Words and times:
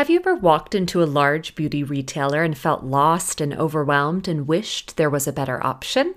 Have 0.00 0.08
you 0.08 0.18
ever 0.18 0.34
walked 0.34 0.74
into 0.74 1.02
a 1.02 1.04
large 1.04 1.54
beauty 1.54 1.84
retailer 1.84 2.42
and 2.42 2.56
felt 2.56 2.82
lost 2.82 3.38
and 3.38 3.52
overwhelmed 3.52 4.28
and 4.28 4.48
wished 4.48 4.96
there 4.96 5.10
was 5.10 5.28
a 5.28 5.32
better 5.32 5.62
option? 5.62 6.14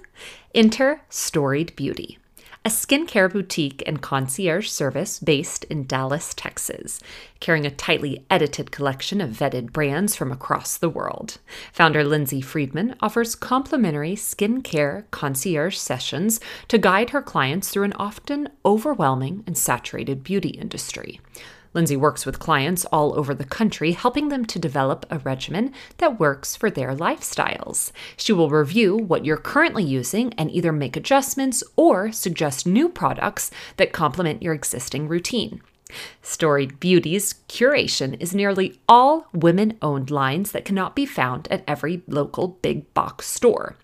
Enter 0.56 1.02
Storied 1.10 1.76
Beauty, 1.76 2.18
a 2.64 2.70
skincare 2.70 3.30
boutique 3.30 3.84
and 3.86 4.02
concierge 4.02 4.70
service 4.70 5.20
based 5.20 5.66
in 5.66 5.86
Dallas, 5.86 6.34
Texas, 6.34 7.02
carrying 7.42 7.66
a 7.66 7.72
tightly 7.72 8.26
edited 8.30 8.72
collection 8.72 9.20
of 9.20 9.32
vetted 9.32 9.74
brands 9.74 10.16
from 10.16 10.32
across 10.32 10.78
the 10.78 10.88
world. 10.88 11.40
Founder 11.74 12.06
Lindsay 12.06 12.40
Friedman 12.40 12.96
offers 13.02 13.36
complimentary 13.36 14.16
skincare 14.16 15.04
concierge 15.12 15.76
sessions 15.76 16.40
to 16.70 16.78
guide 16.78 17.10
her 17.10 17.22
clients 17.22 17.68
through 17.68 17.84
an 17.84 17.94
often 17.98 18.48
overwhelming 18.66 19.44
and 19.46 19.58
saturated 19.58 20.24
beauty 20.24 20.52
industry. 20.52 21.20
Lindsay 21.74 21.98
works 21.98 22.26
with 22.26 22.40
clients 22.40 22.86
all 22.86 23.18
over 23.18 23.34
the 23.34 23.44
country, 23.44 23.94
helping 23.94 24.30
them 24.30 24.46
to 24.46 24.60
develop 24.60 25.06
a 25.10 25.20
regimen 25.20 25.74
that 25.98 26.20
works 26.20 26.56
for 26.56 26.70
their 26.70 26.96
lifestyles. 26.96 27.92
She 28.16 28.32
will 28.32 28.50
review 28.50 28.96
what 28.96 29.26
you're 29.26 29.38
currently 29.38 29.84
using 29.84 30.34
and 30.34 30.52
either 30.52 30.72
make 30.72 30.96
adjustments 30.96 31.64
or 31.76 32.12
suggest 32.12 32.68
new 32.68 32.90
products 32.90 33.50
that 33.78 33.92
complement 33.92 34.44
your 34.44 34.54
existing 34.54 35.08
routine. 35.08 35.62
Storied 36.22 36.80
Beauties 36.80 37.36
curation 37.48 38.20
is 38.22 38.36
nearly 38.36 38.80
all 38.88 39.28
women 39.34 39.78
owned 39.82 40.10
lines 40.10 40.52
that 40.52 40.66
cannot 40.66 40.96
be 40.96 41.06
found 41.06 41.48
at 41.52 41.64
every 41.68 42.02
local 42.08 42.48
big 42.48 42.94
box 42.94 43.28
store. 43.28 43.76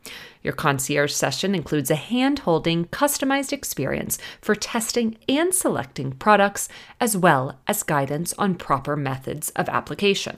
Your 0.42 0.54
concierge 0.54 1.14
session 1.14 1.54
includes 1.54 1.92
a 1.92 1.96
hand 1.96 2.40
holding, 2.40 2.86
customized 2.86 3.52
experience 3.52 4.18
for 4.42 4.56
testing 4.56 5.18
and 5.28 5.54
selecting 5.54 6.14
products, 6.14 6.70
as 7.00 7.18
well 7.18 7.60
as 7.68 7.84
guidance 7.84 8.34
on 8.38 8.56
proper 8.56 8.96
methods 8.96 9.50
of 9.52 9.68
application. 9.68 10.38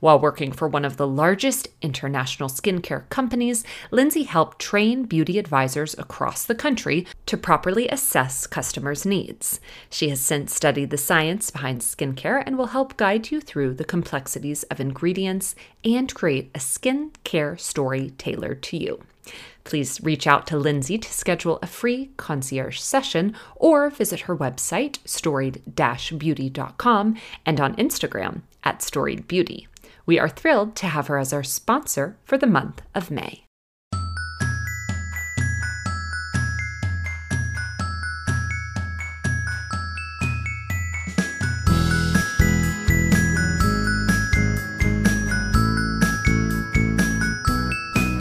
While 0.00 0.18
working 0.18 0.52
for 0.52 0.68
one 0.68 0.84
of 0.84 0.96
the 0.96 1.06
largest 1.06 1.68
international 1.80 2.48
skincare 2.48 3.08
companies, 3.08 3.64
Lindsay 3.90 4.24
helped 4.24 4.58
train 4.58 5.04
beauty 5.04 5.38
advisors 5.38 5.96
across 5.98 6.44
the 6.44 6.54
country 6.54 7.06
to 7.26 7.36
properly 7.36 7.88
assess 7.88 8.46
customers' 8.46 9.06
needs. 9.06 9.60
She 9.90 10.08
has 10.10 10.20
since 10.20 10.54
studied 10.54 10.90
the 10.90 10.98
science 10.98 11.50
behind 11.50 11.80
skincare 11.80 12.42
and 12.44 12.58
will 12.58 12.66
help 12.66 12.96
guide 12.96 13.30
you 13.30 13.40
through 13.40 13.74
the 13.74 13.84
complexities 13.84 14.62
of 14.64 14.80
ingredients 14.80 15.54
and 15.84 16.12
create 16.14 16.50
a 16.54 16.58
skincare 16.58 17.58
story 17.58 18.10
tailored 18.18 18.62
to 18.64 18.76
you. 18.76 19.00
Please 19.64 20.02
reach 20.02 20.26
out 20.26 20.46
to 20.46 20.58
Lindsay 20.58 20.98
to 20.98 21.12
schedule 21.12 21.58
a 21.62 21.66
free 21.66 22.10
concierge 22.18 22.78
session 22.78 23.34
or 23.56 23.88
visit 23.88 24.20
her 24.20 24.36
website, 24.36 24.98
storied 25.06 25.62
beauty.com, 25.74 27.16
and 27.46 27.60
on 27.60 27.74
Instagram 27.76 28.42
at 28.62 28.82
storied 28.82 29.26
beauty. 29.26 29.66
We 30.06 30.18
are 30.18 30.28
thrilled 30.28 30.76
to 30.76 30.86
have 30.86 31.06
her 31.06 31.18
as 31.18 31.32
our 31.32 31.42
sponsor 31.42 32.18
for 32.24 32.36
the 32.36 32.46
month 32.46 32.82
of 32.94 33.10
May. 33.10 33.44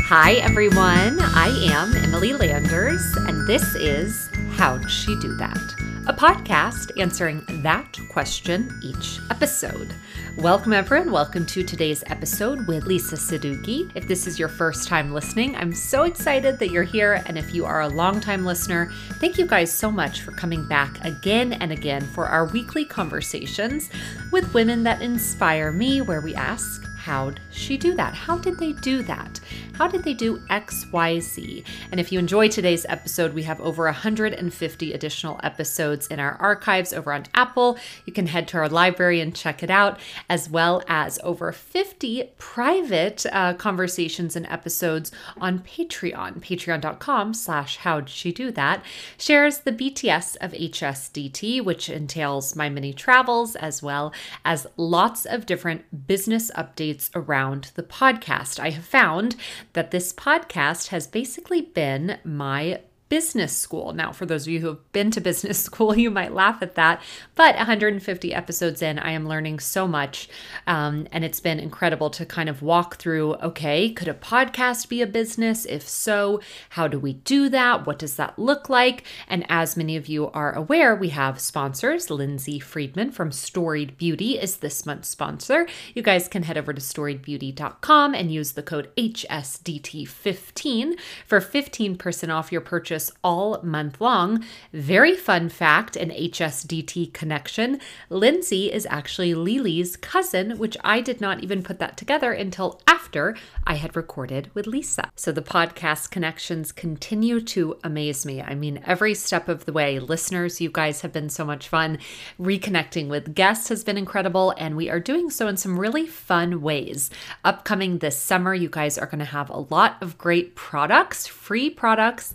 Hi, 0.06 0.34
everyone. 0.36 1.20
I 1.20 1.50
am 1.72 1.94
Emily 1.96 2.34
Landers, 2.34 3.02
and 3.18 3.46
this 3.48 3.76
is 3.76 4.30
How'd 4.52 4.90
She 4.90 5.20
Do 5.20 5.36
That? 5.38 5.83
A 6.06 6.14
podcast 6.14 6.92
answering 7.00 7.46
that 7.62 7.98
question 8.10 8.78
each 8.84 9.20
episode. 9.30 9.94
Welcome, 10.36 10.74
everyone. 10.74 11.14
Welcome 11.14 11.46
to 11.46 11.64
today's 11.64 12.04
episode 12.08 12.68
with 12.68 12.84
Lisa 12.84 13.16
Sadoughi. 13.16 13.90
If 13.96 14.10
this 14.10 14.28
is 14.28 14.38
your 14.38 14.50
first 14.50 14.90
time 14.90 15.14
listening, 15.14 15.56
I'm 15.56 15.74
so 15.74 16.04
excited 16.04 16.60
that 16.60 16.72
you're 16.72 16.84
here. 16.84 17.24
And 17.26 17.38
if 17.38 17.56
you 17.56 17.64
are 17.64 17.84
a 17.84 17.88
longtime 17.88 18.44
listener, 18.44 18.92
thank 19.22 19.38
you 19.38 19.46
guys 19.46 19.72
so 19.72 19.90
much 19.90 20.24
for 20.24 20.34
coming 20.34 20.68
back 20.68 21.00
again 21.06 21.54
and 21.54 21.72
again 21.72 22.02
for 22.02 22.26
our 22.26 22.48
weekly 22.48 22.84
conversations 22.84 23.90
with 24.30 24.54
women 24.54 24.84
that 24.84 25.02
inspire 25.02 25.72
me, 25.72 26.02
where 26.02 26.20
we 26.20 26.36
ask, 26.36 26.83
How'd 27.04 27.42
she 27.52 27.76
do 27.76 27.96
that? 27.96 28.14
How 28.14 28.38
did 28.38 28.60
they 28.60 28.72
do 28.72 29.04
that? 29.04 29.42
How 29.74 29.90
did 29.90 30.06
they 30.06 30.14
do 30.14 30.38
XYZ? 30.50 31.66
And 31.92 32.00
if 32.00 32.14
you 32.14 32.20
enjoy 32.20 32.48
today's 32.48 32.86
episode, 32.88 33.34
we 33.34 33.44
have 33.44 33.60
over 33.60 33.84
150 33.84 34.94
additional 34.94 35.38
episodes 35.44 36.08
in 36.08 36.22
our 36.22 36.36
archives 36.40 36.94
over 36.94 37.12
on 37.12 37.26
Apple. 37.36 37.78
You 38.06 38.14
can 38.14 38.28
head 38.28 38.48
to 38.50 38.58
our 38.58 38.70
library 38.70 39.20
and 39.20 39.36
check 39.36 39.62
it 39.62 39.70
out, 39.70 40.00
as 40.30 40.50
well 40.50 40.82
as 40.88 41.20
over 41.26 41.52
50 41.52 42.32
private 42.38 43.26
uh, 43.34 43.56
conversations 43.56 44.38
and 44.38 44.46
episodes 44.46 45.12
on 45.42 45.60
Patreon. 45.60 46.40
Patreon.com 46.40 47.34
slash 47.34 47.78
how'd 47.80 48.08
she 48.08 48.32
do 48.32 48.50
that 48.52 48.82
shares 49.18 49.60
the 49.60 49.74
BTS 49.74 50.38
of 50.40 50.54
HSDT, 50.54 51.62
which 51.66 51.90
entails 51.90 52.56
my 52.56 52.70
mini 52.70 52.94
travels, 52.94 53.58
as 53.58 53.84
well 53.84 54.14
as 54.46 54.68
lots 54.78 55.26
of 55.26 55.46
different 55.46 56.08
business 56.08 56.50
updates 56.52 56.93
around 57.16 57.72
the 57.76 57.84
podcast. 57.84 58.60
I 58.60 58.70
have 58.70 58.86
found 58.86 59.36
that 59.74 59.92
this 59.92 60.14
podcast 60.14 60.88
has 60.88 61.08
basically 61.08 61.62
been 61.62 62.20
my 62.24 62.82
business 63.14 63.56
school. 63.56 63.94
Now, 63.94 64.12
for 64.12 64.26
those 64.26 64.48
of 64.48 64.50
you 64.54 64.60
who 64.60 64.70
have 64.70 64.92
been 64.92 65.12
to 65.12 65.22
business 65.22 65.60
school, 65.64 65.96
you 65.96 66.10
might 66.10 66.34
laugh 66.34 66.64
at 66.64 66.74
that, 66.74 67.00
but 67.36 67.56
150 67.56 68.34
episodes 68.34 68.82
in, 68.82 68.98
I 68.98 69.12
am 69.12 69.28
learning 69.28 69.60
so 69.60 69.88
much. 69.88 70.28
Um, 70.66 71.08
and 71.12 71.24
it's 71.24 71.40
been 71.40 71.60
incredible 71.60 72.10
to 72.10 72.26
kind 72.26 72.50
of 72.50 72.64
walk 72.64 72.96
through 72.96 73.36
okay, 73.36 73.92
could 73.92 74.08
a 74.08 74.16
podcast 74.16 74.90
be 74.90 75.04
a 75.04 75.06
business? 75.06 75.66
If 75.66 75.88
so, 75.88 76.42
how 76.70 76.88
do 76.88 76.98
we 76.98 77.14
do 77.14 77.50
that? 77.50 77.86
What 77.86 78.00
does 78.00 78.16
that 78.16 78.40
look 78.40 78.68
like? 78.68 79.04
And 79.28 79.46
as 79.48 79.78
many 79.78 79.96
of 79.96 80.08
you 80.08 80.32
are 80.32 80.52
aware, 80.52 80.96
we 80.96 81.10
have 81.10 81.40
sponsors. 81.40 82.10
Lindsay 82.10 82.58
Friedman 82.58 83.12
from 83.12 83.32
Storied 83.32 83.96
Beauty 83.96 84.40
is 84.40 84.58
this 84.58 84.88
month's 84.88 85.10
sponsor. 85.10 85.68
You 85.94 86.02
guys 86.02 86.28
can 86.28 86.42
head 86.42 86.58
over 86.58 86.74
to 86.74 86.82
storiedbeauty.com 86.82 88.16
and 88.16 88.34
use 88.34 88.54
the 88.54 88.64
code 88.64 88.90
HSDT15 88.98 90.98
for 91.28 91.40
15% 91.40 92.34
off 92.34 92.52
your 92.52 92.62
purchase 92.62 93.03
all 93.24 93.60
month 93.64 94.00
long. 94.00 94.44
Very 94.72 95.16
fun 95.16 95.50
fact 95.50 95.96
an 95.96 96.10
HSDT 96.10 97.14
connection 97.14 97.80
Lindsay 98.10 98.72
is 98.72 98.88
actually 98.90 99.34
Lele's 99.34 99.96
cousin, 99.96 100.58
which 100.58 100.78
I 100.84 101.02
did 101.02 101.22
not 101.22 101.44
even 101.44 101.64
put 101.64 101.80
that 101.80 101.98
together 101.98 102.32
until 102.32 102.82
after 102.88 103.36
I 103.66 103.76
had 103.76 103.96
recorded 103.96 104.52
with 104.54 104.68
Lisa. 104.68 105.10
So 105.16 105.32
the 105.32 105.42
podcast 105.42 106.12
connections 106.12 106.72
continue 106.72 107.42
to 107.42 107.78
amaze 107.84 108.26
me. 108.26 108.42
I 108.42 108.56
mean, 108.56 108.82
every 108.86 109.14
step 109.14 109.50
of 109.50 109.66
the 109.66 109.74
way, 109.74 110.00
listeners, 110.00 110.62
you 110.62 110.70
guys 110.72 111.02
have 111.02 111.14
been 111.14 111.30
so 111.30 111.46
much 111.46 111.68
fun. 111.68 112.00
Reconnecting 112.40 113.08
with 113.08 113.36
guests 113.36 113.70
has 113.70 113.84
been 113.84 113.98
incredible, 113.98 114.54
and 114.58 114.76
we 114.76 114.90
are 114.90 115.00
doing 115.00 115.30
so 115.30 115.48
in 115.48 115.58
some 115.58 115.80
really 115.80 116.08
fun 116.08 116.62
ways. 116.62 117.10
Upcoming 117.44 118.00
this 118.00 118.18
summer, 118.18 118.54
you 118.54 118.70
guys 118.70 118.98
are 118.98 119.08
going 119.08 119.20
to 119.20 119.26
have 119.26 119.50
a 119.50 119.66
lot 119.70 119.98
of 120.02 120.18
great 120.18 120.56
products, 120.56 121.28
free 121.28 121.70
products, 121.70 122.34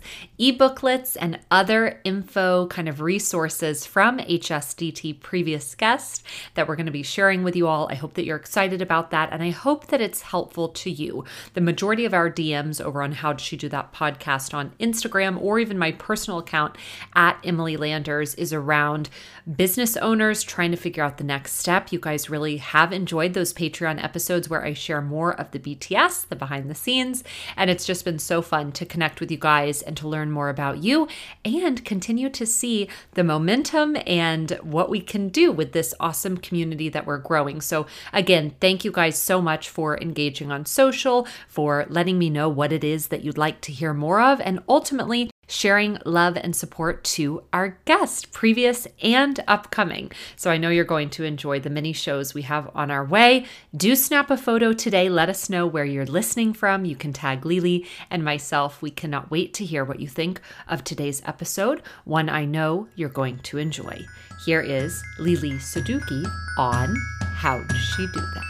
ebooklets, 0.59 1.15
and 1.19 1.39
other 1.49 1.99
info 2.03 2.67
kind 2.67 2.89
of 2.89 3.01
resources 3.01 3.85
from 3.85 4.19
HSDT 4.19 5.19
previous 5.21 5.73
guests 5.75 6.23
that 6.53 6.67
we're 6.67 6.75
going 6.75 6.85
to 6.85 6.91
be 6.91 7.03
sharing 7.03 7.43
with 7.43 7.55
you 7.55 7.67
all. 7.67 7.87
I 7.89 7.95
hope 7.95 8.15
that 8.15 8.25
you're 8.25 8.37
excited 8.37 8.81
about 8.81 9.11
that, 9.11 9.31
and 9.31 9.41
I 9.41 9.51
hope 9.51 9.87
that 9.87 10.01
it's 10.01 10.21
helpful 10.21 10.69
to 10.69 10.91
you. 10.91 11.23
The 11.53 11.61
majority 11.61 12.05
of 12.05 12.13
our 12.13 12.29
DMs 12.29 12.83
over 12.83 13.01
on 13.01 13.13
How 13.13 13.33
Did 13.33 13.41
She 13.41 13.57
Do 13.57 13.69
That 13.69 13.93
podcast 13.93 14.53
on 14.53 14.73
Instagram 14.79 15.41
or 15.41 15.59
even 15.59 15.77
my 15.77 15.93
personal 15.93 16.39
account 16.39 16.77
at 17.15 17.39
Emily 17.43 17.77
Landers 17.77 18.35
is 18.35 18.51
around 18.51 19.09
business 19.55 19.95
owners 19.97 20.43
trying 20.43 20.71
to 20.71 20.77
figure 20.77 21.03
out 21.03 21.17
the 21.17 21.23
next 21.23 21.53
step. 21.53 21.91
You 21.91 21.99
guys 21.99 22.29
really 22.29 22.57
have 22.57 22.91
enjoyed 22.91 23.33
those 23.33 23.53
Patreon 23.53 24.03
episodes 24.03 24.49
where 24.49 24.63
I 24.63 24.73
share 24.73 25.01
more 25.01 25.33
of 25.39 25.51
the 25.51 25.59
BTS, 25.59 26.27
the 26.27 26.35
behind 26.35 26.69
the 26.69 26.75
scenes, 26.75 27.23
and 27.55 27.69
it's 27.69 27.85
just 27.85 28.05
been 28.05 28.19
so 28.19 28.41
fun 28.41 28.71
to 28.73 28.85
connect 28.85 29.19
with 29.19 29.31
you 29.31 29.37
guys 29.37 29.81
and 29.81 29.95
to 29.97 30.07
learn 30.07 30.31
more 30.31 30.48
more 30.49 30.51
about 30.51 30.83
you 30.83 31.07
and 31.45 31.85
continue 31.85 32.29
to 32.29 32.45
see 32.45 32.87
the 33.13 33.23
momentum 33.23 33.95
and 34.07 34.51
what 34.63 34.89
we 34.89 34.99
can 34.99 35.29
do 35.29 35.51
with 35.51 35.73
this 35.73 35.93
awesome 35.99 36.37
community 36.37 36.89
that 36.89 37.05
we're 37.05 37.17
growing. 37.19 37.61
So, 37.61 37.85
again, 38.11 38.55
thank 38.59 38.83
you 38.83 38.91
guys 38.91 39.17
so 39.17 39.41
much 39.41 39.69
for 39.69 39.99
engaging 39.99 40.51
on 40.51 40.65
social, 40.65 41.27
for 41.47 41.85
letting 41.89 42.17
me 42.17 42.29
know 42.29 42.49
what 42.49 42.71
it 42.71 42.83
is 42.83 43.07
that 43.07 43.23
you'd 43.23 43.37
like 43.37 43.61
to 43.61 43.71
hear 43.71 43.93
more 43.93 44.21
of, 44.21 44.41
and 44.41 44.59
ultimately 44.67 45.29
sharing 45.49 45.97
love 46.05 46.37
and 46.37 46.55
support 46.55 47.03
to 47.03 47.43
our 47.51 47.77
guests, 47.85 48.23
previous 48.25 48.87
and 49.01 49.39
upcoming. 49.47 50.11
So 50.35 50.51
I 50.51 50.57
know 50.57 50.69
you're 50.69 50.85
going 50.85 51.09
to 51.11 51.23
enjoy 51.23 51.59
the 51.59 51.69
mini 51.69 51.91
shows 51.91 52.33
we 52.33 52.43
have 52.43 52.69
on 52.73 52.91
our 52.91 53.03
way. 53.03 53.45
Do 53.75 53.95
snap 53.95 54.29
a 54.29 54.37
photo 54.37 54.71
today. 54.71 55.09
Let 55.09 55.27
us 55.27 55.49
know 55.49 55.65
where 55.65 55.85
you're 55.85 56.05
listening 56.05 56.53
from. 56.53 56.85
You 56.85 56.95
can 56.95 57.11
tag 57.11 57.45
Lele 57.45 57.81
and 58.09 58.23
myself. 58.23 58.81
We 58.81 58.91
cannot 58.91 59.31
wait 59.31 59.53
to 59.55 59.65
hear 59.65 59.83
what 59.83 59.99
you 59.99 60.07
think 60.07 60.39
of 60.67 60.83
today's 60.83 61.21
episode, 61.25 61.81
one 62.05 62.29
I 62.29 62.45
know 62.45 62.87
you're 62.95 63.09
going 63.09 63.39
to 63.39 63.57
enjoy. 63.57 64.05
Here 64.45 64.61
is 64.61 65.03
Lele 65.17 65.57
Sadoughi 65.57 66.31
on 66.57 66.95
How'd 67.21 67.75
She 67.75 68.05
Do 68.07 68.19
That? 68.19 68.45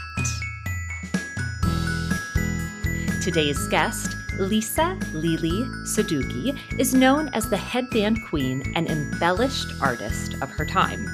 Today's 3.22 3.66
guest, 3.68 4.16
Lisa 4.40 4.98
Lele 5.12 5.66
Sadoughi 5.84 6.58
is 6.78 6.94
known 6.94 7.28
as 7.34 7.50
the 7.50 7.58
headband 7.58 8.18
queen 8.28 8.72
and 8.74 8.88
embellished 8.88 9.68
artist 9.82 10.34
of 10.40 10.50
her 10.50 10.64
time. 10.64 11.06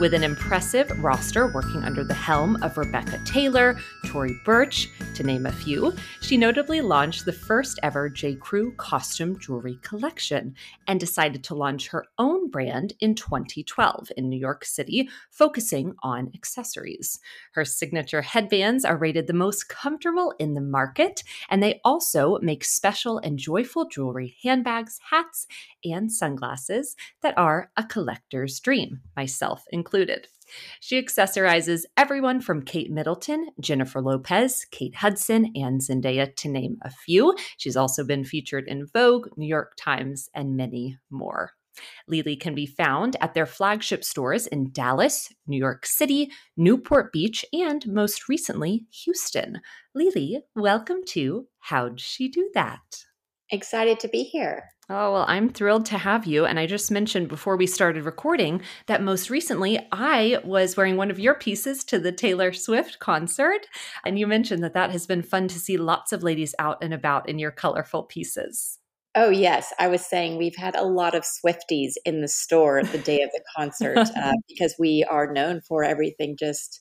With 0.00 0.14
an 0.14 0.22
impressive 0.22 0.92
roster 1.02 1.48
working 1.48 1.82
under 1.82 2.04
the 2.04 2.14
helm 2.14 2.62
of 2.62 2.78
Rebecca 2.78 3.20
Taylor, 3.24 3.76
Tory 4.06 4.40
Burch, 4.44 4.88
to 5.16 5.24
name 5.24 5.44
a 5.44 5.50
few, 5.50 5.92
she 6.20 6.36
notably 6.36 6.80
launched 6.80 7.24
the 7.24 7.32
first 7.32 7.80
ever 7.82 8.08
J. 8.08 8.36
Crew 8.36 8.72
costume 8.76 9.36
jewelry 9.40 9.80
collection 9.82 10.54
and 10.86 11.00
decided 11.00 11.42
to 11.42 11.56
launch 11.56 11.88
her 11.88 12.04
own 12.16 12.48
brand 12.48 12.92
in 13.00 13.16
2012 13.16 14.12
in 14.16 14.28
New 14.28 14.38
York 14.38 14.64
City, 14.64 15.08
focusing 15.32 15.96
on 16.04 16.30
accessories. 16.32 17.18
Her 17.54 17.64
signature 17.64 18.22
headbands 18.22 18.84
are 18.84 18.96
rated 18.96 19.26
the 19.26 19.32
most 19.32 19.68
comfortable 19.68 20.32
in 20.38 20.54
the 20.54 20.60
market, 20.60 21.24
and 21.50 21.60
they 21.60 21.80
also 21.84 22.38
make 22.40 22.62
special 22.62 23.18
and 23.18 23.36
joyful 23.36 23.88
jewelry, 23.88 24.36
handbags, 24.44 25.00
hats, 25.10 25.48
and 25.84 26.12
sunglasses 26.12 26.94
that 27.20 27.36
are 27.36 27.72
a 27.76 27.82
collector's 27.82 28.60
dream, 28.60 29.00
myself 29.16 29.64
included. 29.72 29.87
She 30.80 31.02
accessorizes 31.02 31.82
everyone 31.96 32.40
from 32.40 32.62
Kate 32.62 32.90
Middleton, 32.90 33.48
Jennifer 33.60 34.00
Lopez, 34.00 34.64
Kate 34.70 34.94
Hudson, 34.94 35.52
and 35.54 35.80
Zendaya, 35.80 36.34
to 36.36 36.48
name 36.48 36.78
a 36.82 36.90
few. 36.90 37.34
She's 37.58 37.76
also 37.76 38.04
been 38.04 38.24
featured 38.24 38.66
in 38.66 38.86
Vogue, 38.86 39.28
New 39.36 39.46
York 39.46 39.74
Times, 39.76 40.30
and 40.34 40.56
many 40.56 40.98
more. 41.10 41.52
Lele 42.08 42.36
can 42.36 42.54
be 42.54 42.66
found 42.66 43.16
at 43.20 43.34
their 43.34 43.46
flagship 43.46 44.02
stores 44.04 44.46
in 44.46 44.72
Dallas, 44.72 45.28
New 45.46 45.58
York 45.58 45.86
City, 45.86 46.30
Newport 46.56 47.12
Beach, 47.12 47.44
and 47.52 47.86
most 47.86 48.28
recently, 48.28 48.86
Houston. 49.04 49.60
Lele, 49.94 50.42
welcome 50.56 51.04
to 51.08 51.46
How'd 51.60 52.00
She 52.00 52.28
Do 52.28 52.50
That? 52.54 53.04
Excited 53.50 54.00
to 54.00 54.08
be 54.08 54.24
here. 54.24 54.64
Oh, 54.90 55.12
well, 55.12 55.26
I'm 55.28 55.50
thrilled 55.50 55.84
to 55.86 55.98
have 55.98 56.24
you. 56.24 56.46
And 56.46 56.58
I 56.58 56.64
just 56.64 56.90
mentioned 56.90 57.28
before 57.28 57.58
we 57.58 57.66
started 57.66 58.04
recording 58.04 58.62
that 58.86 59.02
most 59.02 59.28
recently 59.28 59.78
I 59.92 60.38
was 60.44 60.78
wearing 60.78 60.96
one 60.96 61.10
of 61.10 61.18
your 61.18 61.34
pieces 61.34 61.84
to 61.84 61.98
the 61.98 62.10
Taylor 62.10 62.54
Swift 62.54 62.98
concert. 62.98 63.66
And 64.06 64.18
you 64.18 64.26
mentioned 64.26 64.64
that 64.64 64.72
that 64.72 64.90
has 64.92 65.06
been 65.06 65.20
fun 65.20 65.46
to 65.48 65.58
see 65.58 65.76
lots 65.76 66.12
of 66.12 66.22
ladies 66.22 66.54
out 66.58 66.78
and 66.82 66.94
about 66.94 67.28
in 67.28 67.38
your 67.38 67.50
colorful 67.50 68.04
pieces. 68.04 68.78
Oh, 69.14 69.28
yes. 69.28 69.74
I 69.78 69.88
was 69.88 70.06
saying 70.06 70.38
we've 70.38 70.56
had 70.56 70.74
a 70.74 70.84
lot 70.84 71.14
of 71.14 71.24
Swifties 71.24 71.92
in 72.06 72.22
the 72.22 72.28
store 72.28 72.82
the 72.82 72.98
day 72.98 73.20
of 73.20 73.30
the 73.32 73.42
concert 73.54 73.98
uh, 74.16 74.32
because 74.48 74.74
we 74.78 75.04
are 75.10 75.30
known 75.30 75.60
for 75.60 75.84
everything 75.84 76.34
just 76.38 76.80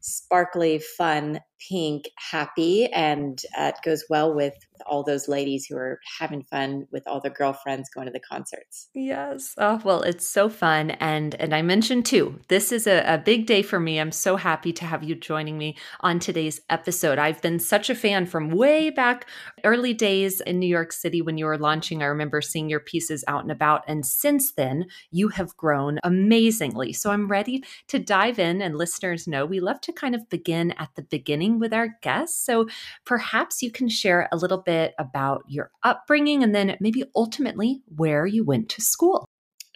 sparkly, 0.00 0.78
fun, 0.78 1.40
pink, 1.68 2.08
happy. 2.16 2.86
And 2.92 3.40
uh, 3.58 3.72
it 3.74 3.84
goes 3.84 4.04
well 4.08 4.34
with 4.34 4.54
all 4.86 5.02
those 5.02 5.28
ladies 5.28 5.66
who 5.66 5.76
are 5.76 6.00
having 6.18 6.42
fun 6.42 6.86
with 6.90 7.06
all 7.06 7.20
their 7.20 7.30
girlfriends 7.30 7.88
going 7.88 8.06
to 8.06 8.12
the 8.12 8.20
concerts. 8.20 8.88
Yes. 8.94 9.54
Oh, 9.58 9.80
well, 9.84 10.02
it's 10.02 10.28
so 10.28 10.48
fun. 10.48 10.90
And 10.92 11.34
and 11.36 11.54
I 11.54 11.62
mentioned 11.62 12.06
too, 12.06 12.40
this 12.48 12.72
is 12.72 12.86
a, 12.86 13.02
a 13.06 13.18
big 13.18 13.46
day 13.46 13.62
for 13.62 13.80
me. 13.80 14.00
I'm 14.00 14.12
so 14.12 14.36
happy 14.36 14.72
to 14.74 14.84
have 14.84 15.02
you 15.02 15.14
joining 15.14 15.58
me 15.58 15.76
on 16.00 16.18
today's 16.18 16.60
episode. 16.70 17.18
I've 17.18 17.40
been 17.42 17.58
such 17.58 17.90
a 17.90 17.94
fan 17.94 18.26
from 18.26 18.50
way 18.50 18.90
back 18.90 19.26
early 19.64 19.94
days 19.94 20.40
in 20.40 20.58
New 20.58 20.66
York 20.66 20.92
City 20.92 21.22
when 21.22 21.38
you 21.38 21.46
were 21.46 21.58
launching. 21.58 22.02
I 22.02 22.06
remember 22.06 22.40
seeing 22.40 22.68
your 22.68 22.80
pieces 22.80 23.24
out 23.28 23.42
and 23.42 23.52
about. 23.52 23.84
And 23.86 24.04
since 24.04 24.52
then, 24.52 24.86
you 25.10 25.28
have 25.28 25.56
grown 25.56 25.98
amazingly. 26.02 26.92
So 26.92 27.10
I'm 27.10 27.28
ready 27.28 27.62
to 27.88 27.98
dive 27.98 28.38
in 28.38 28.60
and 28.60 28.76
listeners 28.76 29.26
know 29.26 29.46
we 29.46 29.60
love 29.60 29.80
to 29.82 29.92
kind 29.92 30.14
of 30.14 30.28
begin 30.28 30.72
at 30.72 30.90
the 30.96 31.02
beginning 31.02 31.51
with 31.58 31.72
our 31.72 31.88
guests. 32.02 32.44
So 32.44 32.66
perhaps 33.04 33.62
you 33.62 33.70
can 33.70 33.88
share 33.88 34.28
a 34.32 34.36
little 34.36 34.58
bit 34.58 34.94
about 34.98 35.42
your 35.48 35.70
upbringing 35.82 36.42
and 36.42 36.54
then 36.54 36.76
maybe 36.80 37.04
ultimately 37.14 37.82
where 37.86 38.26
you 38.26 38.44
went 38.44 38.68
to 38.70 38.82
school. 38.82 39.26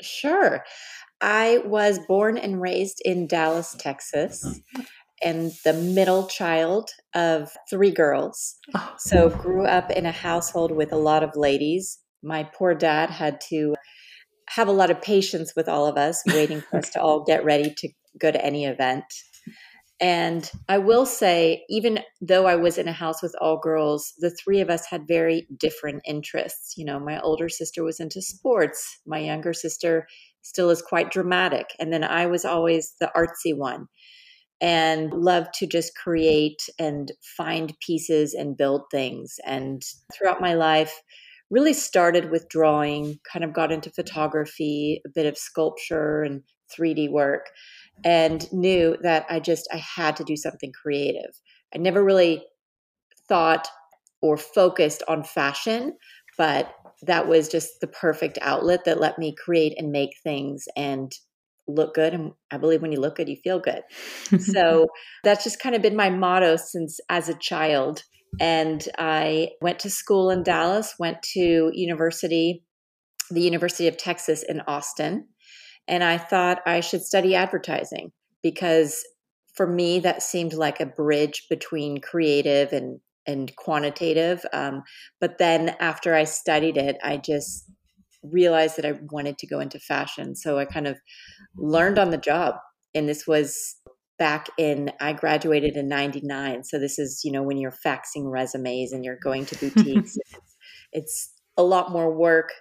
Sure. 0.00 0.64
I 1.20 1.62
was 1.64 1.98
born 2.06 2.36
and 2.36 2.60
raised 2.60 3.00
in 3.04 3.26
Dallas, 3.26 3.74
Texas, 3.78 4.44
mm-hmm. 4.44 4.82
and 5.22 5.52
the 5.64 5.72
middle 5.72 6.26
child 6.26 6.90
of 7.14 7.50
three 7.70 7.90
girls. 7.90 8.56
Oh. 8.74 8.94
So 8.98 9.30
grew 9.30 9.64
up 9.64 9.90
in 9.90 10.04
a 10.04 10.12
household 10.12 10.72
with 10.72 10.92
a 10.92 10.98
lot 10.98 11.22
of 11.22 11.36
ladies. 11.36 11.98
My 12.22 12.44
poor 12.44 12.74
dad 12.74 13.10
had 13.10 13.40
to 13.48 13.74
have 14.48 14.68
a 14.68 14.72
lot 14.72 14.90
of 14.90 15.00
patience 15.00 15.54
with 15.56 15.68
all 15.68 15.86
of 15.86 15.96
us, 15.96 16.22
waiting 16.26 16.60
for 16.60 16.78
us 16.78 16.90
to 16.92 17.00
all 17.00 17.24
get 17.24 17.44
ready 17.44 17.72
to 17.78 17.88
go 18.18 18.30
to 18.30 18.44
any 18.44 18.66
event. 18.66 19.04
And 19.98 20.50
I 20.68 20.76
will 20.78 21.06
say, 21.06 21.64
even 21.70 22.00
though 22.20 22.46
I 22.46 22.56
was 22.56 22.76
in 22.76 22.86
a 22.86 22.92
house 22.92 23.22
with 23.22 23.34
all 23.40 23.58
girls, 23.58 24.12
the 24.18 24.30
three 24.30 24.60
of 24.60 24.68
us 24.68 24.84
had 24.86 25.08
very 25.08 25.46
different 25.58 26.02
interests. 26.04 26.74
You 26.76 26.84
know, 26.84 27.00
my 27.00 27.18
older 27.20 27.48
sister 27.48 27.82
was 27.82 27.98
into 27.98 28.20
sports, 28.20 28.98
my 29.06 29.18
younger 29.18 29.54
sister 29.54 30.06
still 30.42 30.70
is 30.70 30.82
quite 30.82 31.10
dramatic. 31.10 31.70
And 31.80 31.92
then 31.92 32.04
I 32.04 32.26
was 32.26 32.44
always 32.44 32.94
the 33.00 33.10
artsy 33.16 33.56
one 33.56 33.86
and 34.60 35.12
loved 35.12 35.54
to 35.54 35.66
just 35.66 35.96
create 35.96 36.62
and 36.78 37.10
find 37.36 37.74
pieces 37.80 38.34
and 38.34 38.56
build 38.56 38.82
things. 38.90 39.36
And 39.44 39.82
throughout 40.12 40.40
my 40.40 40.54
life, 40.54 41.02
really 41.50 41.72
started 41.72 42.30
with 42.30 42.48
drawing, 42.48 43.18
kind 43.30 43.44
of 43.44 43.54
got 43.54 43.72
into 43.72 43.90
photography, 43.90 45.00
a 45.06 45.08
bit 45.14 45.26
of 45.26 45.38
sculpture 45.38 46.22
and 46.22 46.42
3D 46.76 47.10
work 47.10 47.46
and 48.04 48.50
knew 48.52 48.96
that 49.02 49.26
I 49.28 49.40
just 49.40 49.68
I 49.72 49.78
had 49.78 50.16
to 50.16 50.24
do 50.24 50.36
something 50.36 50.72
creative. 50.72 51.30
I 51.74 51.78
never 51.78 52.02
really 52.02 52.44
thought 53.28 53.68
or 54.22 54.36
focused 54.36 55.02
on 55.08 55.22
fashion, 55.22 55.96
but 56.38 56.72
that 57.02 57.28
was 57.28 57.48
just 57.48 57.80
the 57.80 57.86
perfect 57.86 58.38
outlet 58.40 58.84
that 58.84 59.00
let 59.00 59.18
me 59.18 59.34
create 59.34 59.74
and 59.76 59.92
make 59.92 60.10
things 60.22 60.64
and 60.76 61.12
look 61.68 61.94
good 61.94 62.14
and 62.14 62.32
I 62.50 62.58
believe 62.58 62.80
when 62.80 62.92
you 62.92 63.00
look 63.00 63.16
good 63.16 63.28
you 63.28 63.36
feel 63.42 63.58
good. 63.58 63.82
so 64.38 64.86
that's 65.24 65.44
just 65.44 65.60
kind 65.60 65.74
of 65.74 65.82
been 65.82 65.96
my 65.96 66.10
motto 66.10 66.56
since 66.56 67.00
as 67.08 67.28
a 67.28 67.34
child 67.34 68.04
and 68.40 68.86
I 68.98 69.50
went 69.60 69.78
to 69.80 69.90
school 69.90 70.30
in 70.30 70.42
Dallas, 70.42 70.94
went 70.98 71.22
to 71.34 71.70
university 71.72 72.62
the 73.30 73.40
University 73.40 73.88
of 73.88 73.96
Texas 73.96 74.44
in 74.44 74.60
Austin 74.68 75.26
and 75.88 76.02
I 76.02 76.18
thought 76.18 76.62
I 76.66 76.80
should 76.80 77.02
study 77.02 77.34
advertising 77.34 78.12
because 78.42 79.04
for 79.54 79.66
me, 79.66 80.00
that 80.00 80.22
seemed 80.22 80.52
like 80.52 80.80
a 80.80 80.86
bridge 80.86 81.46
between 81.48 82.00
creative 82.00 82.72
and, 82.72 83.00
and 83.26 83.54
quantitative. 83.56 84.44
Um, 84.52 84.82
but 85.20 85.38
then 85.38 85.74
after 85.80 86.14
I 86.14 86.24
studied 86.24 86.76
it, 86.76 86.96
I 87.02 87.16
just 87.16 87.64
realized 88.22 88.76
that 88.76 88.84
I 88.84 88.98
wanted 89.10 89.38
to 89.38 89.46
go 89.46 89.60
into 89.60 89.78
fashion. 89.78 90.36
So 90.36 90.58
I 90.58 90.66
kind 90.66 90.86
of 90.86 90.98
learned 91.56 91.98
on 91.98 92.10
the 92.10 92.18
job. 92.18 92.56
And 92.94 93.08
this 93.08 93.26
was 93.26 93.76
back 94.18 94.48
in, 94.58 94.92
I 95.00 95.12
graduated 95.12 95.76
in 95.76 95.88
99. 95.88 96.64
So 96.64 96.78
this 96.78 96.98
is, 96.98 97.22
you 97.24 97.32
know, 97.32 97.42
when 97.42 97.58
you're 97.58 97.74
faxing 97.84 98.30
resumes 98.30 98.92
and 98.92 99.04
you're 99.04 99.18
going 99.22 99.46
to 99.46 99.58
boutiques, 99.58 100.16
it's, 100.32 100.56
it's 100.92 101.32
a 101.56 101.62
lot 101.62 101.90
more 101.90 102.14
work 102.14 102.52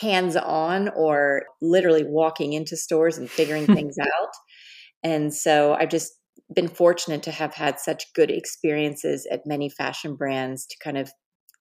hands 0.00 0.36
on 0.36 0.88
or 0.90 1.44
literally 1.60 2.04
walking 2.04 2.52
into 2.52 2.76
stores 2.76 3.18
and 3.18 3.30
figuring 3.30 3.66
things 3.74 3.96
out. 3.98 4.32
And 5.02 5.34
so 5.34 5.74
I've 5.74 5.90
just 5.90 6.12
been 6.54 6.68
fortunate 6.68 7.22
to 7.24 7.30
have 7.30 7.54
had 7.54 7.78
such 7.78 8.12
good 8.14 8.30
experiences 8.30 9.26
at 9.30 9.46
many 9.46 9.68
fashion 9.68 10.16
brands 10.16 10.66
to 10.66 10.76
kind 10.82 10.98
of 10.98 11.10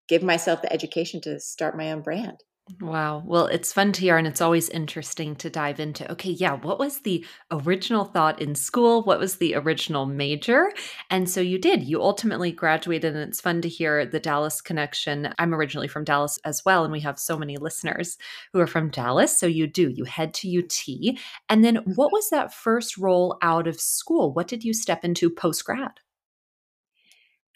give 0.07 0.23
myself 0.23 0.61
the 0.61 0.71
education 0.71 1.21
to 1.21 1.39
start 1.39 1.77
my 1.77 1.91
own 1.91 2.01
brand. 2.01 2.38
Wow. 2.80 3.24
Well, 3.25 3.48
it's 3.48 3.74
fun 3.74 3.92
to 3.94 4.01
hear, 4.01 4.18
and 4.18 4.28
it's 4.28 4.42
always 4.42 4.70
interesting 4.70 5.36
to 5.38 5.50
dive 5.50 5.80
into. 5.80 6.10
Okay, 6.12 6.32
yeah, 6.32 6.54
what 6.54 6.80
was 6.80 7.00
the 7.00 7.25
original 7.50 8.06
thought 8.06 8.42
in 8.42 8.56
school? 8.56 9.04
What 9.04 9.20
was 9.20 9.38
the 9.38 9.56
original 9.56 10.06
major? 10.06 10.72
And 11.10 11.30
so 11.30 11.42
you 11.42 11.58
did. 11.58 11.84
You 11.84 12.01
ultimately 12.01 12.51
graduated, 12.51 13.16
and 13.16 13.28
it's 13.28 13.42
fun 13.42 13.62
to 13.62 13.70
hear 13.70 14.06
the 14.06 14.20
Dallas 14.20 14.62
connection. 14.62 15.34
I'm 15.40 15.56
originally 15.56 15.88
from 15.88 16.04
Dallas 16.04 16.40
as 16.46 16.63
well, 16.63 16.84
and 16.84 16.92
we 16.92 17.00
have 17.01 17.18
so 17.20 17.38
many 17.38 17.58
listeners 17.58 18.18
who 18.54 18.60
are 18.60 18.68
from 18.68 18.90
Dallas. 18.90 19.38
So 19.38 19.48
you 19.48 19.66
do. 19.66 19.90
You 19.90 20.04
head 20.06 20.34
to 20.36 20.60
UT. 20.60 21.16
And 21.50 21.66
then 21.66 21.78
what 21.78 22.08
mm-hmm. 22.08 22.13
was 22.13 22.30
that 22.30 22.54
first 22.54 22.98
role 22.98 23.38
out 23.42 23.68
of 23.68 23.82
school? 23.82 24.34
What 24.34 24.48
did 24.48 24.63
you 24.63 24.74
step 24.74 25.04
into 25.04 25.30
post 25.30 25.66
grad? 25.66 26.00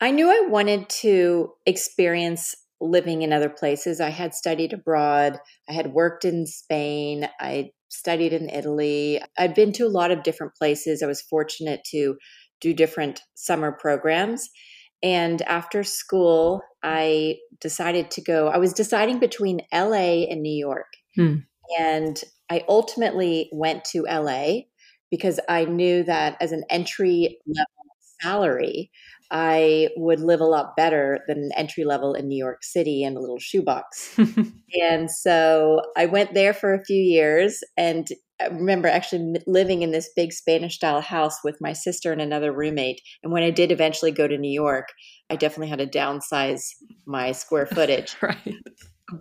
I 0.02 0.12
knew 0.12 0.30
I 0.30 0.48
wanted 0.50 0.90
to 0.90 1.54
experience 1.66 2.56
living 2.82 3.22
in 3.22 3.34
other 3.34 3.50
places. 3.50 4.00
I 4.02 4.10
had 4.10 4.34
studied 4.34 4.74
abroad, 4.74 5.40
I 5.70 5.74
had 5.74 5.94
worked 5.94 6.26
in 6.26 6.46
Spain, 6.46 7.28
I 7.40 7.72
studied 7.90 8.34
in 8.34 8.50
Italy. 8.50 9.22
I'd 9.38 9.56
been 9.56 9.72
to 9.74 9.86
a 9.86 9.90
lot 9.90 10.12
of 10.12 10.24
different 10.24 10.54
places. 10.56 11.02
I 11.02 11.08
was 11.08 11.22
fortunate 11.22 11.82
to 11.92 12.18
do 12.62 12.74
different 12.74 13.22
summer 13.36 13.72
programs. 13.72 14.50
And 15.04 15.42
after 15.44 15.84
school, 15.84 16.62
I 16.84 17.38
decided 17.62 18.12
to 18.12 18.22
go. 18.22 18.48
I 18.48 18.58
was 18.58 18.74
deciding 18.74 19.20
between 19.20 19.62
LA 19.74 20.26
and 20.30 20.42
New 20.42 20.56
York. 20.56 20.88
Hmm. 21.16 21.36
And 21.80 22.22
I 22.50 22.64
ultimately 22.68 23.50
went 23.52 23.86
to 23.86 24.04
LA 24.04 24.62
because 25.12 25.40
I 25.48 25.66
knew 25.66 26.04
that 26.04 26.38
as 26.42 26.52
an 26.52 26.64
entry 26.70 27.38
level 27.48 27.86
salary, 28.22 28.92
I 29.32 29.90
would 29.98 30.20
live 30.20 30.42
a 30.42 30.46
lot 30.46 30.76
better 30.78 31.20
than 31.28 31.38
an 31.38 31.52
entry 31.58 31.84
level 31.84 32.14
in 32.14 32.28
New 32.28 32.38
York 32.38 32.64
City 32.64 33.04
in 33.04 33.18
a 33.18 33.20
little 33.20 33.40
shoebox. 33.40 34.18
and 34.82 35.10
so 35.10 35.82
I 35.98 36.06
went 36.06 36.34
there 36.34 36.54
for 36.54 36.74
a 36.74 36.84
few 36.84 37.02
years 37.02 37.60
and 37.78 38.08
I 38.42 38.48
remember 38.48 38.88
actually 38.88 39.42
living 39.48 39.82
in 39.82 39.92
this 39.92 40.10
big 40.16 40.34
Spanish 40.34 40.76
style 40.76 41.02
house 41.02 41.38
with 41.44 41.58
my 41.62 41.74
sister 41.74 42.12
and 42.12 42.22
another 42.22 42.52
roommate. 42.52 43.02
And 43.24 43.32
when 43.32 43.44
I 43.44 43.50
did 43.50 43.72
eventually 43.72 44.12
go 44.12 44.28
to 44.28 44.38
New 44.38 44.52
York, 44.52 44.90
I 45.30 45.38
definitely 45.38 45.70
had 45.70 45.80
to 45.80 45.88
downsize 45.88 46.64
my 47.06 47.32
square 47.32 47.66
footage. 47.66 48.16
right. 48.22 48.56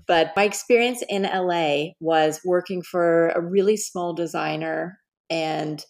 But 0.06 0.32
my 0.34 0.44
experience 0.44 1.02
in 1.08 1.22
LA 1.22 1.92
was 2.00 2.40
working 2.44 2.82
for 2.82 3.28
a 3.30 3.40
really 3.40 3.76
small 3.76 4.14
designer 4.14 4.98
and 5.30 5.84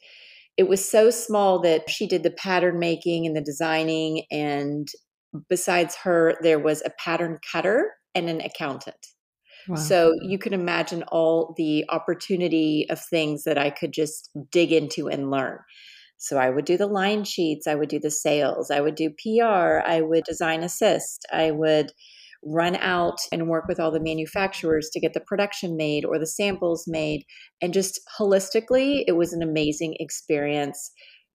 it 0.56 0.68
was 0.68 0.88
so 0.88 1.10
small 1.10 1.60
that 1.60 1.90
she 1.90 2.06
did 2.06 2.22
the 2.22 2.30
pattern 2.30 2.78
making 2.78 3.26
and 3.26 3.36
the 3.36 3.40
designing 3.40 4.24
and 4.30 4.88
besides 5.48 5.96
her 5.96 6.34
there 6.42 6.58
was 6.58 6.82
a 6.84 6.90
pattern 6.98 7.38
cutter 7.50 7.92
and 8.14 8.28
an 8.28 8.40
accountant 8.40 9.08
wow. 9.68 9.76
so 9.76 10.12
you 10.22 10.38
can 10.38 10.52
imagine 10.52 11.02
all 11.04 11.54
the 11.56 11.84
opportunity 11.88 12.86
of 12.88 13.00
things 13.00 13.44
that 13.44 13.58
i 13.58 13.70
could 13.70 13.92
just 13.92 14.30
dig 14.50 14.72
into 14.72 15.08
and 15.08 15.30
learn 15.30 15.58
so 16.18 16.38
i 16.38 16.48
would 16.48 16.64
do 16.64 16.76
the 16.76 16.86
line 16.86 17.24
sheets 17.24 17.66
i 17.66 17.74
would 17.74 17.88
do 17.88 17.98
the 17.98 18.10
sales 18.10 18.70
i 18.70 18.80
would 18.80 18.94
do 18.94 19.10
pr 19.10 19.44
i 19.44 20.00
would 20.00 20.24
design 20.24 20.62
assist 20.62 21.26
i 21.32 21.50
would 21.50 21.90
run 22.44 22.76
out 22.76 23.18
and 23.32 23.48
work 23.48 23.64
with 23.68 23.80
all 23.80 23.90
the 23.90 24.00
manufacturers 24.00 24.90
to 24.92 25.00
get 25.00 25.14
the 25.14 25.20
production 25.20 25.76
made 25.76 26.04
or 26.04 26.18
the 26.18 26.26
samples 26.26 26.84
made. 26.86 27.24
And 27.62 27.72
just 27.72 28.00
holistically, 28.18 29.04
it 29.06 29.16
was 29.16 29.32
an 29.32 29.42
amazing 29.42 29.96
experience 29.98 30.90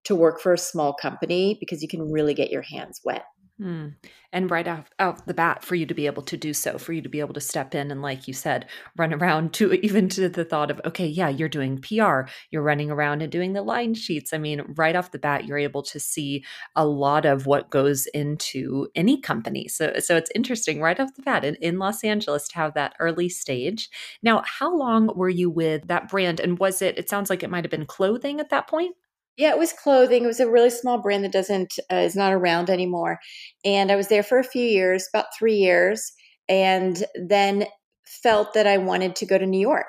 to 0.06 0.16
work 0.16 0.39
for 0.39 0.54
a 0.54 0.58
small 0.58 0.94
company 0.94 1.58
because 1.60 1.82
you 1.82 1.88
can 1.88 2.12
really 2.12 2.34
get 2.34 2.51
your 2.51 2.62
hands 2.62 3.00
wet. 3.04 3.24
Mm. 3.60 3.96
And 4.32 4.50
right 4.50 4.68
off, 4.68 4.89
out 5.00 5.25
the 5.28 5.34
bat, 5.34 5.66
for 5.66 5.75
you 5.75 5.86
to 5.86 5.94
be 5.94 6.06
able 6.06 6.22
to 6.24 6.38
do 6.38 6.54
so, 6.54 6.78
for 6.78 6.94
you 6.94 7.01
to 7.01 7.10
be 7.10 7.20
able 7.20 7.34
to 7.34 7.42
step 7.42 7.75
in 7.75 7.92
and, 7.92 8.01
like 8.01 8.25
you 8.25 8.34
said, 8.34 8.68
run 8.96 9.13
around 9.22 9.54
to 9.56 9.74
even 9.74 10.08
to 10.10 10.30
the 10.30 10.46
thought 10.46 10.72
of, 10.72 10.80
okay, 10.86 11.06
yeah, 11.06 11.28
you're 11.28 11.50
doing 11.50 11.78
PR, 11.80 12.22
you're 12.51 12.62
running 12.62 12.89
around 12.89 13.22
and 13.22 13.32
doing 13.32 13.51
the 13.51 13.62
line 13.62 13.94
sheets. 13.94 14.32
I 14.32 14.38
mean, 14.38 14.62
right 14.78 14.96
off 14.96 15.12
the 15.12 15.20
bat, 15.20 15.46
you're 15.46 15.58
able 15.58 15.84
to 15.84 16.00
see 16.00 16.46
a 16.75 16.86
lot 16.86 17.25
of 17.25 17.48
what 17.48 17.70
goes 17.70 18.06
into 18.08 18.88
any 18.96 19.20
company. 19.20 19.68
So, 19.68 19.94
so 20.00 20.16
it's 20.16 20.32
interesting 20.34 20.80
right 20.80 21.00
off 21.00 21.16
the 21.16 21.24
bat 21.24 21.44
in, 21.44 21.56
in 21.56 21.80
Los 21.80 22.04
Angeles 22.04 22.48
to 22.50 22.56
have 22.56 22.75
that 22.75 22.96
early 23.00 23.28
stage. 23.28 23.89
Now, 24.24 24.42
how 24.46 24.74
long 24.74 25.08
were 25.16 25.30
you 25.30 25.50
with 25.50 25.88
that 25.88 26.08
brand? 26.08 26.39
And 26.39 26.58
was 26.60 26.82
it, 26.82 26.98
it 26.98 27.10
sounds 27.10 27.30
like 27.30 27.44
it 27.44 27.50
might 27.50 27.66
have 27.66 27.72
been 27.72 27.86
clothing 27.86 28.39
at 28.39 28.51
that 28.51 28.68
point? 28.68 28.96
Yeah, 29.39 29.51
it 29.51 29.58
was 29.58 29.72
clothing. 29.72 30.25
It 30.25 30.27
was 30.27 30.41
a 30.41 30.50
really 30.51 30.69
small 30.69 30.98
brand 31.01 31.24
that 31.24 31.31
doesn't 31.31 31.79
uh, 31.91 31.96
is 31.96 32.13
not 32.13 32.34
around 32.34 32.69
anymore. 32.69 33.19
And 33.63 33.89
I 33.89 33.96
was 33.96 34.10
there 34.10 34.22
for 34.22 34.38
a 34.38 34.43
few 34.43 34.65
years, 34.65 35.08
about 35.13 35.27
3 35.38 35.55
years, 35.55 36.12
and 36.50 37.05
then 37.15 37.65
felt 38.05 38.53
that 38.53 38.67
I 38.67 38.77
wanted 38.77 39.15
to 39.15 39.25
go 39.25 39.38
to 39.38 39.46
New 39.46 39.60
York. 39.62 39.88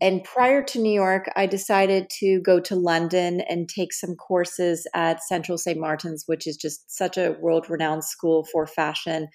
And 0.00 0.24
prior 0.24 0.62
to 0.62 0.80
New 0.80 0.92
York, 0.94 1.30
I 1.36 1.44
decided 1.46 2.08
to 2.20 2.40
go 2.40 2.58
to 2.60 2.74
London 2.74 3.42
and 3.42 3.68
take 3.68 3.92
some 3.92 4.14
courses 4.14 4.86
at 4.94 5.22
Central 5.22 5.58
St. 5.58 5.78
Martin's, 5.78 6.24
which 6.26 6.46
is 6.46 6.56
just 6.56 6.90
such 6.90 7.18
a 7.18 7.36
world 7.38 7.68
renowned 7.68 8.04
school 8.04 8.46
for 8.50 8.66
fashion, 8.66 9.28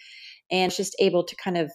and 0.50 0.72
just 0.72 0.96
able 1.00 1.24
to 1.24 1.36
kind 1.36 1.58
of 1.58 1.72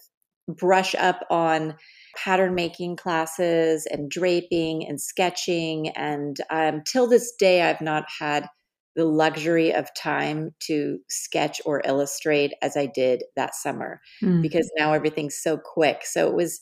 brush 0.49 0.93
up 0.95 1.25
on 1.29 1.75
pattern 2.23 2.55
making 2.55 2.95
classes 2.95 3.85
and 3.85 4.09
draping 4.09 4.85
and 4.87 4.99
sketching. 4.99 5.89
And 5.89 6.37
um, 6.49 6.81
till 6.85 7.07
this 7.07 7.33
day, 7.37 7.61
I've 7.61 7.81
not 7.81 8.05
had 8.19 8.47
the 8.95 9.05
luxury 9.05 9.73
of 9.73 9.93
time 9.93 10.55
to 10.61 10.97
sketch 11.07 11.61
or 11.65 11.83
illustrate 11.85 12.53
as 12.63 12.75
I 12.75 12.87
did 12.87 13.23
that 13.35 13.53
summer 13.53 14.01
mm. 14.23 14.41
because 14.41 14.71
now 14.75 14.93
everything's 14.93 15.37
so 15.37 15.57
quick. 15.57 16.01
So 16.03 16.27
it 16.27 16.33
was 16.33 16.61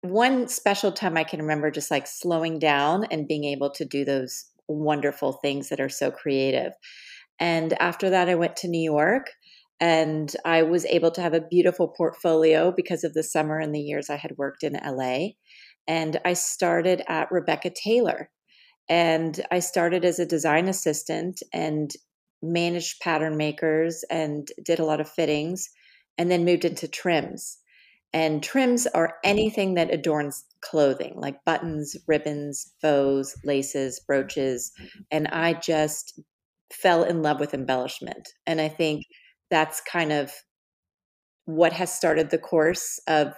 one 0.00 0.48
special 0.48 0.90
time 0.90 1.16
I 1.16 1.24
can 1.24 1.40
remember 1.40 1.70
just 1.70 1.90
like 1.90 2.06
slowing 2.08 2.58
down 2.58 3.04
and 3.04 3.28
being 3.28 3.44
able 3.44 3.70
to 3.70 3.84
do 3.84 4.04
those 4.04 4.46
wonderful 4.66 5.34
things 5.34 5.68
that 5.68 5.80
are 5.80 5.88
so 5.88 6.10
creative. 6.10 6.72
And 7.38 7.80
after 7.80 8.10
that, 8.10 8.28
I 8.28 8.34
went 8.34 8.56
to 8.56 8.68
New 8.68 8.82
York 8.82 9.30
and 9.80 10.34
I 10.44 10.62
was 10.62 10.84
able 10.86 11.10
to 11.12 11.20
have 11.20 11.34
a 11.34 11.40
beautiful 11.40 11.88
portfolio 11.88 12.72
because 12.72 13.04
of 13.04 13.14
the 13.14 13.22
summer 13.22 13.58
and 13.58 13.74
the 13.74 13.80
years 13.80 14.08
I 14.08 14.16
had 14.16 14.38
worked 14.38 14.62
in 14.62 14.74
LA. 14.74 15.28
And 15.86 16.18
I 16.24 16.32
started 16.32 17.02
at 17.08 17.30
Rebecca 17.30 17.70
Taylor. 17.70 18.30
And 18.88 19.38
I 19.50 19.58
started 19.58 20.04
as 20.04 20.18
a 20.18 20.26
design 20.26 20.68
assistant 20.68 21.42
and 21.52 21.90
managed 22.42 23.00
pattern 23.00 23.36
makers 23.36 24.04
and 24.10 24.48
did 24.64 24.78
a 24.78 24.84
lot 24.84 25.00
of 25.00 25.08
fittings 25.08 25.68
and 26.16 26.30
then 26.30 26.44
moved 26.44 26.64
into 26.64 26.88
trims. 26.88 27.58
And 28.12 28.42
trims 28.42 28.86
are 28.86 29.16
anything 29.24 29.74
that 29.74 29.92
adorns 29.92 30.44
clothing, 30.62 31.14
like 31.16 31.44
buttons, 31.44 31.96
ribbons, 32.06 32.72
bows, 32.80 33.34
laces, 33.44 34.00
brooches. 34.00 34.72
And 35.10 35.28
I 35.28 35.52
just 35.54 36.18
fell 36.72 37.02
in 37.02 37.22
love 37.22 37.40
with 37.40 37.52
embellishment. 37.52 38.28
And 38.46 38.60
I 38.60 38.68
think 38.68 39.04
that's 39.50 39.80
kind 39.80 40.12
of 40.12 40.32
what 41.44 41.72
has 41.72 41.92
started 41.92 42.30
the 42.30 42.38
course 42.38 43.00
of 43.06 43.34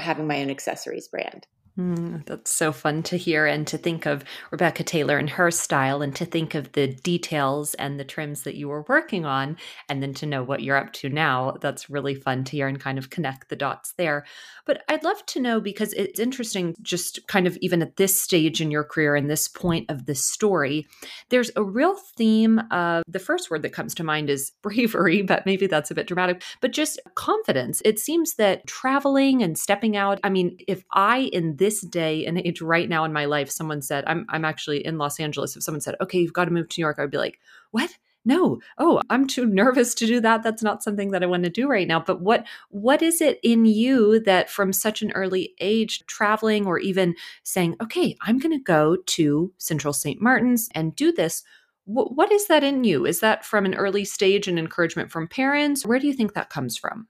having 0.00 0.26
my 0.26 0.40
own 0.40 0.50
accessories 0.50 1.08
brand. 1.08 1.46
Mm, 1.76 2.24
that's 2.26 2.54
so 2.54 2.70
fun 2.70 3.02
to 3.02 3.16
hear 3.16 3.46
and 3.46 3.66
to 3.66 3.76
think 3.76 4.06
of 4.06 4.22
Rebecca 4.52 4.84
Taylor 4.84 5.18
and 5.18 5.28
her 5.28 5.50
style 5.50 6.02
and 6.02 6.14
to 6.14 6.24
think 6.24 6.54
of 6.54 6.70
the 6.70 6.86
details 6.86 7.74
and 7.74 7.98
the 7.98 8.04
trims 8.04 8.44
that 8.44 8.54
you 8.54 8.68
were 8.68 8.84
working 8.88 9.24
on 9.24 9.56
and 9.88 10.00
then 10.00 10.14
to 10.14 10.26
know 10.26 10.44
what 10.44 10.62
you're 10.62 10.76
up 10.76 10.92
to 10.92 11.08
now. 11.08 11.56
That's 11.60 11.90
really 11.90 12.14
fun 12.14 12.44
to 12.44 12.52
hear 12.52 12.68
and 12.68 12.78
kind 12.78 12.96
of 12.96 13.10
connect 13.10 13.48
the 13.48 13.56
dots 13.56 13.92
there. 13.98 14.24
But 14.66 14.84
I'd 14.88 15.02
love 15.02 15.26
to 15.26 15.40
know 15.40 15.60
because 15.60 15.92
it's 15.94 16.20
interesting, 16.20 16.76
just 16.80 17.26
kind 17.26 17.44
of 17.44 17.56
even 17.60 17.82
at 17.82 17.96
this 17.96 18.20
stage 18.20 18.60
in 18.60 18.70
your 18.70 18.84
career 18.84 19.16
and 19.16 19.28
this 19.28 19.48
point 19.48 19.90
of 19.90 20.06
the 20.06 20.14
story, 20.14 20.86
there's 21.30 21.50
a 21.56 21.64
real 21.64 21.96
theme 22.16 22.60
of 22.70 23.02
the 23.08 23.18
first 23.18 23.50
word 23.50 23.62
that 23.62 23.72
comes 23.72 23.96
to 23.96 24.04
mind 24.04 24.30
is 24.30 24.52
bravery, 24.62 25.22
but 25.22 25.44
maybe 25.44 25.66
that's 25.66 25.90
a 25.90 25.94
bit 25.94 26.06
dramatic, 26.06 26.40
but 26.60 26.70
just 26.70 27.00
confidence. 27.16 27.82
It 27.84 27.98
seems 27.98 28.34
that 28.34 28.64
traveling 28.68 29.42
and 29.42 29.58
stepping 29.58 29.96
out, 29.96 30.20
I 30.22 30.30
mean, 30.30 30.56
if 30.68 30.84
I 30.92 31.30
in 31.32 31.56
this 31.56 31.63
day 31.80 32.26
and 32.26 32.38
age 32.38 32.60
right 32.60 32.88
now 32.88 33.04
in 33.04 33.12
my 33.12 33.24
life, 33.24 33.50
someone 33.50 33.82
said, 33.82 34.04
I'm, 34.06 34.26
I'm 34.28 34.44
actually 34.44 34.84
in 34.84 34.98
Los 34.98 35.20
Angeles. 35.20 35.56
If 35.56 35.62
someone 35.62 35.80
said, 35.80 35.96
okay, 36.00 36.18
you've 36.18 36.32
got 36.32 36.46
to 36.46 36.50
move 36.50 36.68
to 36.68 36.80
New 36.80 36.84
York, 36.84 36.98
I'd 36.98 37.10
be 37.10 37.18
like, 37.18 37.40
what? 37.70 37.90
no. 38.24 38.58
Oh 38.78 39.02
i'm 39.10 39.26
too 39.26 39.44
nervous 39.62 39.94
to 39.96 40.06
do 40.06 40.20
that. 40.20 40.42
That's 40.42 40.62
not 40.62 40.82
something 40.82 41.10
that 41.10 41.22
i 41.22 41.26
want 41.26 41.44
to 41.44 41.50
do 41.50 41.68
right 41.68 41.86
now. 41.86 42.00
But 42.00 42.22
what 42.22 42.46
what 42.70 43.02
is 43.02 43.20
it 43.20 43.38
in 43.42 43.66
you 43.66 44.20
that 44.20 44.50
from 44.50 44.72
such 44.72 45.02
an 45.02 45.12
early 45.12 45.54
age 45.60 46.04
traveling 46.06 46.66
or 46.66 46.78
even 46.78 47.14
saying 47.42 47.76
okay 47.82 48.16
i'm 48.22 48.38
going 48.38 48.56
to 48.56 48.64
go 48.64 48.96
to 48.96 49.52
central 49.58 49.92
st 49.92 50.20
martin's 50.20 50.68
and 50.74 50.96
do 50.96 51.12
this 51.12 51.44
what 51.86 52.32
is 52.32 52.46
that 52.46 52.64
in 52.64 52.84
you? 52.84 53.04
Is 53.04 53.20
that 53.20 53.44
from 53.44 53.66
an 53.66 53.74
early 53.74 54.06
stage 54.06 54.48
and 54.48 54.58
encouragement 54.58 55.10
from 55.10 55.28
parents? 55.28 55.84
Where 55.84 55.98
do 55.98 56.06
you 56.06 56.14
think 56.14 56.32
that 56.32 56.48
comes 56.48 56.78
from? 56.78 57.08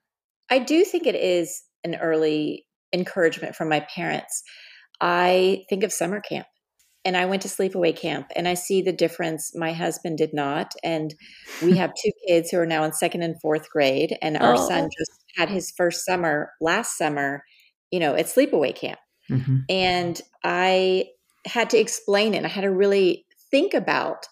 I 0.50 0.58
do 0.58 0.84
think 0.84 1.06
it 1.06 1.14
is 1.14 1.62
an 1.84 1.94
early 1.94 2.66
encouragement 2.94 3.54
from 3.54 3.68
my 3.68 3.80
parents. 3.94 4.42
I 5.00 5.64
think 5.68 5.84
of 5.84 5.92
summer 5.92 6.20
camp 6.20 6.46
and 7.04 7.16
I 7.16 7.26
went 7.26 7.42
to 7.42 7.48
sleepaway 7.48 7.94
camp 7.94 8.28
and 8.34 8.48
I 8.48 8.54
see 8.54 8.80
the 8.80 8.92
difference 8.92 9.54
my 9.54 9.72
husband 9.72 10.18
did 10.18 10.32
not. 10.32 10.72
And 10.82 11.14
we 11.62 11.76
have 11.76 11.92
two 11.94 12.12
kids 12.26 12.50
who 12.50 12.58
are 12.58 12.66
now 12.66 12.84
in 12.84 12.92
second 12.92 13.22
and 13.22 13.40
fourth 13.40 13.68
grade, 13.70 14.16
and 14.22 14.36
our 14.36 14.54
oh. 14.54 14.68
son 14.68 14.88
just 14.96 15.12
had 15.36 15.50
his 15.50 15.72
first 15.76 16.04
summer 16.04 16.52
last 16.60 16.96
summer, 16.96 17.44
you 17.90 18.00
know, 18.00 18.14
at 18.14 18.26
sleepaway 18.26 18.74
camp. 18.74 18.98
Mm-hmm. 19.30 19.58
And 19.68 20.20
I 20.42 21.06
had 21.46 21.70
to 21.70 21.78
explain 21.78 22.34
it. 22.34 22.44
I 22.44 22.48
had 22.48 22.62
to 22.62 22.70
really 22.70 23.26
think 23.50 23.74
about 23.74 24.26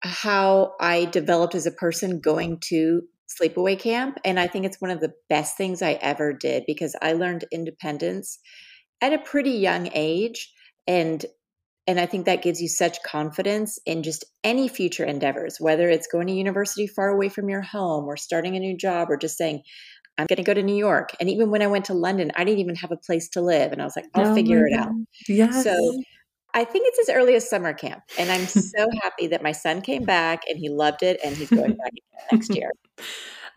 how 0.00 0.74
I 0.80 1.06
developed 1.06 1.54
as 1.54 1.66
a 1.66 1.72
person 1.72 2.20
going 2.20 2.58
to 2.68 3.02
sleepaway 3.28 3.78
camp. 3.78 4.18
And 4.24 4.38
I 4.38 4.46
think 4.46 4.64
it's 4.64 4.80
one 4.80 4.90
of 4.90 5.00
the 5.00 5.12
best 5.28 5.56
things 5.56 5.82
I 5.82 5.92
ever 5.94 6.32
did 6.32 6.64
because 6.66 6.94
I 7.02 7.12
learned 7.12 7.44
independence 7.52 8.38
at 9.00 9.12
a 9.12 9.18
pretty 9.18 9.50
young 9.50 9.90
age. 9.94 10.52
And 10.86 11.24
and 11.88 12.00
I 12.00 12.06
think 12.06 12.26
that 12.26 12.42
gives 12.42 12.60
you 12.60 12.66
such 12.66 13.00
confidence 13.04 13.78
in 13.86 14.02
just 14.02 14.24
any 14.42 14.66
future 14.66 15.04
endeavors, 15.04 15.58
whether 15.60 15.88
it's 15.88 16.08
going 16.08 16.26
to 16.26 16.32
university 16.32 16.88
far 16.88 17.10
away 17.10 17.28
from 17.28 17.48
your 17.48 17.62
home 17.62 18.06
or 18.06 18.16
starting 18.16 18.56
a 18.56 18.60
new 18.60 18.76
job 18.76 19.08
or 19.08 19.16
just 19.16 19.36
saying, 19.38 19.62
I'm 20.18 20.26
going 20.26 20.38
to 20.38 20.42
go 20.42 20.54
to 20.54 20.64
New 20.64 20.74
York. 20.74 21.10
And 21.20 21.28
even 21.28 21.50
when 21.50 21.62
I 21.62 21.68
went 21.68 21.84
to 21.84 21.94
London, 21.94 22.32
I 22.34 22.42
didn't 22.42 22.58
even 22.58 22.74
have 22.76 22.90
a 22.90 22.96
place 22.96 23.28
to 23.30 23.40
live. 23.40 23.70
And 23.70 23.80
I 23.80 23.84
was 23.84 23.94
like, 23.94 24.06
I'll 24.14 24.32
oh 24.32 24.34
figure 24.34 24.66
it 24.66 24.72
out. 24.72 24.90
Yes. 25.28 25.62
So 25.62 26.02
I 26.56 26.64
think 26.64 26.88
it's 26.88 27.10
as 27.10 27.14
early 27.14 27.34
as 27.34 27.48
summer 27.48 27.74
camp. 27.74 28.02
And 28.18 28.32
I'm 28.32 28.46
so 28.46 28.88
happy 29.02 29.26
that 29.28 29.42
my 29.42 29.52
son 29.52 29.82
came 29.82 30.04
back 30.04 30.42
and 30.48 30.58
he 30.58 30.70
loved 30.70 31.02
it 31.02 31.20
and 31.22 31.36
he's 31.36 31.50
going 31.50 31.76
back 31.76 31.92
next 32.32 32.54
year. 32.54 32.70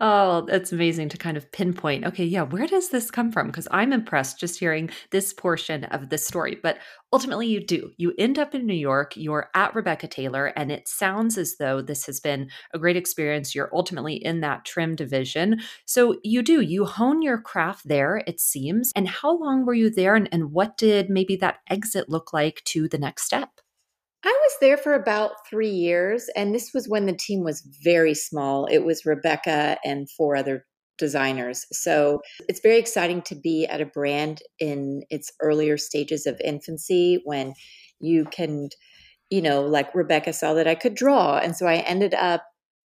Oh, 0.02 0.46
that's 0.46 0.72
amazing 0.72 1.10
to 1.10 1.18
kind 1.18 1.36
of 1.36 1.52
pinpoint. 1.52 2.06
Okay, 2.06 2.24
yeah, 2.24 2.40
where 2.40 2.66
does 2.66 2.88
this 2.88 3.10
come 3.10 3.30
from? 3.30 3.48
Because 3.48 3.68
I'm 3.70 3.92
impressed 3.92 4.40
just 4.40 4.58
hearing 4.58 4.88
this 5.10 5.34
portion 5.34 5.84
of 5.84 6.08
the 6.08 6.16
story. 6.16 6.58
But 6.62 6.78
ultimately, 7.12 7.48
you 7.48 7.62
do. 7.62 7.90
You 7.98 8.14
end 8.16 8.38
up 8.38 8.54
in 8.54 8.64
New 8.64 8.72
York, 8.72 9.14
you're 9.14 9.50
at 9.54 9.74
Rebecca 9.74 10.08
Taylor, 10.08 10.46
and 10.56 10.72
it 10.72 10.88
sounds 10.88 11.36
as 11.36 11.56
though 11.58 11.82
this 11.82 12.06
has 12.06 12.18
been 12.18 12.48
a 12.72 12.78
great 12.78 12.96
experience. 12.96 13.54
You're 13.54 13.68
ultimately 13.74 14.14
in 14.14 14.40
that 14.40 14.64
trim 14.64 14.96
division. 14.96 15.60
So 15.84 16.16
you 16.24 16.40
do, 16.42 16.62
you 16.62 16.86
hone 16.86 17.20
your 17.20 17.38
craft 17.38 17.86
there, 17.86 18.22
it 18.26 18.40
seems. 18.40 18.92
And 18.96 19.06
how 19.06 19.36
long 19.38 19.66
were 19.66 19.74
you 19.74 19.90
there, 19.90 20.14
and, 20.14 20.30
and 20.32 20.50
what 20.50 20.78
did 20.78 21.10
maybe 21.10 21.36
that 21.36 21.58
exit 21.68 22.08
look 22.08 22.32
like 22.32 22.62
to 22.66 22.88
the 22.88 22.98
next 22.98 23.24
step? 23.24 23.50
I 24.24 24.28
was 24.28 24.52
there 24.60 24.76
for 24.76 24.94
about 24.94 25.32
three 25.48 25.70
years, 25.70 26.28
and 26.36 26.54
this 26.54 26.72
was 26.74 26.88
when 26.88 27.06
the 27.06 27.16
team 27.16 27.42
was 27.42 27.66
very 27.82 28.14
small. 28.14 28.66
It 28.66 28.84
was 28.84 29.06
Rebecca 29.06 29.78
and 29.84 30.10
four 30.10 30.36
other 30.36 30.66
designers. 30.98 31.66
So 31.72 32.20
it's 32.48 32.60
very 32.60 32.78
exciting 32.78 33.22
to 33.22 33.34
be 33.34 33.66
at 33.66 33.80
a 33.80 33.86
brand 33.86 34.42
in 34.58 35.02
its 35.08 35.32
earlier 35.40 35.78
stages 35.78 36.26
of 36.26 36.40
infancy 36.44 37.22
when 37.24 37.54
you 37.98 38.26
can, 38.26 38.68
you 39.30 39.40
know, 39.40 39.62
like 39.62 39.94
Rebecca 39.94 40.32
saw 40.34 40.52
that 40.54 40.68
I 40.68 40.74
could 40.74 40.94
draw. 40.94 41.38
And 41.38 41.56
so 41.56 41.66
I 41.66 41.76
ended 41.76 42.12
up 42.14 42.44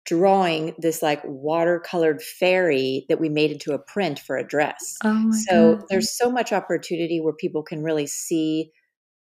drawing 0.05 0.75
this 0.77 1.01
like 1.01 1.24
watercolored 1.24 2.22
fairy 2.22 3.05
that 3.10 3.20
we 3.20 3.27
made 3.27 3.51
into 3.51 3.74
a 3.74 3.79
print 3.79 4.20
for 4.20 4.38
a 4.38 4.48
dress. 4.48 4.96
Oh 5.03 5.32
so 5.50 5.75
God. 5.77 5.86
there's 5.89 6.15
so 6.15 6.32
much 6.32 6.53
opportunity 6.53 7.20
where 7.20 7.34
people 7.34 7.63
can 7.63 7.82
really 7.82 8.05
see 8.05 8.72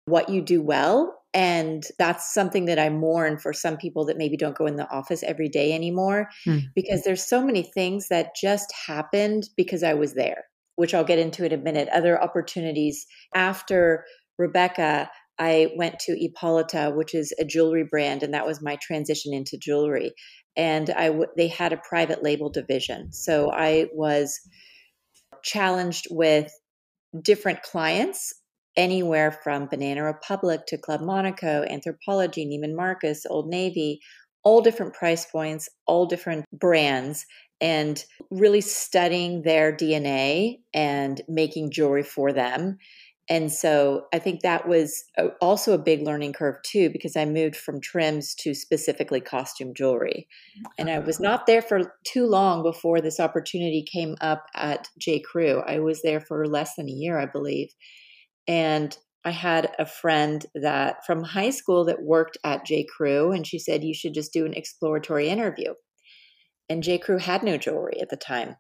what 0.06 0.30
you 0.30 0.42
do 0.42 0.62
well 0.62 1.16
and 1.38 1.84
that's 2.00 2.34
something 2.34 2.66
that 2.66 2.80
I 2.80 2.90
mourn 2.90 3.38
for 3.38 3.54
some 3.54 3.78
people 3.78 4.06
that 4.06 4.18
maybe 4.18 4.38
don't 4.38 4.58
go 4.58 4.66
in 4.66 4.76
the 4.76 4.90
office 4.90 5.22
every 5.22 5.50
day 5.50 5.72
anymore 5.72 6.30
Hmm. 6.46 6.58
because 6.74 7.04
there's 7.04 7.24
so 7.24 7.46
many 7.46 7.62
things 7.62 8.08
that 8.08 8.36
just 8.36 8.74
happened 8.88 9.48
because 9.56 9.84
I 9.84 9.94
was 9.94 10.16
there, 10.16 10.46
which 10.78 10.96
I'll 10.96 11.04
get 11.04 11.20
into 11.20 11.46
in 11.46 11.54
a 11.54 11.58
minute. 11.58 11.90
Other 11.90 12.20
opportunities 12.20 13.06
after 13.36 14.04
Rebecca, 14.40 15.12
I 15.38 15.70
went 15.78 16.00
to 16.00 16.14
Ippolita, 16.14 16.96
which 16.96 17.14
is 17.14 17.32
a 17.40 17.46
jewelry 17.46 17.86
brand, 17.88 18.24
and 18.24 18.34
that 18.34 18.48
was 18.48 18.60
my 18.60 18.76
transition 18.82 19.32
into 19.32 19.60
jewelry. 19.62 20.14
And 20.56 20.90
I 20.90 21.10
w- 21.10 21.30
they 21.38 21.50
had 21.50 21.72
a 21.72 21.78
private 21.88 22.24
label 22.24 22.50
division, 22.50 23.14
so 23.14 23.52
I 23.52 23.90
was 23.94 24.40
challenged 25.44 26.08
with 26.10 26.52
different 27.22 27.62
clients 27.62 28.34
anywhere 28.78 29.32
from 29.32 29.68
Banana 29.68 30.04
Republic 30.04 30.62
to 30.68 30.78
Club 30.78 31.02
Monaco, 31.02 31.66
Anthropologie, 31.66 32.48
Neiman 32.48 32.76
Marcus, 32.76 33.26
Old 33.30 33.50
Navy, 33.50 34.00
all 34.44 34.62
different 34.62 34.94
price 34.94 35.26
points, 35.26 35.68
all 35.88 36.06
different 36.06 36.46
brands, 36.54 37.26
and 37.60 38.06
really 38.30 38.62
studying 38.62 39.42
their 39.42 39.76
DNA 39.76 40.60
and 40.74 41.22
making 41.28 41.72
jewelry 41.72 42.04
for 42.04 42.32
them. 42.32 42.78
And 43.30 43.52
so 43.52 44.06
I 44.14 44.20
think 44.20 44.42
that 44.42 44.70
was 44.70 45.04
also 45.42 45.74
a 45.74 45.78
big 45.78 46.02
learning 46.02 46.32
curve 46.34 46.56
too, 46.64 46.90
because 46.90 47.18
I 47.18 47.26
moved 47.26 47.58
from 47.58 47.82
trims 47.82 48.34
to 48.36 48.54
specifically 48.54 49.20
costume 49.20 49.74
jewelry. 49.76 50.28
And 50.78 50.90
I 50.90 51.00
was 51.00 51.20
not 51.20 51.46
there 51.46 51.62
for 51.62 51.94
too 52.06 52.26
long 52.26 52.64
before 52.64 53.02
this 53.02 53.20
opportunity 53.20 53.84
came 53.84 54.16
up 54.22 54.46
at 54.56 54.88
J. 54.98 55.20
Crew. 55.20 55.62
I 55.68 55.80
was 55.80 56.02
there 56.04 56.22
for 56.22 56.48
less 56.48 56.76
than 56.76 56.88
a 56.88 56.94
year, 56.94 57.20
I 57.20 57.26
believe. 57.26 57.70
And 58.48 58.98
I 59.26 59.32
had 59.32 59.76
a 59.80 59.86
friend 59.86 60.46
that 60.56 61.06
from 61.06 61.24
high 61.24 61.50
school 61.50 61.86
that 61.86 62.04
worked 62.04 62.38
at 62.44 62.66
J. 62.66 62.86
Crew, 62.86 63.32
and 63.32 63.46
she 63.46 63.60
said, 63.60 63.84
You 63.84 63.94
should 63.94 64.14
just 64.14 64.34
do 64.34 64.46
an 64.46 64.54
exploratory 64.54 65.30
interview. 65.30 65.74
And 66.70 66.84
J. 66.84 66.98
Crew 67.00 67.18
had 67.18 67.44
no 67.44 67.58
jewelry 67.58 68.00
at 68.02 68.10
the 68.10 68.18
time. 68.18 68.56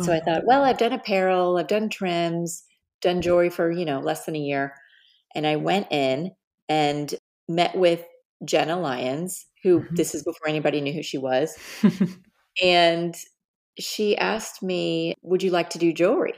So 0.00 0.12
I 0.12 0.20
Oh. 0.20 0.20
thought, 0.20 0.44
well, 0.46 0.64
I've 0.64 0.78
done 0.78 0.92
apparel, 0.92 1.58
I've 1.58 1.66
done 1.68 1.88
trims, 1.90 2.64
done 3.00 3.22
jewelry 3.22 3.50
for, 3.50 3.70
you 3.70 3.84
know, 3.84 4.00
less 4.00 4.24
than 4.26 4.36
a 4.36 4.40
year. 4.40 4.74
And 5.34 5.46
I 5.46 5.56
went 5.56 5.88
in 5.92 6.32
and 6.68 7.14
met 7.48 7.76
with 7.76 8.06
Jenna 8.44 8.78
Lyons, 8.78 9.46
who 9.64 9.88
Mhm. 9.90 9.96
this 9.96 10.14
is 10.14 10.24
before 10.24 10.48
anybody 10.48 10.80
knew 10.80 10.92
who 10.92 11.02
she 11.02 11.18
was. 11.18 11.58
And 12.62 13.14
she 13.78 14.16
asked 14.16 14.62
me, 14.62 15.14
Would 15.22 15.42
you 15.42 15.50
like 15.50 15.70
to 15.70 15.78
do 15.78 15.92
jewelry? 15.92 16.34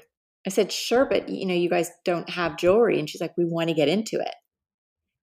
I 0.46 0.50
said, 0.50 0.72
Sure, 0.72 1.04
but 1.04 1.28
you 1.28 1.46
know, 1.46 1.54
you 1.54 1.68
guys 1.68 1.90
don't 2.04 2.28
have 2.30 2.56
jewelry. 2.56 2.98
And 2.98 3.08
she's 3.08 3.20
like, 3.20 3.36
We 3.36 3.44
want 3.44 3.68
to 3.68 3.74
get 3.74 3.88
into 3.88 4.18
it. 4.20 4.34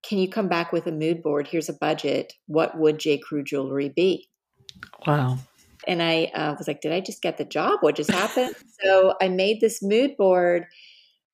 Can 0.08 0.20
you 0.20 0.30
come 0.30 0.48
back 0.48 0.72
with 0.72 0.88
a 0.88 0.92
mood 0.92 1.22
board? 1.24 1.48
Here's 1.48 1.70
a 1.70 1.74
budget. 1.74 2.34
What 2.46 2.78
would 2.78 3.00
J. 3.00 3.18
Crew 3.18 3.44
jewelry 3.44 3.92
be? 3.96 4.30
wow. 5.06 5.38
And 5.88 6.04
I 6.04 6.26
uh, 6.36 6.56
was 6.58 6.68
like, 6.68 6.82
Did 6.82 6.92
I 6.92 7.00
just 7.00 7.22
get 7.22 7.38
the 7.38 7.46
job? 7.46 7.80
What 7.82 7.96
just 7.96 8.12
happened? 8.12 8.56
so 8.84 9.16
I 9.22 9.30
made 9.30 9.60
this 9.62 9.82
mood 9.82 10.18
board 10.18 10.66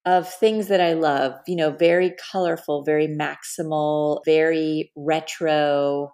of 0.05 0.27
things 0.27 0.67
that 0.67 0.81
I 0.81 0.93
love, 0.93 1.33
you 1.47 1.55
know, 1.55 1.71
very 1.71 2.13
colorful, 2.31 2.83
very 2.83 3.07
maximal, 3.07 4.19
very 4.25 4.91
retro 4.95 6.11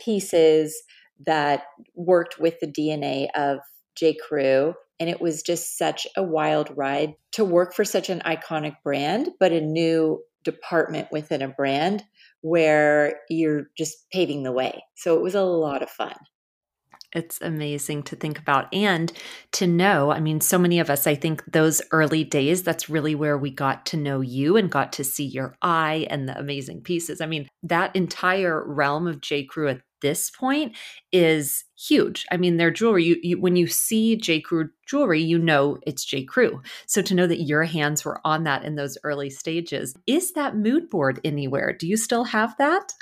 pieces 0.00 0.82
that 1.26 1.64
worked 1.94 2.38
with 2.38 2.60
the 2.60 2.66
DNA 2.66 3.28
of 3.34 3.58
J. 3.96 4.14
Crew. 4.14 4.74
And 5.00 5.10
it 5.10 5.20
was 5.20 5.42
just 5.42 5.76
such 5.76 6.06
a 6.16 6.22
wild 6.22 6.70
ride 6.76 7.14
to 7.32 7.44
work 7.44 7.74
for 7.74 7.84
such 7.84 8.10
an 8.10 8.20
iconic 8.20 8.76
brand, 8.84 9.30
but 9.40 9.52
a 9.52 9.60
new 9.60 10.22
department 10.44 11.08
within 11.10 11.42
a 11.42 11.48
brand 11.48 12.04
where 12.42 13.20
you're 13.28 13.64
just 13.76 13.96
paving 14.12 14.42
the 14.42 14.52
way. 14.52 14.82
So 14.96 15.16
it 15.16 15.22
was 15.22 15.34
a 15.34 15.42
lot 15.42 15.82
of 15.82 15.90
fun. 15.90 16.14
It's 17.14 17.40
amazing 17.40 18.02
to 18.04 18.16
think 18.16 18.38
about 18.38 18.72
and 18.74 19.12
to 19.52 19.66
know. 19.66 20.10
I 20.10 20.18
mean, 20.18 20.40
so 20.40 20.58
many 20.58 20.80
of 20.80 20.90
us, 20.90 21.06
I 21.06 21.14
think 21.14 21.44
those 21.50 21.80
early 21.92 22.24
days, 22.24 22.62
that's 22.62 22.90
really 22.90 23.14
where 23.14 23.38
we 23.38 23.50
got 23.50 23.86
to 23.86 23.96
know 23.96 24.20
you 24.20 24.56
and 24.56 24.70
got 24.70 24.92
to 24.94 25.04
see 25.04 25.24
your 25.24 25.56
eye 25.62 26.06
and 26.10 26.28
the 26.28 26.38
amazing 26.38 26.82
pieces. 26.82 27.20
I 27.20 27.26
mean, 27.26 27.48
that 27.62 27.94
entire 27.94 28.64
realm 28.66 29.06
of 29.06 29.20
J. 29.20 29.44
Crew 29.44 29.68
at 29.68 29.82
this 30.02 30.28
point 30.30 30.76
is 31.12 31.64
huge. 31.78 32.26
I 32.30 32.36
mean, 32.36 32.58
their 32.58 32.70
jewelry, 32.70 33.04
you, 33.04 33.16
you, 33.22 33.40
when 33.40 33.56
you 33.56 33.66
see 33.66 34.16
J. 34.16 34.40
Crew 34.40 34.68
jewelry, 34.86 35.22
you 35.22 35.38
know 35.38 35.78
it's 35.86 36.04
J. 36.04 36.24
Crew. 36.24 36.60
So 36.86 37.00
to 37.00 37.14
know 37.14 37.26
that 37.26 37.44
your 37.44 37.64
hands 37.64 38.04
were 38.04 38.20
on 38.24 38.44
that 38.44 38.64
in 38.64 38.74
those 38.74 38.98
early 39.04 39.30
stages, 39.30 39.94
is 40.06 40.32
that 40.32 40.56
mood 40.56 40.90
board 40.90 41.20
anywhere? 41.24 41.72
Do 41.72 41.86
you 41.86 41.96
still 41.96 42.24
have 42.24 42.56
that? 42.58 42.92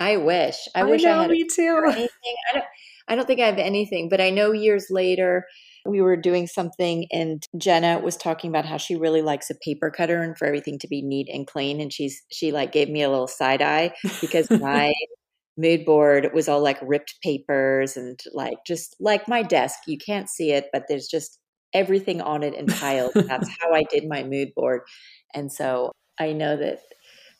I 0.00 0.16
wish. 0.16 0.56
I, 0.74 0.84
wish 0.84 1.02
know, 1.02 1.18
I 1.18 1.22
had 1.22 1.30
me 1.30 1.46
too. 1.46 1.82
anything. 1.84 2.08
I 2.50 2.54
don't 2.54 2.64
I 3.10 3.16
don't 3.16 3.26
think 3.26 3.40
I 3.40 3.46
have 3.46 3.58
anything, 3.58 4.08
but 4.08 4.20
I 4.20 4.30
know 4.30 4.52
years 4.52 4.86
later 4.88 5.46
we 5.84 6.00
were 6.00 6.16
doing 6.16 6.46
something 6.46 7.06
and 7.10 7.42
Jenna 7.58 7.98
was 7.98 8.16
talking 8.16 8.50
about 8.50 8.66
how 8.66 8.76
she 8.76 8.96
really 8.96 9.22
likes 9.22 9.50
a 9.50 9.54
paper 9.64 9.90
cutter 9.90 10.22
and 10.22 10.36
for 10.36 10.46
everything 10.46 10.78
to 10.78 10.88
be 10.88 11.02
neat 11.02 11.28
and 11.32 11.46
clean 11.46 11.80
and 11.80 11.92
she's 11.92 12.22
she 12.30 12.52
like 12.52 12.70
gave 12.70 12.88
me 12.90 13.02
a 13.02 13.08
little 13.10 13.26
side 13.26 13.62
eye 13.62 13.92
because 14.20 14.48
my 14.60 14.92
mood 15.56 15.84
board 15.84 16.30
was 16.34 16.48
all 16.48 16.62
like 16.62 16.78
ripped 16.82 17.14
papers 17.22 17.96
and 17.96 18.20
like 18.32 18.58
just 18.66 18.96
like 19.00 19.28
my 19.28 19.42
desk. 19.42 19.80
You 19.86 19.98
can't 19.98 20.28
see 20.28 20.52
it, 20.52 20.66
but 20.72 20.84
there's 20.88 21.08
just 21.08 21.38
everything 21.72 22.20
on 22.20 22.42
it 22.42 22.54
and 22.56 22.68
piled 22.68 23.12
That's 23.14 23.48
how 23.60 23.72
I 23.72 23.84
did 23.90 24.08
my 24.08 24.22
mood 24.22 24.48
board. 24.54 24.82
And 25.34 25.52
so 25.52 25.92
I 26.18 26.32
know 26.32 26.56
that 26.56 26.80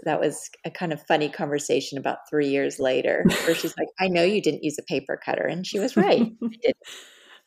that 0.05 0.21
was 0.21 0.51
a 0.65 0.71
kind 0.71 0.93
of 0.93 1.03
funny 1.07 1.29
conversation 1.29 1.99
about 1.99 2.29
three 2.29 2.49
years 2.49 2.79
later 2.79 3.25
where 3.45 3.55
she's 3.55 3.75
like, 3.79 3.89
I 3.99 4.09
know 4.09 4.23
you 4.23 4.41
didn't 4.41 4.65
use 4.65 4.79
a 4.79 4.83
paper 4.83 5.19
cutter. 5.23 5.45
And 5.45 5.67
she 5.67 5.79
was 5.79 5.97
right. 5.97 6.33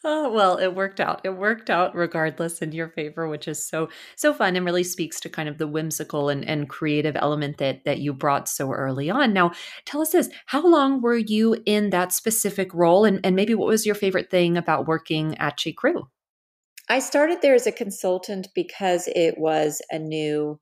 Oh, 0.06 0.30
well, 0.34 0.58
it 0.58 0.76
worked 0.76 1.00
out. 1.00 1.22
It 1.24 1.38
worked 1.38 1.70
out 1.70 1.96
regardless 1.96 2.62
in 2.62 2.74
your 2.74 2.90
favor, 2.90 3.26
which 3.30 3.48
is 3.48 3.66
so 3.66 3.88
so 4.18 4.34
fun 4.34 4.58
and 4.58 4.66
really 4.66 4.84
speaks 4.84 5.18
to 5.22 5.30
kind 5.30 5.48
of 5.48 5.58
the 5.58 5.68
whimsical 5.68 6.28
and, 6.28 6.44
and 6.44 6.68
creative 6.68 7.16
element 7.16 7.58
that 7.60 7.86
that 7.86 8.00
you 8.00 8.12
brought 8.12 8.50
so 8.50 8.74
early 8.74 9.10
on. 9.10 9.32
Now, 9.32 9.54
tell 9.86 10.02
us 10.02 10.12
this: 10.12 10.30
How 10.48 10.62
long 10.68 11.02
were 11.02 11.16
you 11.16 11.56
in 11.66 11.92
that 11.92 12.12
specific 12.12 12.74
role, 12.74 13.06
and 13.06 13.22
and 13.26 13.34
maybe 13.34 13.56
what 13.56 13.70
was 13.70 13.86
your 13.86 13.96
favorite 13.96 14.30
thing 14.30 14.58
about 14.58 14.88
working 14.88 15.38
at 15.38 15.58
J. 15.58 15.72
Crew? 15.72 16.10
I 16.90 17.00
started 17.00 17.42
there 17.42 17.56
as 17.56 17.66
a 17.66 17.72
consultant 17.72 18.50
because 18.54 19.08
it 19.08 19.38
was 19.38 19.82
a 19.90 20.00
new 20.00 20.60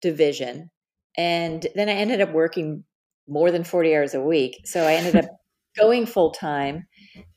division. 0.00 0.70
And 1.16 1.66
then 1.74 1.88
I 1.88 1.92
ended 1.92 2.20
up 2.20 2.32
working 2.32 2.84
more 3.28 3.50
than 3.50 3.64
40 3.64 3.94
hours 3.96 4.14
a 4.14 4.20
week. 4.20 4.60
So 4.64 4.82
I 4.86 4.94
ended 4.94 5.16
up 5.16 5.24
going 5.78 6.06
full 6.06 6.30
time. 6.32 6.86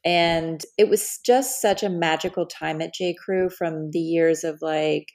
And 0.05 0.61
it 0.77 0.89
was 0.89 1.19
just 1.25 1.61
such 1.61 1.83
a 1.83 1.89
magical 1.89 2.45
time 2.45 2.81
at 2.81 2.93
J. 2.93 3.13
Crew 3.13 3.49
from 3.49 3.91
the 3.91 3.99
years 3.99 4.43
of 4.43 4.59
like 4.61 5.07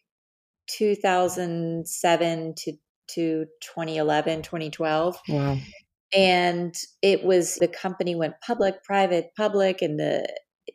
2007 0.68 2.54
to, 2.56 2.72
to 3.08 3.46
2011, 3.60 4.42
2012 4.42 5.16
Wow. 5.28 5.56
and 6.16 6.74
it 7.02 7.22
was 7.24 7.56
the 7.56 7.68
company 7.68 8.14
went 8.14 8.34
public 8.46 8.82
private 8.84 9.30
public 9.36 9.82
and 9.82 9.98
the 9.98 10.26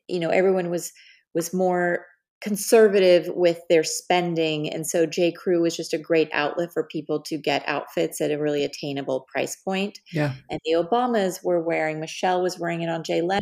you 0.08 0.20
know 0.20 0.30
everyone 0.30 0.70
was 0.70 0.92
was 1.34 1.54
more 1.54 2.06
conservative 2.42 3.30
with 3.36 3.60
their 3.70 3.84
spending 3.84 4.70
and 4.72 4.88
so 4.88 5.06
j 5.06 5.32
crew 5.32 5.62
was 5.62 5.76
just 5.76 5.94
a 5.94 5.98
great 5.98 6.30
outlet 6.32 6.72
for 6.74 6.84
people 6.86 7.22
to 7.22 7.38
get 7.38 7.64
outfits 7.68 8.22
at 8.22 8.32
a 8.32 8.40
really 8.40 8.64
attainable 8.64 9.26
price 9.32 9.56
point 9.58 10.00
Yeah. 10.14 10.34
and 10.50 10.60
the 10.66 10.74
obamas 10.74 11.44
were 11.44 11.60
wearing 11.62 12.00
michelle 12.00 12.42
was 12.42 12.58
wearing 12.60 12.82
it 12.82 12.90
on 12.90 13.04
jay 13.04 13.22
leno 13.22 13.42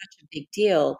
such 0.00 0.22
a 0.22 0.26
big 0.32 0.50
deal 0.52 0.98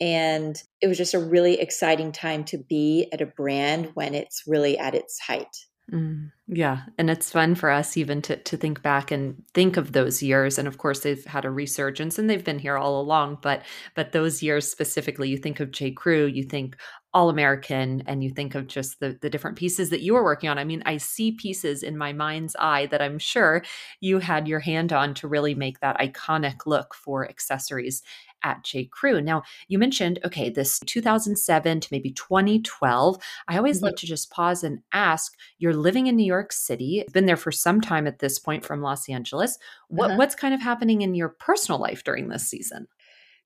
And 0.00 0.56
it 0.80 0.88
was 0.88 0.98
just 0.98 1.14
a 1.14 1.18
really 1.20 1.60
exciting 1.60 2.12
time 2.12 2.44
to 2.46 2.58
be 2.58 3.08
at 3.12 3.20
a 3.20 3.26
brand 3.26 3.90
when 3.94 4.14
it's 4.14 4.42
really 4.46 4.76
at 4.78 4.94
its 4.94 5.20
height. 5.20 5.56
Mm, 5.92 6.32
yeah, 6.46 6.84
and 6.96 7.10
it's 7.10 7.30
fun 7.30 7.54
for 7.54 7.68
us 7.70 7.98
even 7.98 8.22
to 8.22 8.36
to 8.38 8.56
think 8.56 8.80
back 8.82 9.10
and 9.10 9.42
think 9.52 9.76
of 9.76 9.92
those 9.92 10.22
years. 10.22 10.56
And 10.58 10.66
of 10.66 10.78
course, 10.78 11.00
they've 11.00 11.22
had 11.26 11.44
a 11.44 11.50
resurgence, 11.50 12.18
and 12.18 12.28
they've 12.28 12.42
been 12.44 12.58
here 12.58 12.78
all 12.78 12.98
along. 13.02 13.38
But 13.42 13.64
but 13.94 14.12
those 14.12 14.42
years 14.42 14.66
specifically, 14.70 15.28
you 15.28 15.36
think 15.36 15.60
of 15.60 15.70
J. 15.72 15.90
Crew, 15.90 16.24
you 16.24 16.42
think 16.42 16.76
All 17.12 17.28
American, 17.28 18.02
and 18.06 18.24
you 18.24 18.30
think 18.30 18.54
of 18.54 18.66
just 18.66 18.98
the 19.00 19.18
the 19.20 19.28
different 19.28 19.58
pieces 19.58 19.90
that 19.90 20.00
you 20.00 20.14
were 20.14 20.24
working 20.24 20.48
on. 20.48 20.56
I 20.58 20.64
mean, 20.64 20.82
I 20.86 20.96
see 20.96 21.32
pieces 21.32 21.82
in 21.82 21.98
my 21.98 22.14
mind's 22.14 22.56
eye 22.58 22.86
that 22.86 23.02
I'm 23.02 23.18
sure 23.18 23.62
you 24.00 24.20
had 24.20 24.48
your 24.48 24.60
hand 24.60 24.90
on 24.90 25.12
to 25.14 25.28
really 25.28 25.54
make 25.54 25.80
that 25.80 25.98
iconic 25.98 26.64
look 26.64 26.94
for 26.94 27.28
accessories 27.28 28.02
at 28.44 28.62
J. 28.62 28.84
Crew. 28.84 29.20
Now, 29.20 29.42
you 29.68 29.78
mentioned, 29.78 30.20
okay, 30.24 30.50
this 30.50 30.78
2007 30.86 31.80
to 31.80 31.88
maybe 31.90 32.12
2012. 32.12 33.16
I 33.48 33.56
always 33.56 33.78
mm-hmm. 33.78 33.86
like 33.86 33.96
to 33.96 34.06
just 34.06 34.30
pause 34.30 34.62
and 34.62 34.80
ask 34.92 35.32
you're 35.58 35.74
living 35.74 36.06
in 36.06 36.16
New 36.16 36.26
York 36.26 36.52
City, 36.52 37.04
been 37.12 37.26
there 37.26 37.36
for 37.36 37.50
some 37.50 37.80
time 37.80 38.06
at 38.06 38.18
this 38.20 38.38
point 38.38 38.64
from 38.64 38.82
Los 38.82 39.08
Angeles. 39.08 39.58
What, 39.88 40.10
uh-huh. 40.10 40.18
What's 40.18 40.34
kind 40.34 40.54
of 40.54 40.60
happening 40.60 41.02
in 41.02 41.14
your 41.14 41.30
personal 41.30 41.80
life 41.80 42.04
during 42.04 42.28
this 42.28 42.48
season? 42.48 42.86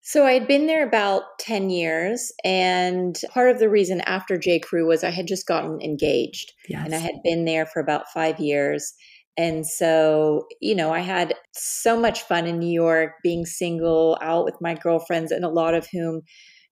So 0.00 0.24
I 0.24 0.32
had 0.32 0.46
been 0.46 0.66
there 0.66 0.86
about 0.86 1.38
10 1.40 1.70
years. 1.70 2.32
And 2.44 3.18
part 3.34 3.50
of 3.50 3.58
the 3.58 3.68
reason 3.68 4.00
after 4.02 4.38
J. 4.38 4.58
Crew 4.58 4.86
was 4.86 5.04
I 5.04 5.10
had 5.10 5.26
just 5.26 5.46
gotten 5.46 5.80
engaged. 5.82 6.52
Yes. 6.68 6.84
And 6.84 6.94
I 6.94 6.98
had 6.98 7.16
been 7.24 7.44
there 7.44 7.66
for 7.66 7.80
about 7.80 8.08
five 8.12 8.38
years. 8.38 8.94
And 9.38 9.64
so, 9.64 10.48
you 10.60 10.74
know, 10.74 10.92
I 10.92 10.98
had 10.98 11.34
so 11.52 11.98
much 11.98 12.22
fun 12.22 12.48
in 12.48 12.58
New 12.58 12.70
York 12.70 13.12
being 13.22 13.46
single, 13.46 14.18
out 14.20 14.44
with 14.44 14.56
my 14.60 14.74
girlfriends, 14.74 15.30
and 15.30 15.44
a 15.44 15.48
lot 15.48 15.74
of 15.74 15.86
whom 15.92 16.22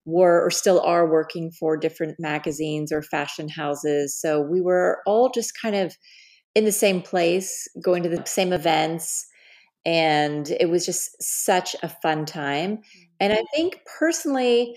were 0.05 0.45
or 0.45 0.51
still 0.51 0.81
are 0.81 1.09
working 1.09 1.53
for 1.53 1.77
different 1.77 2.17
magazines 2.19 2.91
or 2.91 3.03
fashion 3.03 3.49
houses. 3.49 4.21
So 4.21 4.41
we 4.41 4.61
were 4.61 5.01
all 5.07 5.31
just 5.31 5.53
kind 5.61 5.77
of 5.77 5.97
in 6.57 6.65
the 6.65 6.73
same 6.73 7.03
place, 7.03 7.69
going 7.81 8.03
to 8.03 8.09
the 8.09 8.25
same 8.27 8.53
events. 8.53 9.27
And 9.85 10.51
it 10.59 10.69
was 10.69 10.85
just 10.85 11.23
such 11.23 11.77
a 11.85 11.89
fun 11.89 12.27
time. 12.27 12.81
And 13.21 13.33
I 13.33 13.45
think 13.55 13.81
personally, 13.99 14.77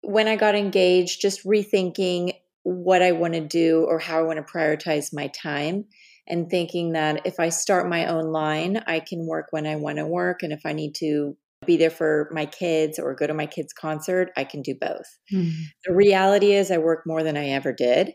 when 0.00 0.26
I 0.26 0.34
got 0.34 0.56
engaged, 0.56 1.20
just 1.20 1.46
rethinking 1.46 2.32
what 2.64 3.02
I 3.02 3.12
want 3.12 3.34
to 3.34 3.40
do 3.40 3.86
or 3.88 4.00
how 4.00 4.18
I 4.18 4.22
want 4.22 4.44
to 4.44 4.52
prioritize 4.52 5.12
my 5.12 5.28
time 5.28 5.84
and 6.26 6.48
thinking 6.48 6.92
that 6.92 7.26
if 7.26 7.40
I 7.40 7.48
start 7.48 7.88
my 7.88 8.06
own 8.06 8.32
line, 8.32 8.82
I 8.86 9.00
can 9.00 9.26
work 9.26 9.46
when 9.50 9.66
I 9.66 9.76
want 9.76 9.98
to 9.98 10.06
work. 10.06 10.42
And 10.42 10.52
if 10.52 10.64
I 10.64 10.72
need 10.72 10.94
to 10.96 11.36
be 11.66 11.76
there 11.76 11.90
for 11.90 12.28
my 12.32 12.46
kids 12.46 12.98
or 12.98 13.14
go 13.14 13.26
to 13.26 13.34
my 13.34 13.46
kids' 13.46 13.72
concert, 13.72 14.30
I 14.36 14.44
can 14.44 14.62
do 14.62 14.74
both. 14.74 15.06
Mm-hmm. 15.32 15.62
The 15.86 15.94
reality 15.94 16.52
is, 16.52 16.70
I 16.70 16.78
work 16.78 17.02
more 17.06 17.22
than 17.22 17.36
I 17.36 17.48
ever 17.48 17.72
did. 17.72 18.14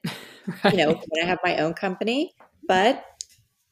right. 0.63 0.73
You 0.73 0.77
know, 0.77 1.01
when 1.09 1.23
I 1.23 1.27
have 1.27 1.39
my 1.43 1.57
own 1.57 1.73
company, 1.73 2.31
but 2.67 3.03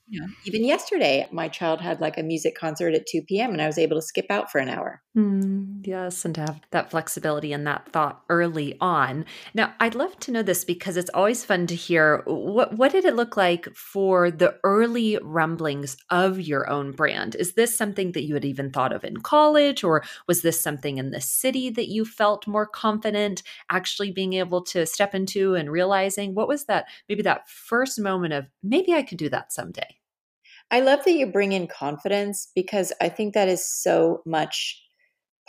yeah. 0.07 0.27
Even 0.45 0.63
yesterday, 0.63 1.27
my 1.31 1.47
child 1.47 1.81
had 1.81 1.99
like 1.99 2.17
a 2.17 2.23
music 2.23 2.55
concert 2.55 2.93
at 2.93 3.07
2 3.07 3.23
p.m. 3.23 3.51
and 3.51 3.61
I 3.61 3.65
was 3.65 3.79
able 3.79 3.97
to 3.97 4.03
skip 4.03 4.27
out 4.29 4.51
for 4.51 4.59
an 4.59 4.69
hour. 4.69 5.01
Mm, 5.17 5.85
yes, 5.87 6.25
and 6.25 6.35
to 6.35 6.41
have 6.41 6.61
that 6.71 6.91
flexibility 6.91 7.53
and 7.53 7.65
that 7.65 7.91
thought 7.91 8.21
early 8.29 8.77
on. 8.79 9.25
Now, 9.55 9.73
I'd 9.79 9.95
love 9.95 10.19
to 10.19 10.31
know 10.31 10.43
this 10.43 10.63
because 10.63 10.95
it's 10.95 11.09
always 11.13 11.43
fun 11.43 11.65
to 11.67 11.75
hear 11.75 12.21
what 12.25 12.77
what 12.77 12.91
did 12.91 13.05
it 13.05 13.15
look 13.15 13.35
like 13.35 13.67
for 13.75 14.29
the 14.29 14.59
early 14.63 15.17
rumblings 15.23 15.97
of 16.11 16.39
your 16.39 16.69
own 16.69 16.91
brand? 16.91 17.35
Is 17.35 17.53
this 17.53 17.75
something 17.75 18.11
that 18.11 18.25
you 18.25 18.35
had 18.35 18.45
even 18.45 18.71
thought 18.71 18.93
of 18.93 19.03
in 19.03 19.17
college 19.17 19.83
or 19.83 20.03
was 20.27 20.43
this 20.43 20.61
something 20.61 20.99
in 20.99 21.11
the 21.11 21.21
city 21.21 21.71
that 21.71 21.87
you 21.87 22.05
felt 22.05 22.45
more 22.45 22.67
confident 22.67 23.41
actually 23.71 24.11
being 24.11 24.33
able 24.33 24.61
to 24.65 24.85
step 24.85 25.15
into 25.15 25.55
and 25.55 25.71
realizing 25.71 26.35
what 26.35 26.47
was 26.47 26.65
that 26.65 26.85
maybe 27.09 27.23
that 27.23 27.49
first 27.49 27.99
moment 27.99 28.33
of 28.33 28.45
maybe 28.61 28.93
I 28.93 29.01
could 29.01 29.17
do 29.17 29.29
that 29.29 29.51
someday? 29.51 29.94
I 30.71 30.79
love 30.79 31.03
that 31.05 31.13
you 31.13 31.27
bring 31.27 31.51
in 31.51 31.67
confidence 31.67 32.51
because 32.55 32.91
I 32.99 33.09
think 33.09 33.33
that 33.33 33.47
is 33.47 33.65
so 33.65 34.21
much 34.25 34.81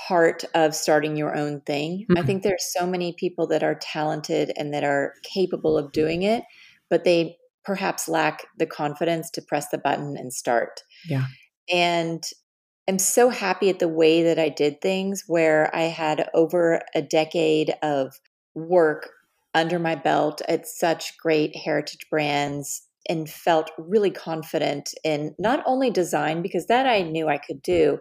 part 0.08 0.44
of 0.54 0.74
starting 0.74 1.16
your 1.16 1.34
own 1.34 1.60
thing. 1.62 2.02
Mm-hmm. 2.02 2.18
I 2.18 2.22
think 2.22 2.42
there's 2.42 2.72
so 2.72 2.86
many 2.86 3.14
people 3.14 3.46
that 3.48 3.62
are 3.62 3.74
talented 3.74 4.52
and 4.56 4.74
that 4.74 4.84
are 4.84 5.14
capable 5.22 5.78
of 5.78 5.92
doing 5.92 6.22
it, 6.22 6.44
but 6.90 7.04
they 7.04 7.38
perhaps 7.64 8.08
lack 8.08 8.46
the 8.58 8.66
confidence 8.66 9.30
to 9.30 9.42
press 9.42 9.68
the 9.70 9.78
button 9.78 10.16
and 10.16 10.32
start. 10.32 10.82
Yeah. 11.08 11.26
And 11.72 12.22
I'm 12.88 12.98
so 12.98 13.30
happy 13.30 13.70
at 13.70 13.80
the 13.80 13.88
way 13.88 14.22
that 14.22 14.38
I 14.38 14.48
did 14.48 14.80
things 14.80 15.24
where 15.26 15.74
I 15.74 15.82
had 15.82 16.28
over 16.34 16.82
a 16.94 17.02
decade 17.02 17.74
of 17.82 18.20
work 18.54 19.08
under 19.54 19.78
my 19.78 19.96
belt 19.96 20.42
at 20.48 20.68
such 20.68 21.16
great 21.18 21.56
heritage 21.56 22.06
brands 22.10 22.85
and 23.08 23.28
felt 23.28 23.70
really 23.78 24.10
confident 24.10 24.94
in 25.04 25.34
not 25.38 25.62
only 25.66 25.90
design, 25.90 26.42
because 26.42 26.66
that 26.66 26.86
I 26.86 27.02
knew 27.02 27.28
I 27.28 27.38
could 27.38 27.62
do, 27.62 27.98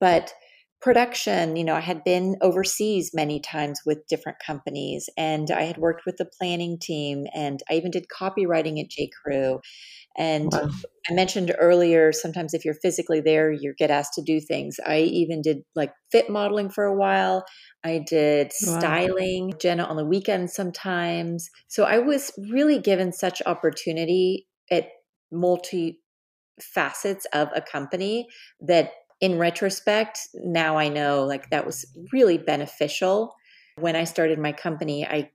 but 0.00 0.34
production. 0.82 1.56
You 1.56 1.64
know, 1.64 1.74
I 1.74 1.80
had 1.80 2.04
been 2.04 2.36
overseas 2.42 3.12
many 3.14 3.40
times 3.40 3.80
with 3.86 4.06
different 4.08 4.38
companies, 4.44 5.08
and 5.16 5.50
I 5.50 5.62
had 5.62 5.78
worked 5.78 6.02
with 6.04 6.16
the 6.16 6.28
planning 6.38 6.78
team, 6.78 7.26
and 7.32 7.60
I 7.70 7.74
even 7.74 7.90
did 7.90 8.06
copywriting 8.08 8.80
at 8.80 8.90
J. 8.90 9.08
Crew. 9.22 9.60
And 10.16 10.50
wow. 10.52 10.68
I 11.08 11.14
mentioned 11.14 11.54
earlier, 11.58 12.12
sometimes 12.12 12.52
if 12.52 12.64
you're 12.64 12.74
physically 12.74 13.20
there, 13.20 13.50
you 13.50 13.74
get 13.78 13.90
asked 13.90 14.14
to 14.14 14.22
do 14.22 14.40
things. 14.40 14.76
I 14.84 15.00
even 15.00 15.40
did 15.40 15.62
like 15.74 15.92
fit 16.10 16.28
modeling 16.28 16.68
for 16.68 16.84
a 16.84 16.94
while. 16.94 17.44
I 17.82 18.04
did 18.06 18.52
wow. 18.66 18.78
styling, 18.78 19.54
Jenna 19.58 19.84
on 19.84 19.96
the 19.96 20.04
weekends 20.04 20.52
sometimes. 20.52 21.48
So 21.68 21.84
I 21.84 21.98
was 21.98 22.32
really 22.50 22.78
given 22.78 23.12
such 23.12 23.40
opportunity 23.46 24.46
at 24.70 24.88
multi 25.30 26.00
facets 26.60 27.26
of 27.32 27.48
a 27.54 27.62
company 27.62 28.26
that 28.60 28.90
in 29.22 29.38
retrospect, 29.38 30.28
now 30.34 30.76
I 30.76 30.88
know 30.88 31.24
like 31.24 31.48
that 31.50 31.64
was 31.64 31.86
really 32.12 32.36
beneficial. 32.36 33.34
When 33.78 33.94
I 33.94 34.04
started 34.04 34.38
my 34.38 34.52
company, 34.52 35.06
I 35.06 35.30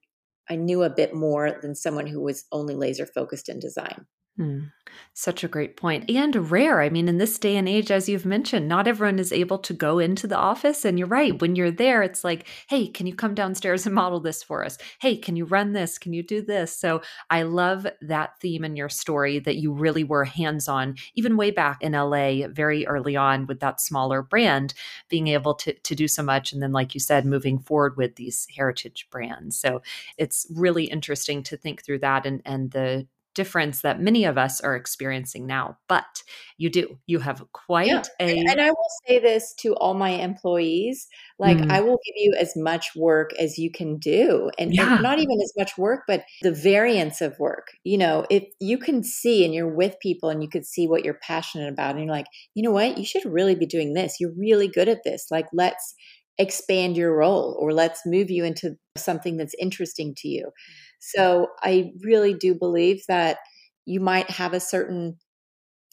I 0.49 0.57
knew 0.57 0.83
a 0.83 0.89
bit 0.89 1.15
more 1.15 1.57
than 1.61 1.73
someone 1.73 2.05
who 2.05 2.21
was 2.21 2.45
only 2.51 2.75
laser 2.75 3.05
focused 3.05 3.49
in 3.49 3.59
design. 3.59 4.05
Hmm. 4.37 4.65
Such 5.13 5.43
a 5.43 5.47
great 5.47 5.77
point. 5.77 6.09
And 6.11 6.51
rare. 6.51 6.79
I 6.79 6.89
mean, 6.89 7.07
in 7.07 7.17
this 7.17 7.39
day 7.39 7.57
and 7.57 7.67
age, 7.67 7.89
as 7.89 8.07
you've 8.07 8.25
mentioned, 8.25 8.67
not 8.67 8.87
everyone 8.87 9.17
is 9.17 9.33
able 9.33 9.57
to 9.59 9.73
go 9.73 9.97
into 9.97 10.27
the 10.27 10.37
office. 10.37 10.85
And 10.85 10.99
you're 10.99 11.07
right. 11.07 11.41
When 11.41 11.55
you're 11.55 11.71
there, 11.71 12.03
it's 12.03 12.23
like, 12.23 12.47
hey, 12.69 12.87
can 12.87 13.07
you 13.07 13.15
come 13.15 13.33
downstairs 13.33 13.87
and 13.87 13.95
model 13.95 14.19
this 14.19 14.43
for 14.43 14.63
us? 14.63 14.77
Hey, 15.01 15.17
can 15.17 15.35
you 15.35 15.45
run 15.45 15.73
this? 15.73 15.97
Can 15.97 16.13
you 16.13 16.21
do 16.21 16.43
this? 16.43 16.77
So 16.77 17.01
I 17.31 17.41
love 17.41 17.87
that 18.01 18.39
theme 18.39 18.63
in 18.63 18.75
your 18.75 18.89
story 18.89 19.39
that 19.39 19.57
you 19.57 19.73
really 19.73 20.03
were 20.03 20.25
hands 20.25 20.67
on, 20.67 20.95
even 21.15 21.35
way 21.35 21.49
back 21.49 21.81
in 21.81 21.93
LA, 21.93 22.47
very 22.47 22.85
early 22.85 23.15
on 23.15 23.47
with 23.47 23.59
that 23.61 23.81
smaller 23.81 24.21
brand, 24.21 24.75
being 25.09 25.27
able 25.27 25.55
to, 25.55 25.73
to 25.73 25.95
do 25.95 26.07
so 26.07 26.21
much. 26.21 26.53
And 26.53 26.61
then, 26.61 26.71
like 26.71 26.93
you 26.93 26.99
said, 26.99 27.25
moving 27.25 27.57
forward 27.57 27.97
with 27.97 28.17
these 28.17 28.45
heritage 28.55 29.07
brands. 29.09 29.59
So 29.59 29.81
it's 30.15 30.45
really 30.53 30.85
interesting 30.85 31.41
to 31.43 31.57
think 31.57 31.83
through 31.83 31.99
that 31.99 32.27
and, 32.27 32.43
and 32.45 32.69
the 32.69 33.07
difference 33.37 33.81
that 33.83 34.01
many 34.01 34.25
of 34.25 34.37
us 34.37 34.59
are 34.59 34.75
experiencing 34.75 35.45
now. 35.45 35.77
But 35.87 36.23
you 36.57 36.69
do. 36.69 36.97
You 37.05 37.19
have 37.19 37.45
quite 37.53 37.87
yeah. 37.87 38.03
a. 38.19 38.39
And 38.39 38.59
I 38.59 38.71
will 38.71 38.89
say 39.07 39.19
this 39.19 39.53
to 39.59 39.75
all 39.75 39.93
my 39.93 40.09
employees 40.09 41.07
like, 41.39 41.57
mm. 41.57 41.71
I 41.71 41.81
will 41.81 41.99
give 42.03 42.15
you 42.15 42.33
as 42.37 42.55
much 42.55 42.95
work 42.95 43.31
as 43.39 43.59
you 43.59 43.71
can 43.71 43.99
do. 43.99 44.49
And, 44.57 44.73
yeah. 44.73 44.95
and 44.95 45.03
not 45.03 45.19
even 45.19 45.39
as 45.41 45.53
much 45.55 45.77
work, 45.77 46.01
but 46.07 46.23
the 46.41 46.51
variance 46.51 47.21
of 47.21 47.37
work. 47.39 47.67
You 47.83 47.99
know, 47.99 48.25
if 48.29 48.43
you 48.59 48.79
can 48.79 49.03
see 49.03 49.45
and 49.45 49.53
you're 49.53 49.73
with 49.73 49.95
people 50.01 50.29
and 50.29 50.41
you 50.41 50.49
can 50.49 50.63
see 50.63 50.87
what 50.87 51.05
you're 51.05 51.19
passionate 51.21 51.69
about, 51.69 51.91
and 51.91 52.05
you're 52.05 52.11
like, 52.11 52.27
you 52.55 52.63
know 52.63 52.71
what, 52.71 52.97
you 52.97 53.05
should 53.05 53.25
really 53.25 53.55
be 53.55 53.67
doing 53.67 53.93
this. 53.93 54.17
You're 54.19 54.33
really 54.35 54.67
good 54.67 54.89
at 54.89 55.03
this. 55.05 55.27
Like, 55.29 55.45
let's 55.53 55.93
expand 56.39 56.97
your 56.97 57.15
role 57.15 57.57
or 57.59 57.73
let's 57.73 58.01
move 58.05 58.29
you 58.29 58.45
into 58.45 58.77
something 58.95 59.37
that's 59.37 59.55
interesting 59.59 60.13
to 60.17 60.27
you. 60.27 60.51
So 60.99 61.49
I 61.61 61.91
really 62.03 62.33
do 62.33 62.55
believe 62.55 63.03
that 63.07 63.37
you 63.85 63.99
might 63.99 64.29
have 64.29 64.53
a 64.53 64.59
certain 64.59 65.17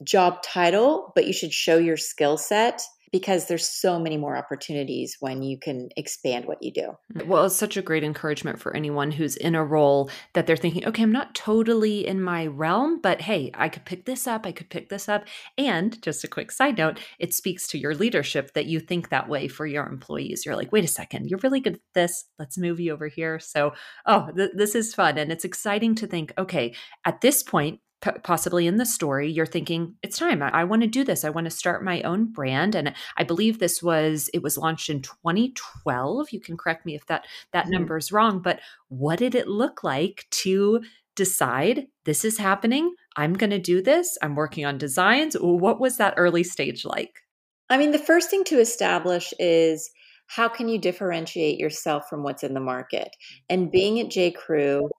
job 0.04 0.42
title, 0.42 1.12
but 1.14 1.26
you 1.26 1.32
should 1.32 1.52
show 1.52 1.78
your 1.78 1.96
skill 1.96 2.36
set 2.38 2.82
because 3.14 3.46
there's 3.46 3.68
so 3.68 3.96
many 3.96 4.16
more 4.16 4.36
opportunities 4.36 5.18
when 5.20 5.40
you 5.40 5.56
can 5.56 5.88
expand 5.96 6.46
what 6.46 6.60
you 6.60 6.72
do. 6.72 6.90
Mm, 7.14 7.28
well, 7.28 7.44
it's 7.44 7.54
such 7.54 7.76
a 7.76 7.82
great 7.82 8.02
encouragement 8.02 8.58
for 8.58 8.74
anyone 8.76 9.12
who's 9.12 9.36
in 9.36 9.54
a 9.54 9.64
role 9.64 10.10
that 10.32 10.48
they're 10.48 10.56
thinking, 10.56 10.84
okay, 10.84 11.04
I'm 11.04 11.12
not 11.12 11.32
totally 11.32 12.04
in 12.04 12.20
my 12.20 12.48
realm, 12.48 13.00
but 13.00 13.20
hey, 13.20 13.52
I 13.54 13.68
could 13.68 13.84
pick 13.84 14.04
this 14.04 14.26
up, 14.26 14.44
I 14.44 14.50
could 14.50 14.68
pick 14.68 14.88
this 14.88 15.08
up. 15.08 15.26
And 15.56 16.02
just 16.02 16.24
a 16.24 16.28
quick 16.28 16.50
side 16.50 16.76
note, 16.76 16.98
it 17.20 17.32
speaks 17.32 17.68
to 17.68 17.78
your 17.78 17.94
leadership 17.94 18.52
that 18.54 18.66
you 18.66 18.80
think 18.80 19.10
that 19.10 19.28
way 19.28 19.46
for 19.46 19.64
your 19.64 19.86
employees. 19.86 20.44
You're 20.44 20.56
like, 20.56 20.72
wait 20.72 20.82
a 20.82 20.88
second, 20.88 21.30
you're 21.30 21.38
really 21.44 21.60
good 21.60 21.74
at 21.74 21.80
this. 21.94 22.24
Let's 22.40 22.58
move 22.58 22.80
you 22.80 22.92
over 22.92 23.06
here. 23.06 23.38
So, 23.38 23.74
oh, 24.06 24.30
th- 24.36 24.50
this 24.56 24.74
is 24.74 24.92
fun. 24.92 25.18
And 25.18 25.30
it's 25.30 25.44
exciting 25.44 25.94
to 25.94 26.08
think, 26.08 26.32
okay, 26.36 26.74
at 27.04 27.20
this 27.20 27.44
point, 27.44 27.78
p- 28.04 28.10
possibly 28.22 28.66
in 28.66 28.76
the 28.76 28.84
story, 28.84 29.30
you're 29.30 29.46
thinking, 29.46 29.94
it's 30.02 30.18
time. 30.18 30.42
I, 30.42 30.50
I 30.50 30.64
want 30.64 30.82
to 30.82 30.88
do 30.88 31.04
this. 31.04 31.24
I 31.24 31.30
want 31.30 31.46
to 31.46 31.50
start 31.50 31.82
my 31.82 32.02
own 32.02 32.26
brand. 32.26 32.74
And 32.74 32.92
I 33.16 33.24
believe 33.24 33.58
this 33.58 33.82
was, 33.82 34.28
it 34.34 34.42
was 34.42 34.58
launched 34.58 34.90
in 34.90 35.00
2012. 35.00 36.30
You 36.30 36.40
can 36.40 36.56
correct 36.56 36.84
me 36.84 36.94
if 36.94 37.06
that, 37.06 37.26
that 37.52 37.64
mm-hmm. 37.64 37.72
number 37.72 37.96
is 37.96 38.12
wrong. 38.12 38.40
But 38.40 38.60
what 38.88 39.18
did 39.18 39.34
it 39.34 39.48
look 39.48 39.82
like 39.82 40.26
to 40.30 40.82
decide 41.16 41.86
this 42.04 42.24
is 42.24 42.38
happening? 42.38 42.94
I'm 43.16 43.34
going 43.34 43.50
to 43.50 43.58
do 43.58 43.80
this. 43.80 44.18
I'm 44.20 44.34
working 44.34 44.66
on 44.66 44.76
designs. 44.76 45.34
What 45.40 45.80
was 45.80 45.96
that 45.96 46.14
early 46.16 46.44
stage 46.44 46.84
like? 46.84 47.22
I 47.70 47.78
mean, 47.78 47.92
the 47.92 47.98
first 47.98 48.28
thing 48.28 48.44
to 48.44 48.60
establish 48.60 49.32
is 49.38 49.90
how 50.26 50.48
can 50.48 50.68
you 50.68 50.78
differentiate 50.78 51.58
yourself 51.58 52.08
from 52.10 52.22
what's 52.22 52.42
in 52.42 52.54
the 52.54 52.60
market? 52.60 53.16
And 53.48 53.70
being 53.70 54.00
at 54.00 54.10
J. 54.10 54.30
Crew, 54.30 54.90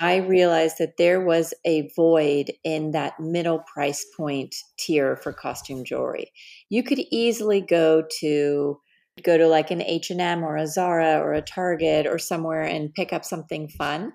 I 0.00 0.16
realized 0.16 0.76
that 0.78 0.96
there 0.96 1.20
was 1.20 1.52
a 1.64 1.90
void 1.94 2.52
in 2.64 2.92
that 2.92 3.20
middle 3.20 3.60
price 3.72 4.06
point 4.16 4.54
tier 4.78 5.16
for 5.16 5.32
costume 5.32 5.84
jewelry. 5.84 6.32
You 6.70 6.82
could 6.82 7.00
easily 7.10 7.60
go 7.60 8.04
to 8.20 8.78
go 9.22 9.36
to 9.36 9.46
like 9.46 9.70
an 9.70 9.82
H&M 9.82 10.42
or 10.42 10.56
a 10.56 10.66
Zara 10.66 11.18
or 11.18 11.34
a 11.34 11.42
Target 11.42 12.06
or 12.06 12.18
somewhere 12.18 12.62
and 12.62 12.94
pick 12.94 13.12
up 13.12 13.24
something 13.24 13.68
fun. 13.68 14.14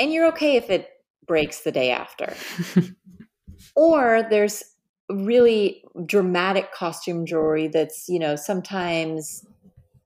And 0.00 0.12
you're 0.12 0.26
okay 0.28 0.56
if 0.56 0.68
it 0.68 0.88
breaks 1.26 1.60
the 1.60 1.70
day 1.70 1.90
after. 1.92 2.34
or 3.76 4.26
there's 4.28 4.64
really 5.08 5.84
dramatic 6.06 6.72
costume 6.72 7.24
jewelry 7.26 7.68
that's, 7.68 8.08
you 8.08 8.18
know, 8.18 8.34
sometimes 8.34 9.44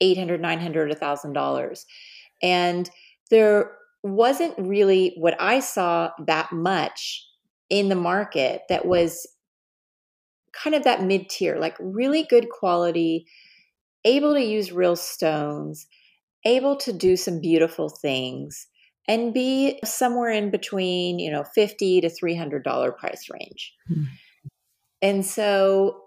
800, 0.03 0.41
900, 0.41 0.93
$1,000. 0.93 1.85
And 2.43 2.91
there 3.31 3.78
wasn't 4.03 4.55
really 4.59 5.15
what 5.17 5.37
I 5.41 5.61
saw 5.61 6.11
that 6.27 6.53
much 6.53 7.27
in 7.71 7.89
the 7.89 7.95
market 7.95 8.63
that 8.69 8.87
was 8.87 9.27
kind 10.53 10.75
of 10.75 10.85
that 10.85 11.03
mid 11.03 11.29
tier, 11.29 11.57
like 11.57 11.77
really 11.81 12.25
good 12.25 12.49
quality, 12.49 13.27
able 14.05 14.35
to 14.35 14.43
use 14.43 14.73
real 14.73 14.97
stones, 14.97 15.87
able 16.45 16.77
to 16.77 16.93
do 16.93 17.17
some 17.17 17.41
beautiful 17.41 17.89
things 17.89 18.67
and 19.07 19.33
be 19.33 19.79
somewhere 19.85 20.31
in 20.31 20.51
between, 20.51 21.19
you 21.19 21.31
know, 21.31 21.45
50 21.55 22.03
to 22.03 22.09
$300 22.09 22.97
price 22.97 23.29
range. 23.31 23.75
Hmm. 23.87 24.05
And 25.01 25.25
so 25.25 26.03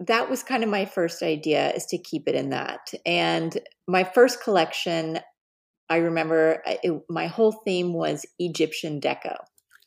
that 0.00 0.30
was 0.30 0.42
kind 0.42 0.64
of 0.64 0.70
my 0.70 0.86
first 0.86 1.22
idea 1.22 1.72
is 1.72 1.86
to 1.86 1.98
keep 1.98 2.26
it 2.26 2.34
in 2.34 2.50
that. 2.50 2.92
And 3.04 3.56
my 3.86 4.02
first 4.02 4.42
collection, 4.42 5.20
I 5.90 5.96
remember 5.98 6.62
uh, 6.66 6.76
it, 6.82 7.02
my 7.08 7.26
whole 7.26 7.52
theme 7.52 7.92
was 7.92 8.24
Egyptian 8.38 9.00
deco. 9.00 9.36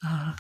Uh. 0.06 0.34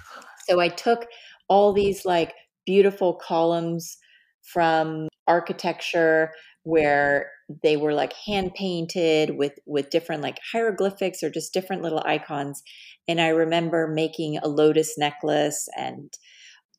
So 0.49 0.59
I 0.59 0.67
took 0.67 1.07
all 1.47 1.73
these 1.73 2.05
like 2.05 2.33
beautiful 2.65 3.13
columns 3.15 3.97
from 4.41 5.07
architecture 5.27 6.31
where 6.63 7.31
they 7.63 7.77
were 7.77 7.93
like 7.93 8.13
hand 8.13 8.53
painted 8.55 9.37
with 9.37 9.53
with 9.65 9.89
different 9.89 10.21
like 10.21 10.37
hieroglyphics 10.51 11.23
or 11.23 11.29
just 11.29 11.53
different 11.53 11.81
little 11.81 12.01
icons 12.05 12.61
and 13.07 13.21
i 13.21 13.27
remember 13.27 13.87
making 13.87 14.37
a 14.37 14.47
lotus 14.47 14.97
necklace 14.97 15.67
and 15.77 16.13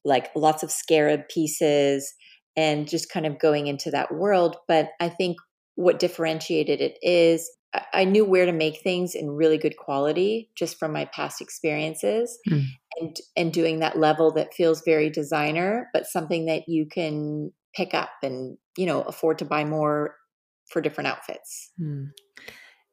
like 0.04 0.30
lots 0.36 0.62
of 0.62 0.70
scarab 0.70 1.28
pieces 1.28 2.14
and 2.56 2.88
just 2.88 3.10
kind 3.10 3.26
of 3.26 3.38
going 3.38 3.66
into 3.66 3.90
that 3.90 4.14
world. 4.14 4.56
But 4.68 4.90
I 5.00 5.08
think 5.08 5.38
what 5.76 5.98
differentiated 5.98 6.80
it 6.80 6.98
is 7.02 7.50
I 7.92 8.04
knew 8.04 8.24
where 8.24 8.46
to 8.46 8.52
make 8.52 8.80
things 8.80 9.14
in 9.14 9.30
really 9.30 9.58
good 9.58 9.76
quality 9.76 10.50
just 10.56 10.78
from 10.78 10.92
my 10.92 11.06
past 11.06 11.40
experiences 11.40 12.38
mm. 12.48 12.64
and 13.00 13.16
and 13.36 13.52
doing 13.52 13.80
that 13.80 13.98
level 13.98 14.32
that 14.32 14.54
feels 14.54 14.82
very 14.84 15.10
designer 15.10 15.88
but 15.92 16.06
something 16.06 16.46
that 16.46 16.68
you 16.68 16.86
can 16.86 17.52
pick 17.74 17.94
up 17.94 18.10
and 18.22 18.56
you 18.76 18.86
know 18.86 19.02
afford 19.02 19.38
to 19.38 19.44
buy 19.44 19.64
more 19.64 20.16
for 20.70 20.80
different 20.80 21.08
outfits. 21.08 21.72
Mm 21.80 22.10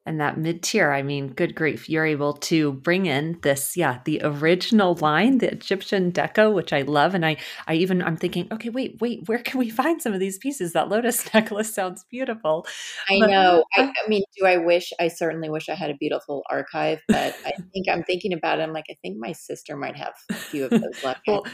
and 0.06 0.20
that 0.20 0.38
mid 0.38 0.64
tier, 0.64 0.92
I 0.92 1.04
mean, 1.04 1.28
good 1.28 1.54
grief, 1.54 1.88
you're 1.88 2.06
able 2.06 2.34
to 2.34 2.74
bring 2.74 3.06
in 3.06 3.38
this, 3.44 3.78
yeah, 3.78 4.00
the 4.06 4.20
original 4.24 4.96
line, 4.96 5.38
the 5.38 5.52
Egyptian 5.52 6.12
deco, 6.12 6.52
which 6.52 6.74
I 6.74 6.82
love. 6.82 7.14
And 7.14 7.24
I, 7.24 7.38
I 7.68 7.76
even, 7.76 8.02
I'm 8.02 8.18
thinking, 8.18 8.48
okay, 8.52 8.70
wait, 8.70 8.98
wait, 9.00 9.28
where 9.28 9.38
can 9.38 9.60
we 9.60 9.70
find 9.70 10.02
some 10.02 10.14
of 10.14 10.20
these 10.20 10.40
pieces? 10.40 10.74
That 10.74 10.90
lotus 10.90 11.32
necklace 11.34 11.74
sounds 11.74 12.04
beautiful. 12.10 12.66
I 13.10 13.20
but, 13.20 13.30
know. 13.30 13.64
I, 13.78 13.82
uh 13.84 13.92
I, 14.04 14.10
mean, 14.10 14.24
do 14.38 14.46
I 14.46 14.58
wish, 14.58 14.92
I 15.00 15.08
certainly 15.08 15.50
wish 15.50 15.70
I 15.70 15.76
had 15.76 15.92
a 15.92 15.96
beautiful 15.96 16.44
archive, 16.50 17.00
but 17.08 17.36
I 17.46 17.52
think 17.72 17.88
I'm 17.88 18.04
thinking 18.04 18.34
about 18.34 18.60
it. 18.60 18.64
I'm 18.64 18.74
like, 18.74 18.86
I 18.90 18.98
think 19.04 19.18
my 19.20 19.34
sister 19.34 19.78
might 19.78 19.98
have 19.98 20.14
a 20.32 20.34
few 20.34 20.66
of 20.66 20.72
those 20.72 21.04
left. 21.04 21.22
well, 21.28 21.46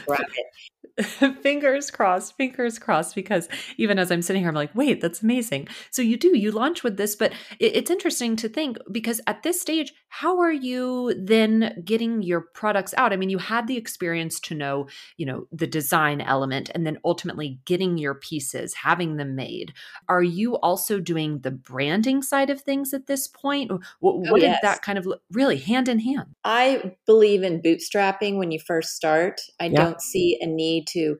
fingers 1.42 1.90
crossed, 1.90 2.36
fingers 2.36 2.78
crossed, 2.78 3.14
because 3.14 3.48
even 3.76 3.98
as 3.98 4.10
I'm 4.10 4.22
sitting 4.22 4.42
here, 4.42 4.48
I'm 4.48 4.54
like, 4.54 4.74
wait, 4.74 5.00
that's 5.00 5.22
amazing. 5.22 5.68
So 5.90 6.02
you 6.02 6.16
do, 6.16 6.36
you 6.36 6.50
launch 6.50 6.82
with 6.82 6.96
this, 6.96 7.14
but 7.14 7.32
it, 7.58 7.76
it's 7.76 7.90
interesting 7.90 8.36
to 8.38 8.48
think 8.48 8.78
because 8.90 9.20
at 9.26 9.42
this 9.42 9.60
stage, 9.60 9.92
how 10.08 10.40
are 10.40 10.52
you 10.52 11.14
then 11.18 11.82
getting 11.84 12.22
your 12.22 12.40
products 12.40 12.94
out? 12.96 13.12
I 13.12 13.16
mean, 13.16 13.30
you 13.30 13.38
had 13.38 13.66
the 13.66 13.76
experience 13.76 14.40
to 14.40 14.54
know, 14.54 14.88
you 15.16 15.26
know, 15.26 15.46
the 15.52 15.66
design 15.66 16.20
element 16.20 16.70
and 16.74 16.86
then 16.86 16.98
ultimately 17.04 17.60
getting 17.64 17.98
your 17.98 18.14
pieces, 18.14 18.74
having 18.74 19.16
them 19.16 19.34
made. 19.34 19.72
Are 20.08 20.22
you 20.22 20.56
also 20.56 21.00
doing 21.00 21.40
the 21.40 21.50
branding 21.50 22.22
side 22.22 22.50
of 22.50 22.60
things 22.60 22.94
at 22.94 23.06
this 23.06 23.26
point? 23.26 23.70
What, 24.00 24.14
oh, 24.14 24.32
what 24.32 24.40
yes. 24.40 24.56
did 24.56 24.68
that 24.68 24.82
kind 24.82 24.98
of 24.98 25.06
look, 25.06 25.22
really 25.32 25.58
hand 25.58 25.88
in 25.88 25.98
hand? 25.98 26.34
I 26.44 26.96
believe 27.06 27.42
in 27.42 27.60
bootstrapping 27.60 28.38
when 28.38 28.50
you 28.50 28.60
first 28.60 28.94
start. 28.96 29.40
I 29.60 29.66
yeah. 29.66 29.82
don't 29.82 30.00
see 30.00 30.38
a 30.40 30.46
need 30.46 30.86
to 30.88 31.16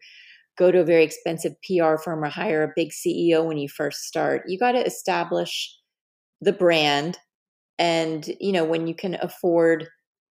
go 0.58 0.72
to 0.72 0.80
a 0.80 0.84
very 0.84 1.04
expensive 1.04 1.54
PR 1.62 1.96
firm 1.96 2.22
or 2.22 2.28
hire 2.28 2.64
a 2.64 2.72
big 2.74 2.90
CEO 2.90 3.46
when 3.46 3.56
you 3.56 3.68
first 3.68 4.02
start. 4.02 4.42
You 4.48 4.58
got 4.58 4.72
to 4.72 4.84
establish 4.84 5.77
the 6.40 6.52
brand 6.52 7.18
and 7.78 8.28
you 8.40 8.52
know 8.52 8.64
when 8.64 8.86
you 8.86 8.94
can 8.94 9.16
afford 9.20 9.88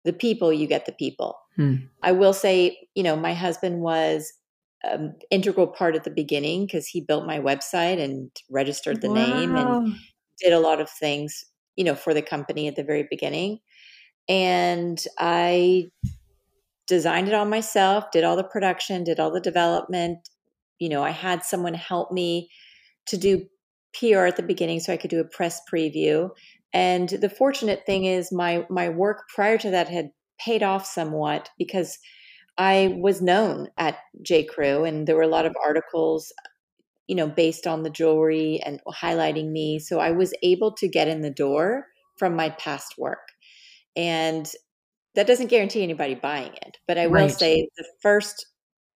the 0.05 0.13
people 0.13 0.53
you 0.53 0.67
get 0.67 0.87
the 0.87 0.93
people. 0.93 1.39
Hmm. 1.57 1.77
I 2.03 2.13
will 2.13 2.33
say, 2.33 2.89
you 2.95 3.03
know, 3.03 3.17
my 3.17 3.35
husband 3.35 3.81
was 3.81 4.33
an 4.83 5.15
integral 5.31 5.69
part 5.69 5.95
at 5.95 6.05
the 6.05 6.11
beginning 6.11 6.67
because 6.67 6.87
he 6.87 7.01
built 7.01 7.27
my 7.27 7.39
website 7.39 8.03
and 8.03 8.31
registered 8.51 9.01
the 9.01 9.11
wow. 9.11 9.15
name 9.15 9.57
and 9.57 9.95
did 10.41 10.53
a 10.53 10.59
lot 10.59 10.81
of 10.81 10.91
things, 10.91 11.45
you 11.77 11.85
know, 11.85 11.95
for 11.95 12.15
the 12.15 12.23
company 12.23 12.67
at 12.67 12.77
the 12.77 12.83
very 12.83 13.07
beginning. 13.09 13.59
And 14.29 15.03
I 15.19 15.91
designed 16.89 17.29
it 17.29 17.35
all 17.35 17.45
myself, 17.45 18.11
did 18.13 18.25
all 18.25 18.37
the 18.37 18.45
production, 18.45 19.05
did 19.05 19.21
all 19.21 19.33
the 19.33 19.41
development. 19.41 20.29
You 20.79 20.89
know, 20.89 21.05
I 21.05 21.11
had 21.11 21.45
someone 21.45 21.75
help 21.75 22.11
me 22.11 22.51
to 23.07 23.17
do 23.17 23.47
PR 23.99 24.27
at 24.27 24.37
the 24.37 24.43
beginning 24.43 24.81
so 24.81 24.93
I 24.93 24.97
could 24.97 25.11
do 25.11 25.21
a 25.21 25.25
press 25.25 25.61
preview. 25.73 26.31
And 26.73 27.09
the 27.09 27.31
fortunate 27.31 27.85
thing 27.85 28.05
is 28.05 28.33
my 28.33 28.65
my 28.71 28.89
work 28.89 29.29
prior 29.35 29.59
to 29.59 29.71
that 29.71 29.89
had 29.89 30.11
paid 30.39 30.63
off 30.63 30.87
somewhat 30.87 31.51
because 31.59 31.99
I 32.59 32.97
was 33.01 33.23
known 33.23 33.69
at 33.79 33.99
J. 34.23 34.45
Crew 34.45 34.85
and 34.85 35.07
there 35.07 35.17
were 35.17 35.23
a 35.23 35.29
lot 35.29 35.47
of 35.47 35.57
articles 35.63 36.33
you 37.07 37.17
know 37.17 37.27
based 37.27 37.67
on 37.67 37.83
the 37.83 37.91
jewelry 37.91 38.61
and 38.65 38.81
highlighting 38.89 39.51
me 39.51 39.79
so 39.79 39.99
I 39.99 40.13
was 40.13 40.33
able 40.43 40.73
to 40.77 40.89
get 40.89 41.09
in 41.09 41.21
the 41.21 41.31
door 41.31 41.87
from 42.17 42.37
my 42.37 42.51
past 42.51 42.95
work. 42.99 43.29
And 43.97 44.51
that 45.15 45.27
doesn't 45.27 45.49
guarantee 45.49 45.83
anybody 45.83 46.15
buying 46.15 46.53
it. 46.55 46.79
But 46.87 46.99
I 46.99 47.07
will 47.07 47.29
say 47.29 47.69
the 47.77 47.85
first 48.01 48.47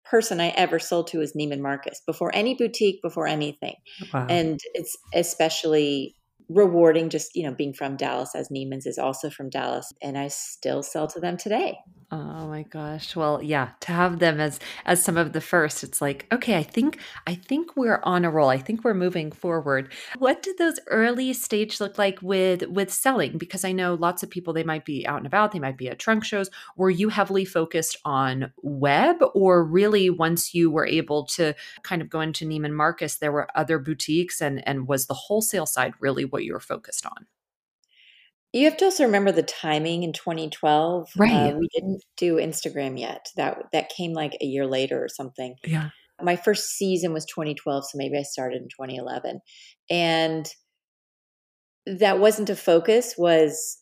person 0.05 0.41
I 0.41 0.49
ever 0.49 0.79
sold 0.79 1.09
to 1.09 1.19
was 1.19 1.33
Neiman 1.33 1.61
Marcus 1.61 2.01
before 2.07 2.35
any 2.35 2.55
boutique, 2.55 3.01
before 3.03 3.27
anything. 3.27 3.75
Wow. 4.13 4.27
And 4.29 4.61
it's 4.75 4.97
especially 5.15 6.17
rewarding 6.49 7.09
just, 7.09 7.35
you 7.37 7.45
know, 7.45 7.55
being 7.55 7.73
from 7.73 7.97
Dallas 7.97 8.35
as 8.35 8.49
Neiman's 8.49 8.87
is 8.87 8.99
also 8.99 9.31
from 9.31 9.51
Dallas. 9.51 9.93
And 10.03 10.17
I 10.19 10.29
still 10.29 10.83
sell 10.83 11.07
to 11.09 11.21
them 11.21 11.37
today. 11.37 11.79
Oh 12.15 12.47
my 12.47 12.63
gosh. 12.65 13.17
Well, 13.17 13.43
yeah, 13.43 13.71
to 13.81 13.93
have 13.93 14.19
them 14.19 14.39
as 14.39 14.61
as 14.85 15.03
some 15.03 15.17
of 15.17 15.33
the 15.33 15.41
first, 15.41 15.83
it's 15.83 16.03
like, 16.03 16.27
okay, 16.31 16.59
I 16.59 16.63
think 16.63 16.99
I 17.27 17.35
think 17.35 17.75
we're 17.75 18.03
on 18.03 18.27
a 18.27 18.31
roll. 18.31 18.51
I 18.51 18.59
think 18.59 18.85
we're 18.85 18.93
moving 18.93 19.33
forward. 19.33 19.91
What 20.19 20.43
did 20.43 20.59
those 20.59 20.79
early 20.89 21.33
stage 21.33 21.81
look 21.81 21.97
like 21.97 22.21
with 22.21 22.65
with 22.65 22.93
selling? 22.93 23.39
Because 23.39 23.65
I 23.65 23.73
know 23.73 23.95
lots 23.95 24.23
of 24.23 24.29
people 24.29 24.53
they 24.53 24.63
might 24.63 24.85
be 24.85 25.07
out 25.07 25.17
and 25.17 25.27
about, 25.27 25.53
they 25.53 25.59
might 25.59 25.79
be 25.79 25.89
at 25.89 25.99
trunk 25.99 26.23
shows. 26.23 26.51
Were 26.77 26.91
you 26.91 27.09
heavily 27.09 27.47
focused 27.47 27.97
on 28.05 28.53
web 28.61 29.17
or 29.33 29.65
really 29.65 30.11
once 30.11 30.53
you 30.53 30.71
were 30.71 30.87
able 30.87 31.25
to 31.29 31.55
kind 31.83 32.03
of 32.03 32.11
go 32.11 32.21
into 32.21 32.45
Neiman 32.45 32.75
Marcus, 32.75 33.17
there 33.17 33.33
were 33.33 33.49
other 33.55 33.79
boutiques 33.79 34.43
and 34.43 34.63
and 34.69 34.87
was 34.87 35.07
the 35.07 35.15
wholesale 35.15 35.65
side 35.65 35.95
really 35.99 36.27
what 36.33 36.45
you 36.45 36.53
were 36.53 36.61
focused 36.61 37.07
on? 37.07 37.27
You 38.53 38.67
have 38.67 38.77
to 38.79 38.87
also 38.87 39.05
remember 39.05 39.33
the 39.33 39.43
timing 39.43 40.03
in 40.03 40.13
2012. 40.13 41.03
Uh, 41.03 41.07
right. 41.17 41.53
Uh, 41.53 41.57
we 41.57 41.69
didn't 41.73 42.05
do 42.17 42.37
Instagram 42.37 42.99
yet. 42.99 43.29
That 43.37 43.65
that 43.73 43.89
came 43.89 44.13
like 44.13 44.37
a 44.41 44.47
year 44.47 44.67
later 44.67 45.03
or 45.03 45.09
something. 45.09 45.57
Yeah. 45.65 45.91
My 46.21 46.37
first 46.37 46.77
season 46.77 47.13
was 47.13 47.25
2012, 47.27 47.85
so 47.85 47.99
maybe 47.99 48.19
I 48.19 48.23
started 48.23 48.63
in 48.63 48.69
2011. 48.69 49.41
And 49.91 50.47
that 51.87 52.21
wasn't 52.21 52.51
a 52.51 52.57
focus 52.57 53.15
was 53.19 53.79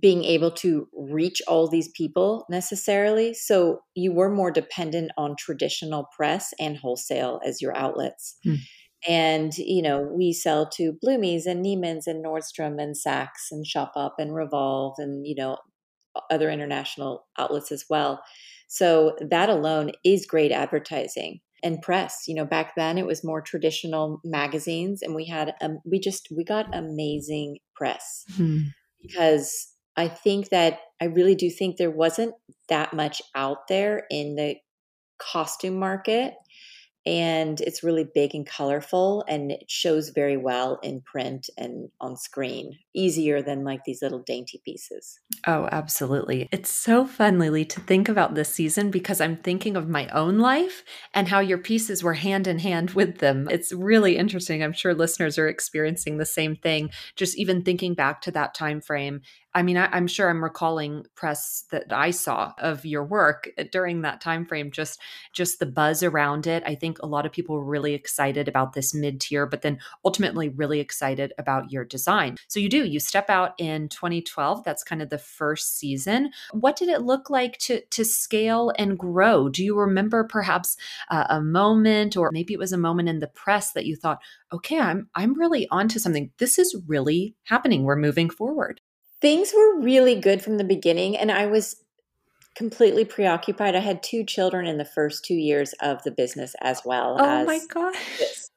being 0.00 0.24
able 0.24 0.50
to 0.50 0.88
reach 0.92 1.40
all 1.46 1.68
these 1.68 1.88
people 1.88 2.46
necessarily. 2.50 3.34
So 3.34 3.80
you 3.94 4.12
were 4.12 4.30
more 4.30 4.50
dependent 4.50 5.12
on 5.16 5.36
traditional 5.38 6.08
press 6.16 6.52
and 6.58 6.76
wholesale 6.76 7.40
as 7.46 7.62
your 7.62 7.76
outlets. 7.76 8.36
Hmm. 8.42 8.54
And, 9.06 9.56
you 9.58 9.82
know, 9.82 10.00
we 10.00 10.32
sell 10.32 10.68
to 10.70 10.96
Bloomies 11.04 11.46
and 11.46 11.64
Neiman's 11.64 12.06
and 12.06 12.24
Nordstrom 12.24 12.82
and 12.82 12.94
Saks 12.94 13.50
and 13.50 13.66
Shopbop 13.66 14.12
and 14.18 14.34
Revolve 14.34 14.94
and, 14.98 15.26
you 15.26 15.34
know, 15.34 15.58
other 16.30 16.50
international 16.50 17.26
outlets 17.38 17.70
as 17.70 17.84
well. 17.90 18.22
So 18.68 19.16
that 19.20 19.50
alone 19.50 19.92
is 20.04 20.26
great 20.26 20.52
advertising 20.52 21.40
and 21.62 21.82
press. 21.82 22.24
You 22.26 22.34
know, 22.34 22.44
back 22.44 22.74
then 22.76 22.98
it 22.98 23.06
was 23.06 23.24
more 23.24 23.42
traditional 23.42 24.20
magazines 24.24 25.02
and 25.02 25.14
we 25.14 25.26
had, 25.26 25.54
um, 25.60 25.80
we 25.84 25.98
just, 25.98 26.28
we 26.34 26.44
got 26.44 26.74
amazing 26.74 27.58
press 27.74 28.24
hmm. 28.36 28.60
because 29.02 29.68
I 29.96 30.08
think 30.08 30.48
that 30.48 30.80
I 31.00 31.06
really 31.06 31.34
do 31.34 31.50
think 31.50 31.76
there 31.76 31.90
wasn't 31.90 32.34
that 32.68 32.94
much 32.94 33.20
out 33.34 33.68
there 33.68 34.04
in 34.10 34.36
the 34.36 34.56
costume 35.18 35.78
market 35.78 36.34
and 37.06 37.60
it's 37.60 37.82
really 37.82 38.08
big 38.14 38.34
and 38.34 38.46
colorful 38.46 39.24
and 39.28 39.50
it 39.52 39.64
shows 39.68 40.08
very 40.10 40.36
well 40.36 40.78
in 40.82 41.00
print 41.02 41.50
and 41.58 41.90
on 42.00 42.16
screen 42.16 42.78
easier 42.94 43.42
than 43.42 43.64
like 43.64 43.84
these 43.84 44.00
little 44.00 44.20
dainty 44.20 44.60
pieces. 44.64 45.18
Oh 45.46 45.68
absolutely. 45.70 46.48
It's 46.50 46.70
so 46.70 47.06
fun 47.06 47.38
Lele 47.38 47.64
to 47.64 47.80
think 47.80 48.08
about 48.08 48.34
this 48.34 48.48
season 48.48 48.90
because 48.90 49.20
i'm 49.20 49.36
thinking 49.36 49.76
of 49.76 49.88
my 49.88 50.08
own 50.08 50.38
life 50.38 50.84
and 51.12 51.28
how 51.28 51.40
your 51.40 51.58
pieces 51.58 52.02
were 52.02 52.14
hand 52.14 52.46
in 52.46 52.58
hand 52.58 52.90
with 52.90 53.18
them. 53.18 53.48
It's 53.50 53.72
really 53.72 54.16
interesting. 54.16 54.62
I'm 54.62 54.72
sure 54.72 54.94
listeners 54.94 55.38
are 55.38 55.48
experiencing 55.48 56.18
the 56.18 56.26
same 56.26 56.56
thing 56.56 56.90
just 57.16 57.36
even 57.36 57.62
thinking 57.62 57.94
back 57.94 58.22
to 58.22 58.30
that 58.32 58.54
time 58.54 58.80
frame 58.80 59.20
I 59.54 59.62
mean, 59.62 59.76
I, 59.76 59.96
am 59.96 60.06
sure 60.06 60.28
I'm 60.28 60.42
recalling 60.42 61.06
press 61.14 61.64
that 61.70 61.92
I 61.92 62.10
saw 62.10 62.52
of 62.58 62.84
your 62.84 63.04
work 63.04 63.48
during 63.70 64.02
that 64.02 64.20
time 64.20 64.44
frame. 64.44 64.72
Just, 64.72 65.00
just 65.32 65.60
the 65.60 65.66
buzz 65.66 66.02
around 66.02 66.46
it. 66.46 66.62
I 66.66 66.74
think 66.74 66.98
a 66.98 67.06
lot 67.06 67.24
of 67.24 67.32
people 67.32 67.54
were 67.54 67.64
really 67.64 67.94
excited 67.94 68.48
about 68.48 68.72
this 68.72 68.92
mid 68.92 69.20
tier, 69.20 69.46
but 69.46 69.62
then 69.62 69.78
ultimately 70.04 70.48
really 70.48 70.80
excited 70.80 71.32
about 71.38 71.70
your 71.70 71.84
design. 71.84 72.36
So 72.48 72.58
you 72.58 72.68
do. 72.68 72.84
You 72.84 72.98
step 72.98 73.30
out 73.30 73.54
in 73.58 73.88
2012. 73.88 74.64
That's 74.64 74.82
kind 74.82 75.00
of 75.00 75.10
the 75.10 75.18
first 75.18 75.78
season. 75.78 76.30
What 76.52 76.76
did 76.76 76.88
it 76.88 77.02
look 77.02 77.30
like 77.30 77.58
to 77.58 77.80
to 77.80 78.04
scale 78.04 78.72
and 78.76 78.98
grow? 78.98 79.48
Do 79.48 79.64
you 79.64 79.78
remember 79.78 80.24
perhaps 80.24 80.76
uh, 81.10 81.26
a 81.28 81.40
moment, 81.40 82.16
or 82.16 82.30
maybe 82.32 82.54
it 82.54 82.58
was 82.58 82.72
a 82.72 82.78
moment 82.78 83.08
in 83.08 83.20
the 83.20 83.28
press 83.28 83.72
that 83.72 83.86
you 83.86 83.94
thought, 83.94 84.18
okay, 84.52 84.80
I'm 84.80 85.08
I'm 85.14 85.38
really 85.38 85.68
onto 85.70 85.98
something. 85.98 86.30
This 86.38 86.58
is 86.58 86.76
really 86.86 87.36
happening. 87.44 87.84
We're 87.84 87.96
moving 87.96 88.30
forward 88.30 88.80
things 89.24 89.54
were 89.56 89.80
really 89.80 90.20
good 90.20 90.42
from 90.42 90.58
the 90.58 90.64
beginning 90.64 91.16
and 91.16 91.32
i 91.32 91.46
was 91.46 91.76
completely 92.56 93.04
preoccupied. 93.04 93.74
I 93.74 93.80
had 93.80 94.00
two 94.00 94.22
children 94.22 94.66
in 94.66 94.76
the 94.78 94.84
first 94.84 95.24
two 95.24 95.34
years 95.34 95.74
of 95.80 96.00
the 96.04 96.10
business 96.12 96.54
as 96.60 96.82
well 96.84 97.16
oh 97.18 97.44
my 97.46 97.58
gosh. 97.72 97.96
this. 98.18 98.50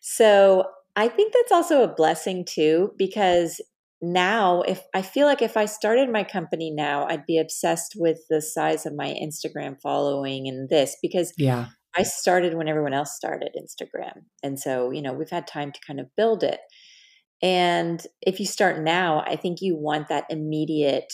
so 0.00 0.66
i 0.94 1.08
think 1.08 1.32
that's 1.32 1.50
also 1.50 1.82
a 1.82 1.92
blessing 1.92 2.44
too 2.48 2.92
because 2.96 3.60
now 4.00 4.62
if 4.62 4.82
i 4.94 5.02
feel 5.02 5.26
like 5.26 5.42
if 5.42 5.56
i 5.56 5.64
started 5.64 6.08
my 6.10 6.22
company 6.22 6.70
now 6.70 7.06
i'd 7.08 7.26
be 7.26 7.38
obsessed 7.38 7.94
with 7.96 8.20
the 8.30 8.40
size 8.40 8.86
of 8.86 8.94
my 8.94 9.16
instagram 9.20 9.74
following 9.82 10.46
and 10.46 10.68
this 10.68 10.96
because 11.02 11.32
yeah. 11.36 11.66
I 11.96 12.02
started 12.02 12.54
when 12.54 12.66
everyone 12.66 12.92
else 12.92 13.14
started 13.14 13.50
instagram. 13.56 14.24
And 14.42 14.58
so 14.58 14.90
you 14.90 15.02
know 15.02 15.12
we've 15.12 15.30
had 15.30 15.46
time 15.46 15.72
to 15.72 15.80
kind 15.86 16.00
of 16.00 16.06
build 16.16 16.42
it 16.42 16.58
and 17.42 18.04
if 18.22 18.40
you 18.40 18.46
start 18.46 18.82
now, 18.82 19.22
I 19.26 19.36
think 19.36 19.60
you 19.60 19.76
want 19.76 20.08
that 20.08 20.24
immediate 20.30 21.12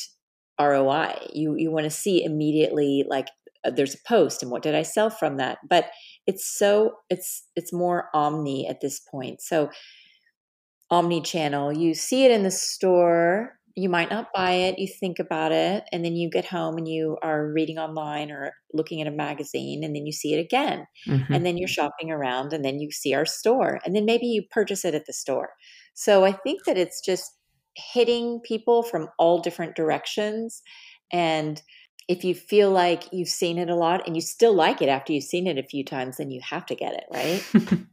ROI. 0.60 1.28
You 1.32 1.56
you 1.56 1.70
want 1.70 1.84
to 1.84 1.90
see 1.90 2.22
immediately 2.22 3.04
like 3.08 3.28
uh, 3.64 3.70
there's 3.70 3.94
a 3.94 4.08
post 4.08 4.42
and 4.42 4.50
what 4.50 4.62
did 4.62 4.74
I 4.74 4.82
sell 4.82 5.10
from 5.10 5.36
that? 5.38 5.58
But 5.68 5.86
it's 6.26 6.46
so 6.46 6.92
it's 7.08 7.44
it's 7.56 7.72
more 7.72 8.08
omni 8.14 8.68
at 8.68 8.80
this 8.80 9.00
point. 9.00 9.40
So 9.40 9.70
omni 10.90 11.20
channel, 11.22 11.72
you 11.72 11.94
see 11.94 12.24
it 12.24 12.30
in 12.30 12.42
the 12.42 12.50
store, 12.50 13.54
you 13.76 13.88
might 13.88 14.10
not 14.10 14.28
buy 14.34 14.52
it, 14.52 14.78
you 14.78 14.88
think 14.88 15.18
about 15.18 15.52
it, 15.52 15.84
and 15.92 16.04
then 16.04 16.16
you 16.16 16.28
get 16.28 16.44
home 16.44 16.76
and 16.76 16.88
you 16.88 17.16
are 17.22 17.52
reading 17.52 17.78
online 17.78 18.30
or 18.30 18.52
looking 18.74 19.00
at 19.00 19.06
a 19.06 19.12
magazine, 19.12 19.84
and 19.84 19.94
then 19.94 20.04
you 20.04 20.12
see 20.12 20.34
it 20.34 20.40
again. 20.40 20.86
Mm-hmm. 21.08 21.32
And 21.32 21.46
then 21.46 21.56
you're 21.56 21.68
shopping 21.68 22.10
around, 22.10 22.52
and 22.52 22.64
then 22.64 22.80
you 22.80 22.90
see 22.90 23.14
our 23.14 23.24
store, 23.24 23.78
and 23.84 23.94
then 23.94 24.04
maybe 24.04 24.26
you 24.26 24.42
purchase 24.50 24.84
it 24.84 24.94
at 24.94 25.06
the 25.06 25.12
store. 25.12 25.50
So 25.94 26.24
I 26.24 26.32
think 26.32 26.64
that 26.64 26.78
it's 26.78 27.00
just 27.00 27.36
hitting 27.74 28.40
people 28.40 28.82
from 28.82 29.08
all 29.18 29.40
different 29.40 29.76
directions. 29.76 30.62
And 31.12 31.60
if 32.08 32.24
you 32.24 32.34
feel 32.34 32.70
like 32.70 33.04
you've 33.12 33.28
seen 33.28 33.58
it 33.58 33.70
a 33.70 33.76
lot 33.76 34.06
and 34.06 34.16
you 34.16 34.22
still 34.22 34.54
like 34.54 34.82
it 34.82 34.88
after 34.88 35.12
you've 35.12 35.24
seen 35.24 35.46
it 35.46 35.58
a 35.58 35.62
few 35.62 35.84
times, 35.84 36.16
then 36.16 36.30
you 36.30 36.40
have 36.42 36.66
to 36.66 36.74
get 36.74 36.94
it, 36.94 37.04
right? 37.12 37.44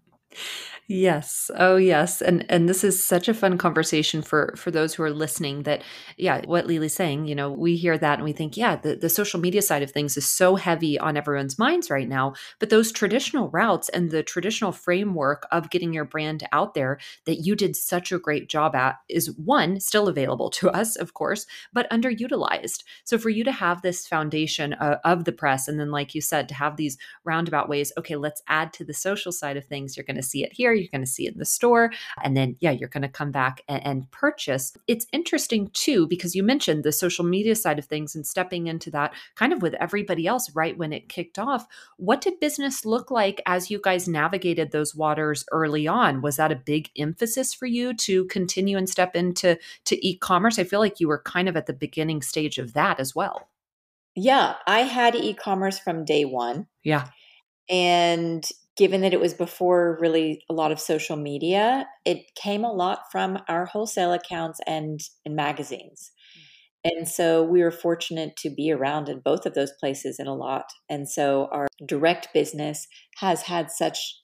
Yes. 0.89 1.51
Oh, 1.57 1.75
yes. 1.75 2.21
And 2.21 2.45
and 2.47 2.69
this 2.69 2.81
is 2.81 3.03
such 3.05 3.27
a 3.27 3.33
fun 3.33 3.57
conversation 3.57 4.21
for 4.21 4.53
for 4.55 4.71
those 4.71 4.93
who 4.93 5.03
are 5.03 5.11
listening. 5.11 5.63
That 5.63 5.83
yeah, 6.15 6.39
what 6.45 6.65
Lele's 6.65 6.93
saying. 6.93 7.25
You 7.25 7.35
know, 7.35 7.51
we 7.51 7.75
hear 7.75 7.97
that 7.97 8.19
and 8.19 8.23
we 8.23 8.31
think, 8.31 8.55
yeah, 8.55 8.77
the 8.77 8.95
the 8.95 9.09
social 9.09 9.37
media 9.41 9.61
side 9.61 9.83
of 9.83 9.91
things 9.91 10.15
is 10.15 10.29
so 10.31 10.55
heavy 10.55 10.97
on 10.97 11.17
everyone's 11.17 11.59
minds 11.59 11.89
right 11.89 12.07
now. 12.07 12.35
But 12.59 12.69
those 12.69 12.93
traditional 12.93 13.49
routes 13.49 13.89
and 13.89 14.11
the 14.11 14.23
traditional 14.23 14.71
framework 14.71 15.45
of 15.51 15.69
getting 15.69 15.91
your 15.91 16.05
brand 16.05 16.47
out 16.53 16.73
there 16.73 16.99
that 17.25 17.45
you 17.45 17.53
did 17.57 17.75
such 17.75 18.13
a 18.13 18.17
great 18.19 18.47
job 18.47 18.73
at 18.73 18.95
is 19.09 19.31
one 19.37 19.81
still 19.81 20.07
available 20.07 20.49
to 20.51 20.69
us, 20.69 20.95
of 20.95 21.13
course, 21.13 21.45
but 21.73 21.89
underutilized. 21.91 22.83
So 23.03 23.17
for 23.17 23.29
you 23.29 23.43
to 23.43 23.51
have 23.51 23.81
this 23.81 24.07
foundation 24.07 24.71
uh, 24.75 24.99
of 25.03 25.25
the 25.25 25.33
press, 25.33 25.67
and 25.67 25.77
then 25.81 25.91
like 25.91 26.15
you 26.15 26.21
said, 26.21 26.47
to 26.47 26.55
have 26.55 26.77
these 26.77 26.97
roundabout 27.25 27.67
ways. 27.67 27.91
Okay, 27.97 28.15
let's 28.15 28.41
add 28.47 28.71
to 28.73 28.85
the 28.85 28.93
social 28.93 29.33
side 29.33 29.57
of 29.57 29.65
things. 29.65 29.97
You're 29.97 30.05
going 30.05 30.15
to 30.15 30.23
see 30.23 30.45
it 30.45 30.53
here 30.53 30.76
you're 30.77 30.89
going 30.91 31.01
to 31.01 31.07
see 31.07 31.27
it 31.27 31.33
in 31.33 31.39
the 31.39 31.45
store. 31.45 31.91
And 32.23 32.37
then, 32.37 32.55
yeah, 32.59 32.71
you're 32.71 32.89
going 32.89 33.01
to 33.03 33.09
come 33.09 33.31
back 33.31 33.61
and, 33.67 33.85
and 33.85 34.11
purchase. 34.11 34.75
It's 34.87 35.07
interesting 35.11 35.69
too, 35.73 36.07
because 36.07 36.35
you 36.35 36.43
mentioned 36.43 36.83
the 36.83 36.91
social 36.91 37.25
media 37.25 37.55
side 37.55 37.79
of 37.79 37.85
things 37.85 38.15
and 38.15 38.25
stepping 38.25 38.67
into 38.67 38.91
that 38.91 39.13
kind 39.35 39.53
of 39.53 39.61
with 39.61 39.73
everybody 39.75 40.27
else 40.27 40.53
right 40.55 40.77
when 40.77 40.93
it 40.93 41.09
kicked 41.09 41.39
off. 41.39 41.67
What 41.97 42.21
did 42.21 42.39
business 42.39 42.85
look 42.85 43.11
like 43.11 43.41
as 43.45 43.69
you 43.69 43.79
guys 43.81 44.07
navigated 44.07 44.71
those 44.71 44.95
waters 44.95 45.45
early 45.51 45.87
on? 45.87 46.21
Was 46.21 46.37
that 46.37 46.51
a 46.51 46.55
big 46.55 46.89
emphasis 46.97 47.53
for 47.53 47.65
you 47.65 47.93
to 47.95 48.25
continue 48.25 48.77
and 48.77 48.89
step 48.89 49.15
into 49.15 49.57
to 49.85 50.07
e-commerce? 50.07 50.59
I 50.59 50.63
feel 50.63 50.79
like 50.79 50.99
you 50.99 51.07
were 51.07 51.21
kind 51.23 51.49
of 51.49 51.57
at 51.57 51.65
the 51.65 51.73
beginning 51.73 52.21
stage 52.21 52.57
of 52.57 52.73
that 52.73 52.99
as 52.99 53.15
well. 53.15 53.49
Yeah, 54.15 54.55
I 54.65 54.79
had 54.79 55.15
e-commerce 55.15 55.77
from 55.77 56.03
day 56.03 56.25
1. 56.25 56.65
Yeah. 56.83 57.09
And 57.69 58.49
given 58.77 59.01
that 59.01 59.13
it 59.13 59.19
was 59.19 59.33
before 59.33 59.97
really 59.99 60.43
a 60.49 60.53
lot 60.53 60.71
of 60.71 60.79
social 60.79 61.17
media, 61.17 61.87
it 62.05 62.33
came 62.35 62.63
a 62.63 62.71
lot 62.71 62.99
from 63.11 63.39
our 63.47 63.65
wholesale 63.65 64.13
accounts 64.13 64.59
and, 64.67 64.99
and 65.25 65.35
magazines. 65.35 66.11
Mm. 66.37 66.41
And 66.87 67.07
so 67.07 67.43
we 67.43 67.61
were 67.61 67.71
fortunate 67.71 68.35
to 68.37 68.49
be 68.49 68.71
around 68.71 69.09
in 69.09 69.19
both 69.19 69.45
of 69.45 69.53
those 69.53 69.71
places 69.79 70.19
in 70.19 70.27
a 70.27 70.35
lot. 70.35 70.65
And 70.89 71.09
so 71.09 71.49
our 71.51 71.67
direct 71.85 72.29
business 72.33 72.87
has 73.17 73.43
had 73.43 73.71
such, 73.71 74.21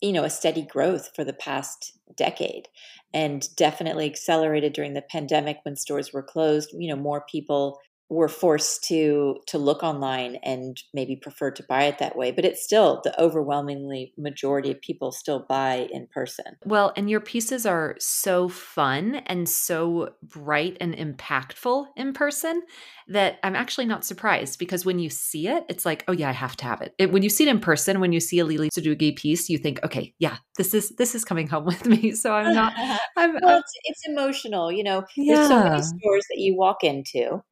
you 0.00 0.12
know, 0.12 0.24
a 0.24 0.30
steady 0.30 0.62
growth 0.62 1.10
for 1.14 1.24
the 1.24 1.32
past 1.32 1.96
decade 2.16 2.68
and 3.12 3.46
definitely 3.56 4.06
accelerated 4.06 4.72
during 4.72 4.94
the 4.94 5.02
pandemic 5.02 5.58
when 5.62 5.76
stores 5.76 6.12
were 6.12 6.22
closed. 6.22 6.70
You 6.72 6.88
know, 6.88 7.00
more 7.00 7.24
people 7.30 7.78
were 8.10 8.28
forced 8.28 8.84
to 8.84 9.36
to 9.46 9.58
look 9.58 9.82
online 9.82 10.36
and 10.42 10.82
maybe 10.92 11.16
prefer 11.16 11.50
to 11.50 11.64
buy 11.68 11.84
it 11.84 11.98
that 11.98 12.16
way 12.16 12.30
but 12.30 12.44
it's 12.44 12.62
still 12.62 13.00
the 13.02 13.20
overwhelmingly 13.20 14.12
majority 14.18 14.70
of 14.70 14.80
people 14.80 15.10
still 15.10 15.44
buy 15.48 15.88
in 15.90 16.06
person. 16.12 16.44
Well 16.64 16.92
and 16.96 17.08
your 17.08 17.20
pieces 17.20 17.64
are 17.64 17.96
so 17.98 18.48
fun 18.48 19.16
and 19.26 19.48
so 19.48 20.10
bright 20.22 20.76
and 20.80 20.94
impactful 20.94 21.86
in 21.96 22.12
person 22.12 22.62
that 23.08 23.38
i'm 23.42 23.56
actually 23.56 23.86
not 23.86 24.04
surprised 24.04 24.58
because 24.58 24.84
when 24.84 24.98
you 24.98 25.10
see 25.10 25.48
it 25.48 25.64
it's 25.68 25.84
like 25.84 26.04
oh 26.08 26.12
yeah 26.12 26.28
i 26.28 26.32
have 26.32 26.56
to 26.56 26.64
have 26.64 26.80
it, 26.80 26.94
it 26.98 27.12
when 27.12 27.22
you 27.22 27.28
see 27.28 27.46
it 27.46 27.50
in 27.50 27.60
person 27.60 28.00
when 28.00 28.12
you 28.12 28.20
see 28.20 28.38
a 28.38 28.44
Lele 28.44 28.68
Sadoughi 28.70 29.16
piece 29.16 29.48
you 29.48 29.58
think 29.58 29.82
okay 29.84 30.14
yeah 30.18 30.36
this 30.56 30.74
is 30.74 30.90
this 30.96 31.14
is 31.14 31.24
coming 31.24 31.48
home 31.48 31.64
with 31.64 31.86
me. 31.86 32.12
So 32.24 32.32
i'm 32.32 32.54
not 32.54 32.72
i'm 33.16 33.34
well 33.42 33.56
uh 33.56 33.58
it's, 33.58 33.72
it's 33.84 34.00
emotional 34.08 34.70
you 34.70 34.84
know 34.84 35.04
yeah. 35.16 35.34
there's 35.36 35.48
so 35.48 35.64
many 35.64 35.82
stores 35.82 36.24
that 36.30 36.38
you 36.38 36.56
walk 36.56 36.84
into 36.84 37.42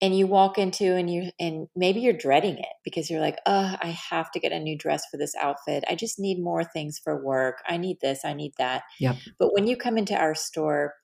and 0.00 0.16
you 0.16 0.26
walk 0.26 0.58
into 0.58 0.94
and 0.94 1.12
you 1.12 1.30
and 1.40 1.66
maybe 1.74 2.00
you're 2.00 2.12
dreading 2.12 2.58
it 2.58 2.72
because 2.84 3.10
you're 3.10 3.20
like 3.20 3.38
oh 3.46 3.74
i 3.80 3.96
have 4.10 4.30
to 4.30 4.40
get 4.40 4.52
a 4.52 4.58
new 4.58 4.76
dress 4.76 5.02
for 5.10 5.16
this 5.16 5.34
outfit. 5.40 5.84
I 5.88 5.94
just 5.94 6.18
need 6.18 6.42
more 6.42 6.64
things 6.64 7.00
for 7.02 7.22
work. 7.22 7.58
I 7.68 7.76
need 7.76 7.98
this 8.00 8.20
i 8.24 8.32
need 8.32 8.52
that. 8.58 8.82
Yeah 8.98 9.16
but 9.38 9.52
when 9.52 9.66
you 9.66 9.76
come 9.76 9.98
into 9.98 10.16
our 10.16 10.34
store 10.34 10.94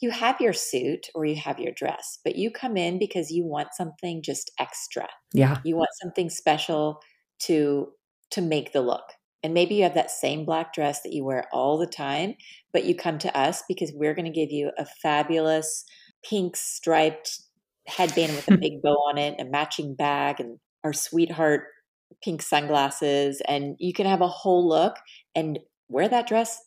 you 0.00 0.10
have 0.10 0.40
your 0.40 0.52
suit 0.52 1.06
or 1.14 1.24
you 1.24 1.36
have 1.36 1.60
your 1.60 1.72
dress 1.72 2.18
but 2.24 2.36
you 2.36 2.50
come 2.50 2.76
in 2.76 2.98
because 2.98 3.30
you 3.30 3.44
want 3.44 3.68
something 3.74 4.22
just 4.22 4.50
extra. 4.58 5.08
Yeah. 5.32 5.58
You 5.64 5.76
want 5.76 5.90
something 6.02 6.30
special 6.30 7.00
to 7.40 7.88
to 8.30 8.40
make 8.40 8.72
the 8.72 8.80
look. 8.80 9.04
And 9.42 9.52
maybe 9.52 9.74
you 9.74 9.82
have 9.82 9.94
that 9.94 10.10
same 10.10 10.46
black 10.46 10.72
dress 10.72 11.02
that 11.02 11.12
you 11.12 11.24
wear 11.24 11.44
all 11.52 11.78
the 11.78 11.86
time 11.86 12.34
but 12.72 12.84
you 12.84 12.94
come 12.94 13.18
to 13.18 13.38
us 13.38 13.62
because 13.68 13.92
we're 13.94 14.14
going 14.14 14.24
to 14.24 14.30
give 14.30 14.50
you 14.50 14.72
a 14.78 14.84
fabulous 14.84 15.84
pink 16.28 16.56
striped 16.56 17.40
headband 17.86 18.34
with 18.34 18.48
a 18.48 18.56
big 18.60 18.82
bow 18.82 18.94
on 18.94 19.18
it, 19.18 19.40
a 19.40 19.44
matching 19.44 19.94
bag, 19.94 20.40
and 20.40 20.58
our 20.82 20.92
sweetheart 20.92 21.64
pink 22.22 22.42
sunglasses. 22.42 23.42
And 23.46 23.76
you 23.78 23.92
can 23.92 24.06
have 24.06 24.20
a 24.20 24.28
whole 24.28 24.68
look 24.68 24.96
and 25.34 25.58
wear 25.88 26.08
that 26.08 26.28
dress 26.28 26.60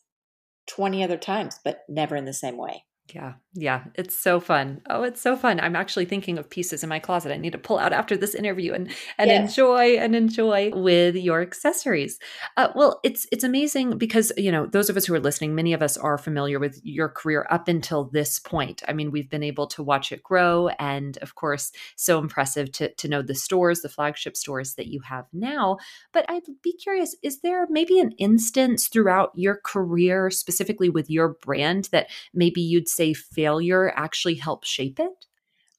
20 0.68 1.02
other 1.02 1.16
times, 1.16 1.58
but 1.64 1.80
never 1.88 2.16
in 2.16 2.24
the 2.24 2.32
same 2.32 2.56
way. 2.56 2.84
Yeah, 3.14 3.34
yeah, 3.54 3.84
it's 3.94 4.16
so 4.18 4.38
fun. 4.38 4.82
Oh, 4.88 5.02
it's 5.02 5.20
so 5.20 5.36
fun. 5.36 5.58
I'm 5.58 5.74
actually 5.74 6.04
thinking 6.04 6.38
of 6.38 6.50
pieces 6.50 6.82
in 6.82 6.88
my 6.88 6.98
closet 6.98 7.32
I 7.32 7.38
need 7.38 7.52
to 7.52 7.58
pull 7.58 7.78
out 7.78 7.92
after 7.92 8.16
this 8.16 8.34
interview 8.34 8.72
and 8.72 8.90
and 9.16 9.30
enjoy 9.30 9.96
and 9.96 10.14
enjoy 10.14 10.70
with 10.74 11.16
your 11.16 11.40
accessories. 11.40 12.18
Uh, 12.56 12.68
well, 12.74 13.00
it's 13.02 13.26
it's 13.32 13.44
amazing 13.44 13.98
because 13.98 14.32
you 14.36 14.52
know 14.52 14.66
those 14.66 14.90
of 14.90 14.96
us 14.96 15.06
who 15.06 15.14
are 15.14 15.20
listening, 15.20 15.54
many 15.54 15.72
of 15.72 15.82
us 15.82 15.96
are 15.96 16.18
familiar 16.18 16.58
with 16.58 16.78
your 16.84 17.08
career 17.08 17.46
up 17.50 17.68
until 17.68 18.04
this 18.04 18.38
point. 18.38 18.82
I 18.86 18.92
mean, 18.92 19.10
we've 19.10 19.30
been 19.30 19.42
able 19.42 19.66
to 19.68 19.82
watch 19.82 20.12
it 20.12 20.22
grow, 20.22 20.68
and 20.78 21.16
of 21.18 21.34
course, 21.34 21.72
so 21.96 22.18
impressive 22.18 22.70
to 22.72 22.92
to 22.94 23.08
know 23.08 23.22
the 23.22 23.34
stores, 23.34 23.80
the 23.80 23.88
flagship 23.88 24.36
stores 24.36 24.74
that 24.74 24.88
you 24.88 25.00
have 25.00 25.26
now. 25.32 25.78
But 26.12 26.26
I'd 26.28 26.42
be 26.62 26.74
curious: 26.74 27.16
is 27.22 27.40
there 27.40 27.66
maybe 27.70 27.98
an 27.98 28.12
instance 28.18 28.88
throughout 28.88 29.32
your 29.34 29.60
career, 29.64 30.30
specifically 30.30 30.90
with 30.90 31.10
your 31.10 31.30
brand, 31.42 31.88
that 31.92 32.08
maybe 32.34 32.60
you'd 32.60 32.88
say 32.98 33.14
failure 33.14 33.92
actually 33.96 34.34
help 34.34 34.64
shape 34.64 35.00
it? 35.00 35.24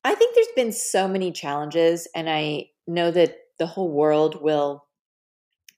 I 0.03 0.15
think 0.15 0.33
there's 0.33 0.47
been 0.55 0.71
so 0.71 1.07
many 1.07 1.31
challenges, 1.31 2.07
and 2.15 2.29
I 2.29 2.69
know 2.87 3.11
that 3.11 3.35
the 3.59 3.67
whole 3.67 3.91
world 3.91 4.41
will 4.41 4.85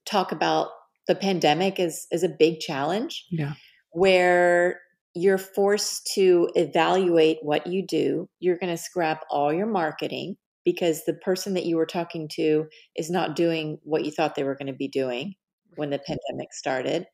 talk 0.05 0.31
about 0.31 0.69
the 1.07 1.15
pandemic 1.15 1.79
as, 1.79 2.07
as 2.11 2.23
a 2.23 2.29
big 2.29 2.59
challenge. 2.59 3.25
Yeah. 3.29 3.53
Where 3.91 4.79
you're 5.13 5.37
forced 5.37 6.09
to 6.15 6.49
evaluate 6.55 7.39
what 7.41 7.67
you 7.67 7.85
do. 7.85 8.29
You're 8.39 8.57
going 8.57 8.73
to 8.73 8.81
scrap 8.81 9.25
all 9.29 9.51
your 9.51 9.67
marketing 9.67 10.37
because 10.63 11.03
the 11.03 11.15
person 11.15 11.55
that 11.55 11.65
you 11.65 11.75
were 11.75 11.85
talking 11.85 12.29
to 12.33 12.67
is 12.95 13.09
not 13.09 13.35
doing 13.35 13.79
what 13.83 14.05
you 14.05 14.11
thought 14.11 14.35
they 14.35 14.43
were 14.43 14.55
going 14.55 14.67
to 14.67 14.73
be 14.73 14.87
doing 14.87 15.33
when 15.75 15.89
the 15.89 15.99
pandemic 15.99 16.53
started. 16.53 17.05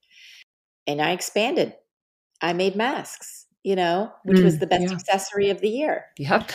And 0.85 1.01
I 1.01 1.11
expanded. 1.11 1.73
I 2.41 2.53
made 2.53 2.75
masks 2.75 3.46
you 3.67 3.75
know, 3.75 4.09
which 4.23 4.37
mm, 4.37 4.45
was 4.45 4.59
the 4.59 4.65
best 4.65 4.85
yeah. 4.85 4.93
accessory 4.93 5.49
of 5.49 5.59
the 5.59 5.67
year. 5.67 6.05
Yep. 6.17 6.51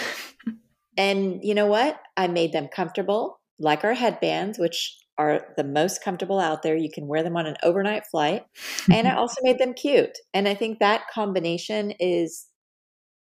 and 0.97 1.45
you 1.45 1.55
know 1.55 1.67
what? 1.67 2.01
I 2.17 2.27
made 2.27 2.53
them 2.53 2.69
comfortable, 2.69 3.39
like 3.59 3.85
our 3.85 3.93
headbands, 3.93 4.59
which 4.59 4.97
are 5.19 5.45
the 5.59 5.63
most 5.63 6.03
comfortable 6.03 6.41
out 6.41 6.63
there. 6.63 6.75
You 6.75 6.91
can 6.91 7.07
wear 7.07 7.23
them 7.23 7.37
on 7.37 7.45
an 7.45 7.59
overnight 7.63 8.07
flight. 8.07 8.47
and 8.91 9.07
I 9.07 9.15
also 9.17 9.43
made 9.43 9.59
them 9.59 9.75
cute. 9.75 10.17
And 10.33 10.49
I 10.49 10.55
think 10.55 10.79
that 10.79 11.03
combination 11.13 11.93
is 12.01 12.47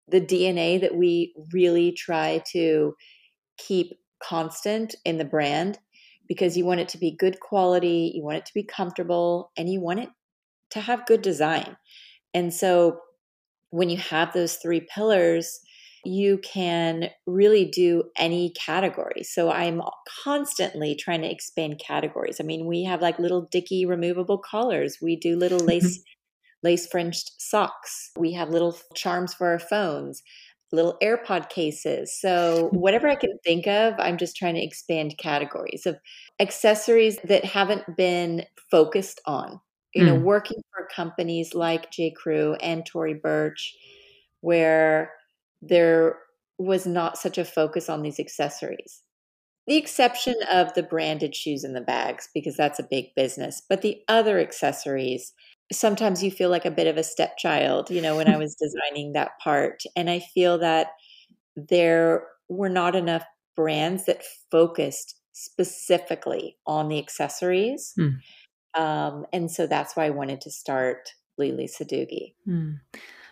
the 0.08 0.20
DNA 0.20 0.80
that 0.80 0.96
we 0.96 1.32
really 1.52 1.92
try 1.92 2.42
to 2.50 2.96
keep 3.58 3.92
constant 4.20 4.96
in 5.04 5.18
the 5.18 5.24
brand 5.24 5.78
because 6.26 6.56
you 6.56 6.64
want 6.64 6.80
it 6.80 6.88
to 6.88 6.98
be 6.98 7.14
good 7.16 7.38
quality, 7.38 8.10
you 8.12 8.24
want 8.24 8.38
it 8.38 8.46
to 8.46 8.54
be 8.54 8.64
comfortable, 8.64 9.52
and 9.56 9.70
you 9.70 9.80
want 9.80 10.00
it 10.00 10.08
to 10.70 10.80
have 10.80 11.06
good 11.06 11.22
design. 11.22 11.76
And 12.34 12.52
so 12.52 12.98
when 13.70 13.90
you 13.90 13.98
have 13.98 14.32
those 14.32 14.56
three 14.56 14.80
pillars, 14.80 15.60
you 16.04 16.38
can 16.38 17.10
really 17.26 17.64
do 17.64 18.04
any 18.16 18.50
category. 18.50 19.22
So 19.22 19.50
I'm 19.50 19.82
constantly 20.24 20.94
trying 20.94 21.22
to 21.22 21.30
expand 21.30 21.80
categories. 21.84 22.40
I 22.40 22.44
mean, 22.44 22.66
we 22.66 22.84
have 22.84 23.02
like 23.02 23.18
little 23.18 23.48
dicky 23.50 23.84
removable 23.84 24.38
collars. 24.38 24.98
We 25.02 25.16
do 25.16 25.36
little 25.36 25.58
lace 25.64 26.02
lace 26.62 26.86
fringed 26.86 27.32
socks. 27.38 28.10
We 28.16 28.32
have 28.32 28.50
little 28.50 28.76
charms 28.94 29.34
for 29.34 29.48
our 29.48 29.58
phones, 29.58 30.22
little 30.72 30.96
AirPod 31.02 31.50
cases. 31.50 32.18
So 32.20 32.68
whatever 32.72 33.08
I 33.08 33.14
can 33.14 33.38
think 33.44 33.66
of, 33.66 33.94
I'm 33.98 34.16
just 34.18 34.36
trying 34.36 34.54
to 34.54 34.64
expand 34.64 35.18
categories 35.18 35.86
of 35.86 35.98
accessories 36.40 37.18
that 37.24 37.44
haven't 37.44 37.96
been 37.96 38.44
focused 38.70 39.20
on 39.24 39.60
you 39.94 40.04
know, 40.04 40.16
mm. 40.16 40.22
working 40.22 40.60
for 40.72 40.88
companies 40.94 41.54
like 41.54 41.90
J. 41.90 42.10
Crew 42.10 42.54
and 42.60 42.84
Tory 42.84 43.14
Burch, 43.14 43.74
where 44.40 45.12
there 45.62 46.18
was 46.58 46.86
not 46.86 47.16
such 47.18 47.38
a 47.38 47.44
focus 47.44 47.88
on 47.88 48.02
these 48.02 48.20
accessories. 48.20 49.02
The 49.66 49.76
exception 49.76 50.34
of 50.50 50.72
the 50.74 50.82
branded 50.82 51.34
shoes 51.34 51.62
and 51.62 51.76
the 51.76 51.80
bags, 51.80 52.28
because 52.34 52.56
that's 52.56 52.78
a 52.78 52.88
big 52.90 53.14
business. 53.14 53.62
But 53.68 53.82
the 53.82 54.00
other 54.08 54.38
accessories, 54.38 55.32
sometimes 55.70 56.22
you 56.22 56.30
feel 56.30 56.48
like 56.48 56.64
a 56.64 56.70
bit 56.70 56.86
of 56.86 56.96
a 56.96 57.02
stepchild, 57.02 57.90
you 57.90 58.00
know, 58.00 58.16
when 58.16 58.28
I 58.28 58.36
was 58.38 58.56
designing 58.56 59.12
that 59.12 59.32
part. 59.42 59.82
And 59.94 60.08
I 60.08 60.20
feel 60.20 60.58
that 60.58 60.88
there 61.54 62.26
were 62.48 62.70
not 62.70 62.96
enough 62.96 63.24
brands 63.56 64.06
that 64.06 64.22
focused 64.50 65.16
specifically 65.32 66.56
on 66.66 66.88
the 66.88 66.98
accessories. 66.98 67.92
Mm. 67.98 68.16
Um, 68.74 69.26
and 69.32 69.50
so 69.50 69.66
that's 69.66 69.96
why 69.96 70.06
I 70.06 70.10
wanted 70.10 70.40
to 70.42 70.50
start 70.50 71.10
Lele 71.38 71.66
Sadoughi. 71.68 72.34
Mm. 72.46 72.80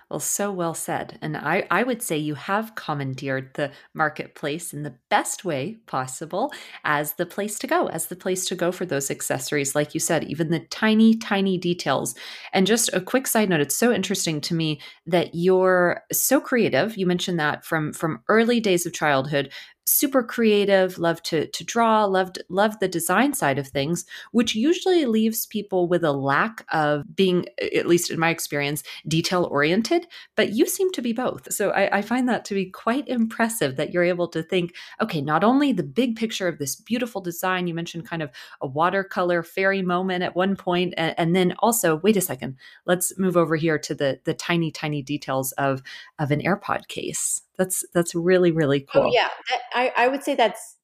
Well, 0.08 0.20
so 0.20 0.52
well 0.52 0.74
said. 0.74 1.18
And 1.20 1.36
I, 1.36 1.66
I 1.68 1.82
would 1.82 2.00
say 2.00 2.16
you 2.16 2.36
have 2.36 2.76
commandeered 2.76 3.54
the 3.54 3.72
marketplace 3.92 4.72
in 4.72 4.84
the 4.84 4.94
best 5.10 5.44
way 5.44 5.78
possible 5.86 6.52
as 6.84 7.14
the 7.14 7.26
place 7.26 7.58
to 7.58 7.66
go, 7.66 7.88
as 7.88 8.06
the 8.06 8.14
place 8.14 8.46
to 8.46 8.54
go 8.54 8.70
for 8.70 8.86
those 8.86 9.10
accessories. 9.10 9.74
Like 9.74 9.94
you 9.94 10.00
said, 10.00 10.22
even 10.24 10.50
the 10.50 10.60
tiny, 10.60 11.16
tiny 11.16 11.58
details. 11.58 12.14
And 12.52 12.68
just 12.68 12.88
a 12.92 13.00
quick 13.00 13.26
side 13.26 13.48
note, 13.48 13.60
it's 13.60 13.76
so 13.76 13.92
interesting 13.92 14.40
to 14.42 14.54
me 14.54 14.80
that 15.06 15.34
you're 15.34 16.02
so 16.12 16.40
creative. 16.40 16.96
You 16.96 17.06
mentioned 17.06 17.40
that 17.40 17.64
from 17.64 17.92
from 17.92 18.22
early 18.28 18.60
days 18.60 18.86
of 18.86 18.92
childhood, 18.92 19.52
super 19.86 20.22
creative, 20.22 20.98
love 20.98 21.22
to 21.22 21.46
to 21.46 21.64
draw, 21.64 22.04
loved 22.04 22.42
love 22.48 22.78
the 22.80 22.88
design 22.88 23.32
side 23.32 23.58
of 23.58 23.68
things, 23.68 24.04
which 24.32 24.54
usually 24.54 25.06
leaves 25.06 25.46
people 25.46 25.88
with 25.88 26.04
a 26.04 26.12
lack 26.12 26.64
of 26.72 27.04
being, 27.14 27.46
at 27.60 27.86
least 27.86 28.10
in 28.10 28.18
my 28.18 28.30
experience, 28.30 28.82
detail 29.06 29.44
oriented. 29.44 30.06
But 30.34 30.52
you 30.52 30.66
seem 30.66 30.90
to 30.92 31.02
be 31.02 31.12
both, 31.12 31.52
so 31.52 31.70
I, 31.70 31.98
I 31.98 32.02
find 32.02 32.28
that 32.28 32.44
to 32.46 32.54
be 32.54 32.66
quite 32.66 33.08
impressive 33.08 33.76
that 33.76 33.92
you're 33.92 34.02
able 34.02 34.28
to 34.28 34.42
think, 34.42 34.74
okay, 35.00 35.20
not 35.20 35.44
only 35.44 35.72
the 35.72 35.82
big 35.82 36.16
picture 36.16 36.48
of 36.48 36.58
this 36.58 36.76
beautiful 36.76 37.20
design, 37.20 37.66
you 37.66 37.74
mentioned 37.74 38.08
kind 38.08 38.22
of 38.22 38.30
a 38.60 38.66
watercolor 38.66 39.42
fairy 39.42 39.82
moment 39.82 40.24
at 40.24 40.36
one 40.36 40.56
point, 40.56 40.94
and, 40.96 41.14
and 41.16 41.36
then 41.36 41.54
also, 41.60 41.96
wait 41.96 42.16
a 42.16 42.20
second, 42.20 42.56
let's 42.86 43.16
move 43.18 43.36
over 43.36 43.56
here 43.56 43.78
to 43.78 43.94
the 43.94 44.20
the 44.24 44.34
tiny 44.34 44.70
tiny 44.70 45.02
details 45.02 45.52
of 45.52 45.82
of 46.18 46.30
an 46.30 46.40
AirPod 46.40 46.88
case. 46.88 47.42
That's 47.58 47.84
that's 47.94 48.14
really 48.14 48.52
really 48.52 48.84
oh, 48.88 48.92
cool. 48.92 49.02
Oh 49.04 49.10
yeah, 49.12 49.28
I 49.74 49.92
I 49.96 50.08
would 50.08 50.22
say 50.22 50.34
that's 50.34 50.76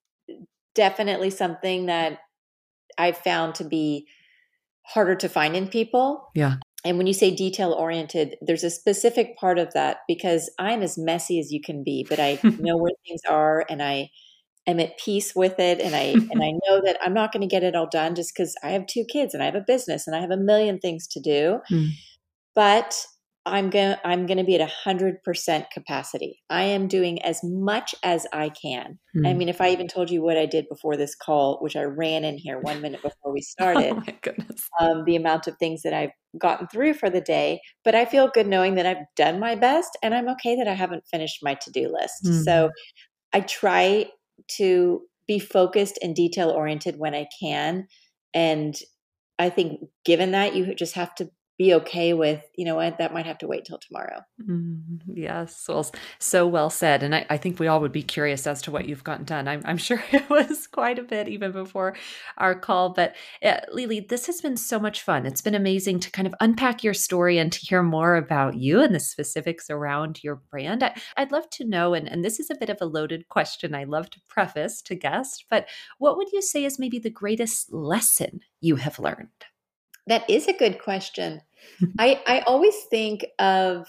definitely 0.74 1.30
something 1.30 1.86
that 1.86 2.18
I've 2.98 3.18
found 3.18 3.54
to 3.56 3.64
be 3.64 4.06
harder 4.84 5.14
to 5.16 5.28
find 5.28 5.56
in 5.56 5.68
people. 5.68 6.28
Yeah. 6.34 6.56
And 6.84 6.98
when 6.98 7.06
you 7.06 7.14
say 7.14 7.34
detail 7.34 7.72
oriented, 7.72 8.36
there's 8.40 8.64
a 8.64 8.70
specific 8.70 9.36
part 9.36 9.58
of 9.58 9.72
that 9.72 9.98
because 10.08 10.50
I'm 10.58 10.82
as 10.82 10.98
messy 10.98 11.38
as 11.38 11.52
you 11.52 11.60
can 11.60 11.84
be, 11.84 12.04
but 12.08 12.18
I 12.18 12.40
know 12.58 12.76
where 12.76 12.92
things 13.06 13.20
are 13.28 13.64
and 13.68 13.82
I 13.82 14.10
am 14.66 14.80
at 14.80 14.98
peace 14.98 15.34
with 15.34 15.58
it 15.58 15.80
and 15.80 15.94
I 15.94 16.14
and 16.30 16.42
I 16.42 16.50
know 16.68 16.82
that 16.84 16.98
I'm 17.00 17.14
not 17.14 17.32
going 17.32 17.42
to 17.42 17.46
get 17.46 17.62
it 17.62 17.76
all 17.76 17.88
done 17.88 18.14
just 18.14 18.34
cuz 18.34 18.54
I 18.62 18.70
have 18.70 18.86
two 18.86 19.04
kids 19.04 19.34
and 19.34 19.42
I 19.42 19.46
have 19.46 19.54
a 19.54 19.60
business 19.60 20.06
and 20.06 20.16
I 20.16 20.20
have 20.20 20.30
a 20.30 20.36
million 20.36 20.78
things 20.78 21.06
to 21.08 21.20
do. 21.20 21.60
Mm. 21.70 21.90
But 22.54 23.06
I'm 23.44 23.70
going 23.70 23.96
to 23.96 24.06
I'm 24.06 24.26
going 24.26 24.38
to 24.38 24.44
be 24.44 24.54
at 24.54 24.70
100% 24.86 25.70
capacity. 25.72 26.40
I 26.48 26.62
am 26.62 26.86
doing 26.86 27.20
as 27.22 27.40
much 27.42 27.94
as 28.04 28.26
I 28.32 28.50
can. 28.50 28.98
I 29.24 29.32
hmm. 29.32 29.38
mean, 29.38 29.48
if 29.48 29.60
I 29.60 29.70
even 29.70 29.88
told 29.88 30.10
you 30.10 30.22
what 30.22 30.36
I 30.36 30.46
did 30.46 30.68
before 30.68 30.96
this 30.96 31.16
call, 31.16 31.58
which 31.60 31.74
I 31.74 31.82
ran 31.82 32.24
in 32.24 32.38
here 32.38 32.60
1 32.60 32.80
minute 32.80 33.02
before 33.02 33.32
we 33.32 33.40
started. 33.42 33.92
oh 33.92 34.02
my 34.06 34.16
goodness. 34.22 34.68
Um, 34.80 35.04
the 35.04 35.16
amount 35.16 35.48
of 35.48 35.56
things 35.58 35.82
that 35.82 35.92
I've 35.92 36.12
gotten 36.38 36.68
through 36.68 36.94
for 36.94 37.10
the 37.10 37.20
day, 37.20 37.60
but 37.84 37.94
I 37.94 38.04
feel 38.04 38.28
good 38.28 38.46
knowing 38.46 38.76
that 38.76 38.86
I've 38.86 39.04
done 39.16 39.40
my 39.40 39.54
best 39.56 39.98
and 40.02 40.14
I'm 40.14 40.28
okay 40.30 40.56
that 40.56 40.68
I 40.68 40.74
haven't 40.74 41.06
finished 41.10 41.40
my 41.42 41.54
to-do 41.54 41.92
list. 41.92 42.24
Mm. 42.24 42.44
So 42.44 42.70
I 43.32 43.40
try 43.40 44.06
to 44.56 45.02
be 45.26 45.38
focused 45.38 45.98
and 46.02 46.14
detail 46.14 46.50
oriented 46.50 46.98
when 46.98 47.14
I 47.14 47.26
can 47.40 47.86
and 48.34 48.76
I 49.38 49.50
think 49.50 49.80
given 50.04 50.32
that 50.32 50.54
you 50.54 50.74
just 50.74 50.94
have 50.94 51.14
to 51.16 51.30
be 51.62 51.74
okay 51.74 52.12
with, 52.12 52.42
you 52.56 52.64
know 52.64 52.74
what, 52.74 52.98
that 52.98 53.14
might 53.14 53.24
have 53.24 53.38
to 53.38 53.46
wait 53.46 53.64
till 53.64 53.78
tomorrow. 53.78 54.20
Mm, 54.44 55.00
yes. 55.06 55.64
Well, 55.68 55.88
so 56.18 56.44
well 56.44 56.70
said. 56.70 57.04
And 57.04 57.14
I, 57.14 57.24
I, 57.30 57.36
think 57.36 57.60
we 57.60 57.68
all 57.68 57.80
would 57.80 57.92
be 57.92 58.02
curious 58.02 58.48
as 58.48 58.60
to 58.62 58.72
what 58.72 58.88
you've 58.88 59.04
gotten 59.04 59.24
done. 59.24 59.46
I'm, 59.46 59.62
I'm 59.64 59.76
sure 59.88 60.02
it 60.10 60.28
was 60.28 60.66
quite 60.66 60.98
a 60.98 61.04
bit 61.04 61.28
even 61.28 61.52
before 61.52 61.94
our 62.36 62.56
call. 62.56 62.88
But 62.88 63.14
uh, 63.44 63.60
Lele, 63.70 64.02
this 64.08 64.26
has 64.26 64.40
been 64.40 64.56
so 64.56 64.80
much 64.80 65.02
fun. 65.02 65.24
It's 65.24 65.40
been 65.40 65.54
amazing 65.54 66.00
to 66.00 66.10
kind 66.10 66.26
of 66.26 66.34
unpack 66.40 66.82
your 66.82 66.94
story 66.94 67.38
and 67.38 67.52
to 67.52 67.60
hear 67.60 67.84
more 67.84 68.16
about 68.16 68.56
you 68.56 68.80
and 68.80 68.92
the 68.92 69.00
specifics 69.00 69.70
around 69.70 70.24
your 70.24 70.42
brand. 70.50 70.82
I, 70.82 70.94
would 71.16 71.30
love 71.30 71.48
to 71.50 71.64
know, 71.64 71.94
and, 71.94 72.08
and 72.08 72.24
this 72.24 72.40
is 72.40 72.50
a 72.50 72.56
bit 72.56 72.70
of 72.70 72.78
a 72.80 72.86
loaded 72.86 73.28
question 73.28 73.72
I 73.72 73.84
love 73.84 74.10
to 74.10 74.20
preface 74.28 74.82
to 74.82 74.96
guests, 74.96 75.44
but 75.48 75.68
what 75.98 76.16
would 76.16 76.32
you 76.32 76.42
say 76.42 76.64
is 76.64 76.80
maybe 76.80 76.98
the 76.98 77.08
greatest 77.08 77.72
lesson 77.72 78.40
you 78.60 78.76
have 78.76 78.98
learned? 78.98 79.28
That 80.06 80.28
is 80.28 80.48
a 80.48 80.52
good 80.52 80.80
question. 80.80 81.42
I 81.98 82.20
I 82.26 82.40
always 82.40 82.74
think 82.90 83.24
of 83.38 83.86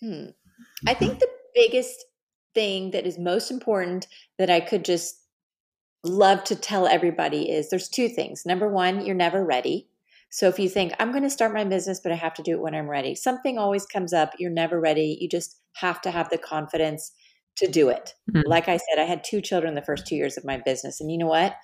hmm, 0.00 0.26
I 0.86 0.94
think 0.94 1.18
the 1.18 1.28
biggest 1.54 2.04
thing 2.54 2.90
that 2.90 3.06
is 3.06 3.18
most 3.18 3.50
important 3.50 4.06
that 4.38 4.50
I 4.50 4.60
could 4.60 4.84
just 4.84 5.22
love 6.04 6.44
to 6.44 6.56
tell 6.56 6.86
everybody 6.86 7.50
is 7.50 7.70
there's 7.70 7.88
two 7.88 8.08
things. 8.08 8.44
Number 8.44 8.68
one, 8.68 9.04
you're 9.06 9.14
never 9.14 9.44
ready. 9.44 9.88
So 10.30 10.48
if 10.48 10.58
you 10.58 10.68
think, 10.68 10.94
I'm 10.98 11.10
going 11.10 11.22
to 11.22 11.30
start 11.30 11.52
my 11.52 11.64
business, 11.64 12.00
but 12.02 12.10
I 12.10 12.16
have 12.16 12.34
to 12.34 12.42
do 12.42 12.52
it 12.52 12.60
when 12.60 12.74
I'm 12.74 12.88
ready, 12.88 13.14
something 13.14 13.58
always 13.58 13.84
comes 13.84 14.12
up. 14.12 14.32
You're 14.38 14.50
never 14.50 14.80
ready. 14.80 15.18
You 15.20 15.28
just 15.28 15.60
have 15.76 16.00
to 16.02 16.10
have 16.10 16.30
the 16.30 16.38
confidence 16.38 17.12
to 17.56 17.68
do 17.68 17.90
it. 17.90 18.14
Mm-hmm. 18.30 18.48
Like 18.48 18.68
I 18.68 18.78
said, 18.78 18.98
I 18.98 19.04
had 19.04 19.24
two 19.24 19.42
children 19.42 19.74
the 19.74 19.82
first 19.82 20.06
two 20.06 20.16
years 20.16 20.38
of 20.38 20.44
my 20.44 20.56
business. 20.56 21.00
And 21.00 21.12
you 21.12 21.18
know 21.18 21.26
what? 21.26 21.54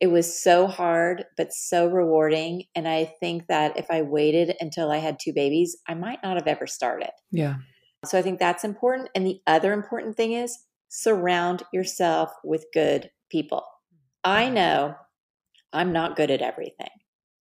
It 0.00 0.08
was 0.08 0.42
so 0.42 0.66
hard, 0.66 1.24
but 1.36 1.52
so 1.52 1.86
rewarding. 1.88 2.64
And 2.74 2.88
I 2.88 3.12
think 3.20 3.46
that 3.48 3.76
if 3.76 3.86
I 3.90 4.02
waited 4.02 4.54
until 4.60 4.90
I 4.90 4.98
had 4.98 5.18
two 5.20 5.32
babies, 5.32 5.76
I 5.88 5.94
might 5.94 6.22
not 6.22 6.36
have 6.36 6.46
ever 6.46 6.66
started. 6.66 7.10
Yeah. 7.30 7.56
So 8.04 8.18
I 8.18 8.22
think 8.22 8.38
that's 8.38 8.64
important. 8.64 9.08
And 9.14 9.26
the 9.26 9.40
other 9.46 9.72
important 9.72 10.16
thing 10.16 10.32
is 10.32 10.56
surround 10.88 11.62
yourself 11.72 12.30
with 12.44 12.66
good 12.72 13.10
people. 13.30 13.64
I 14.24 14.48
know 14.48 14.94
I'm 15.72 15.92
not 15.92 16.16
good 16.16 16.30
at 16.30 16.42
everything. 16.42 16.88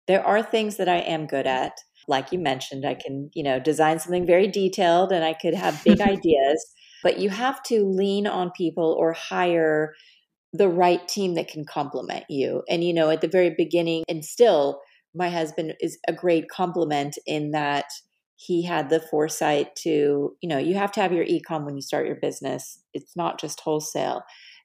There 0.06 0.24
are 0.24 0.42
things 0.42 0.76
that 0.78 0.88
I 0.88 0.98
am 0.98 1.26
good 1.26 1.46
at. 1.46 1.72
Like 2.08 2.32
you 2.32 2.38
mentioned, 2.38 2.86
I 2.86 2.94
can, 2.94 3.30
you 3.34 3.42
know, 3.42 3.60
design 3.60 3.98
something 3.98 4.26
very 4.26 4.48
detailed 4.48 5.12
and 5.12 5.24
I 5.24 5.34
could 5.34 5.54
have 5.54 5.84
big 5.84 6.00
ideas, 6.00 6.66
but 7.02 7.18
you 7.18 7.28
have 7.28 7.62
to 7.64 7.84
lean 7.84 8.26
on 8.26 8.50
people 8.56 8.96
or 8.98 9.12
hire 9.12 9.94
the 10.52 10.68
right 10.68 11.06
team 11.08 11.34
that 11.34 11.48
can 11.48 11.64
complement 11.64 12.24
you. 12.28 12.62
And, 12.68 12.82
you 12.82 12.94
know, 12.94 13.10
at 13.10 13.20
the 13.20 13.28
very 13.28 13.54
beginning, 13.56 14.04
and 14.08 14.24
still, 14.24 14.80
my 15.14 15.30
husband 15.30 15.74
is 15.80 15.98
a 16.06 16.12
great 16.12 16.48
compliment 16.48 17.18
in 17.26 17.50
that 17.52 17.86
he 18.36 18.64
had 18.64 18.88
the 18.88 19.00
foresight 19.00 19.74
to, 19.76 20.36
you 20.40 20.48
know, 20.48 20.58
you 20.58 20.76
have 20.76 20.92
to 20.92 21.00
have 21.00 21.12
your 21.12 21.24
ecom 21.24 21.64
when 21.64 21.74
you 21.74 21.82
start 21.82 22.06
your 22.06 22.16
business. 22.16 22.80
It's 22.94 23.16
not 23.16 23.40
just 23.40 23.60
wholesale 23.60 24.22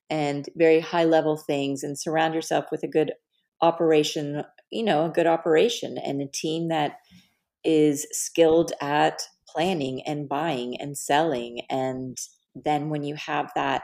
and 0.10 0.48
very 0.56 0.80
high 0.80 1.06
level 1.06 1.38
things 1.38 1.82
and 1.82 2.00
surround 2.00 2.36
yourself 2.36 2.66
with 2.72 2.84
a 2.84 2.88
good 2.88 3.14
operation, 3.62 4.44
you 4.72 4.84
know, 4.84 5.06
a 5.06 5.10
good 5.10 5.26
operation 5.26 5.98
and 5.98 6.22
a 6.22 6.28
team 6.28 6.68
that 6.68 6.98
is 7.64 8.06
skilled 8.12 8.74
at 8.82 9.24
planning 9.48 10.02
and 10.06 10.30
buying 10.30 10.80
and 10.80 10.98
selling 10.98 11.62
and 11.70 12.18
then 12.56 12.90
when 12.90 13.04
you 13.04 13.16
have 13.16 13.52
that 13.56 13.84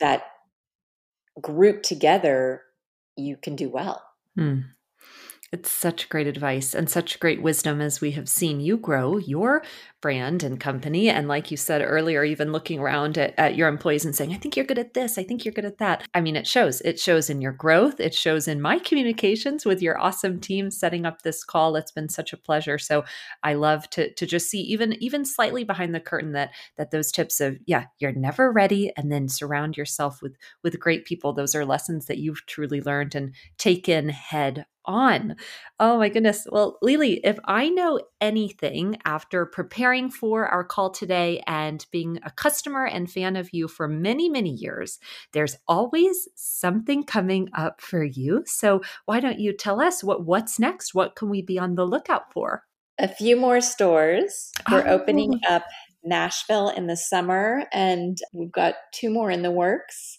that 0.00 0.22
group 1.40 1.82
together 1.82 2.62
you 3.16 3.36
can 3.36 3.56
do 3.56 3.68
well 3.68 4.02
hmm. 4.34 4.60
It's 5.50 5.70
such 5.70 6.10
great 6.10 6.26
advice 6.26 6.74
and 6.74 6.90
such 6.90 7.18
great 7.20 7.40
wisdom 7.40 7.80
as 7.80 8.02
we 8.02 8.10
have 8.10 8.28
seen 8.28 8.60
you 8.60 8.76
grow 8.76 9.16
your 9.16 9.62
brand 10.00 10.42
and 10.42 10.60
company. 10.60 11.08
And 11.08 11.26
like 11.26 11.50
you 11.50 11.56
said 11.56 11.82
earlier, 11.82 12.22
even 12.22 12.52
looking 12.52 12.78
around 12.78 13.18
at, 13.18 13.34
at, 13.36 13.56
your 13.56 13.68
employees 13.68 14.04
and 14.04 14.14
saying, 14.14 14.32
I 14.32 14.36
think 14.36 14.56
you're 14.56 14.66
good 14.66 14.78
at 14.78 14.94
this. 14.94 15.18
I 15.18 15.24
think 15.24 15.44
you're 15.44 15.54
good 15.54 15.64
at 15.64 15.78
that. 15.78 16.06
I 16.14 16.20
mean, 16.20 16.36
it 16.36 16.46
shows. 16.46 16.80
It 16.82 17.00
shows 17.00 17.28
in 17.28 17.40
your 17.40 17.52
growth. 17.52 17.98
It 17.98 18.14
shows 18.14 18.46
in 18.46 18.60
my 18.60 18.78
communications 18.78 19.64
with 19.64 19.82
your 19.82 19.98
awesome 19.98 20.38
team 20.38 20.70
setting 20.70 21.04
up 21.04 21.22
this 21.22 21.42
call. 21.42 21.74
It's 21.76 21.90
been 21.90 22.08
such 22.08 22.32
a 22.32 22.36
pleasure. 22.36 22.78
So 22.78 23.04
I 23.42 23.54
love 23.54 23.90
to 23.90 24.12
to 24.14 24.26
just 24.26 24.48
see 24.48 24.60
even 24.60 24.92
even 25.02 25.24
slightly 25.24 25.64
behind 25.64 25.94
the 25.94 26.00
curtain 26.00 26.32
that 26.32 26.50
that 26.76 26.90
those 26.90 27.10
tips 27.10 27.40
of, 27.40 27.58
yeah, 27.66 27.86
you're 27.98 28.12
never 28.12 28.52
ready. 28.52 28.92
And 28.96 29.10
then 29.10 29.28
surround 29.28 29.76
yourself 29.76 30.22
with 30.22 30.36
with 30.62 30.78
great 30.78 31.04
people. 31.04 31.32
Those 31.32 31.54
are 31.54 31.64
lessons 31.64 32.06
that 32.06 32.18
you've 32.18 32.46
truly 32.46 32.80
learned 32.80 33.14
and 33.14 33.34
taken 33.58 34.10
head 34.10 34.66
on. 34.88 35.36
Oh 35.78 35.98
my 35.98 36.08
goodness. 36.08 36.46
Well, 36.50 36.78
Lele, 36.82 37.18
if 37.22 37.38
I 37.44 37.68
know 37.68 38.00
anything 38.20 38.96
after 39.04 39.46
preparing 39.46 39.87
for 40.10 40.46
our 40.46 40.64
call 40.64 40.90
today 40.90 41.42
and 41.46 41.86
being 41.90 42.18
a 42.22 42.30
customer 42.30 42.84
and 42.84 43.10
fan 43.10 43.36
of 43.36 43.48
you 43.52 43.68
for 43.68 43.88
many, 43.88 44.28
many 44.28 44.50
years, 44.50 44.98
there's 45.32 45.56
always 45.66 46.28
something 46.34 47.04
coming 47.04 47.48
up 47.54 47.80
for 47.80 48.04
you. 48.04 48.42
So 48.46 48.82
why 49.06 49.20
don't 49.20 49.38
you 49.38 49.52
tell 49.52 49.80
us 49.80 50.04
what 50.04 50.26
what's 50.26 50.58
next? 50.58 50.94
What 50.94 51.16
can 51.16 51.30
we 51.30 51.40
be 51.40 51.58
on 51.58 51.74
the 51.74 51.86
lookout 51.86 52.32
for? 52.32 52.64
A 52.98 53.08
few 53.08 53.34
more 53.34 53.62
stores. 53.62 54.52
We're 54.70 54.86
oh. 54.86 54.92
opening 54.92 55.40
up 55.48 55.64
Nashville 56.04 56.68
in 56.68 56.86
the 56.86 56.96
summer 56.96 57.64
and 57.72 58.18
we've 58.34 58.52
got 58.52 58.74
two 58.92 59.08
more 59.08 59.30
in 59.30 59.42
the 59.42 59.50
works. 59.50 60.18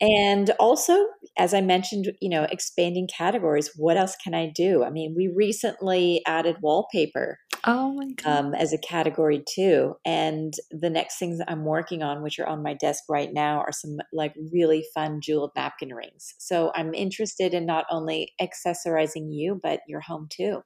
And 0.00 0.50
also, 0.58 0.94
as 1.38 1.54
I 1.54 1.60
mentioned, 1.60 2.12
you 2.20 2.28
know, 2.28 2.44
expanding 2.50 3.08
categories. 3.08 3.70
What 3.76 3.96
else 3.96 4.16
can 4.22 4.34
I 4.34 4.50
do? 4.54 4.84
I 4.84 4.90
mean, 4.90 5.14
we 5.16 5.32
recently 5.34 6.20
added 6.26 6.56
wallpaper. 6.60 7.38
Oh 7.66 7.92
my 7.92 8.12
god! 8.16 8.44
Um, 8.44 8.54
as 8.54 8.72
a 8.72 8.78
category 8.78 9.42
too, 9.46 9.96
and 10.06 10.54
the 10.70 10.88
next 10.88 11.18
things 11.18 11.40
I'm 11.46 11.64
working 11.66 12.02
on, 12.02 12.22
which 12.22 12.38
are 12.38 12.46
on 12.46 12.62
my 12.62 12.72
desk 12.72 13.04
right 13.08 13.30
now, 13.32 13.58
are 13.58 13.72
some 13.72 13.98
like 14.14 14.34
really 14.50 14.82
fun 14.94 15.20
jeweled 15.20 15.50
napkin 15.54 15.92
rings. 15.92 16.34
So 16.38 16.72
I'm 16.74 16.94
interested 16.94 17.52
in 17.52 17.66
not 17.66 17.84
only 17.90 18.32
accessorizing 18.40 19.26
you, 19.30 19.60
but 19.62 19.80
your 19.86 20.00
home 20.00 20.26
too. 20.30 20.62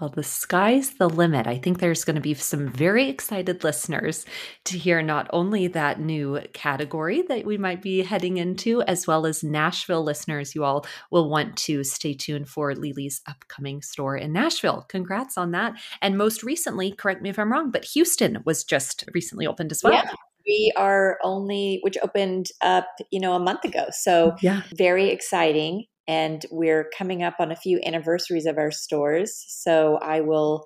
Well, 0.00 0.10
the 0.10 0.24
sky's 0.24 0.94
the 0.94 1.08
limit. 1.08 1.46
I 1.46 1.56
think 1.56 1.78
there's 1.78 2.04
going 2.04 2.16
to 2.16 2.20
be 2.20 2.34
some 2.34 2.68
very 2.68 3.08
excited 3.08 3.62
listeners 3.62 4.26
to 4.64 4.76
hear 4.76 5.00
not 5.02 5.30
only 5.32 5.68
that 5.68 6.00
new 6.00 6.40
category 6.52 7.22
that 7.28 7.46
we 7.46 7.58
might 7.58 7.80
be 7.80 8.02
heading 8.02 8.38
into, 8.38 8.82
as 8.82 9.06
well 9.06 9.24
as 9.24 9.44
Nashville 9.44 10.02
listeners. 10.02 10.52
You 10.52 10.64
all 10.64 10.84
will 11.12 11.30
want 11.30 11.56
to 11.58 11.84
stay 11.84 12.12
tuned 12.12 12.48
for 12.48 12.74
Lele's 12.74 13.20
upcoming 13.28 13.82
store 13.82 14.16
in 14.16 14.32
Nashville. 14.32 14.84
Congrats 14.88 15.38
on 15.38 15.52
that. 15.52 15.74
And 16.02 16.18
most 16.18 16.42
recently, 16.42 16.90
correct 16.90 17.22
me 17.22 17.30
if 17.30 17.38
I'm 17.38 17.52
wrong, 17.52 17.70
but 17.70 17.84
Houston 17.84 18.42
was 18.44 18.64
just 18.64 19.04
recently 19.14 19.46
opened 19.46 19.70
as 19.70 19.82
well. 19.84 19.92
Yeah 19.92 20.10
we 20.46 20.70
are 20.76 21.18
only 21.22 21.78
which 21.82 21.96
opened 22.02 22.50
up 22.60 22.86
you 23.10 23.18
know 23.18 23.32
a 23.34 23.38
month 23.38 23.64
ago 23.64 23.86
so 23.90 24.36
yeah 24.42 24.60
very 24.76 25.08
exciting 25.08 25.86
and 26.06 26.44
we're 26.50 26.90
coming 26.96 27.22
up 27.22 27.36
on 27.38 27.50
a 27.50 27.56
few 27.56 27.80
anniversaries 27.84 28.46
of 28.46 28.58
our 28.58 28.70
stores. 28.70 29.44
So 29.48 29.98
I 30.02 30.20
will 30.20 30.64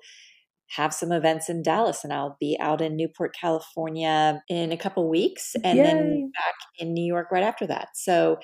have 0.75 0.93
some 0.93 1.11
events 1.11 1.49
in 1.49 1.63
Dallas 1.63 2.03
and 2.03 2.13
I'll 2.13 2.37
be 2.39 2.57
out 2.59 2.81
in 2.81 2.95
Newport, 2.95 3.35
California 3.39 4.41
in 4.49 4.71
a 4.71 4.77
couple 4.77 5.09
weeks 5.09 5.55
and 5.63 5.77
Yay. 5.77 5.83
then 5.83 6.31
back 6.35 6.55
in 6.77 6.93
New 6.93 7.05
York 7.05 7.31
right 7.31 7.43
after 7.43 7.65
that. 7.67 7.89
So 7.95 8.37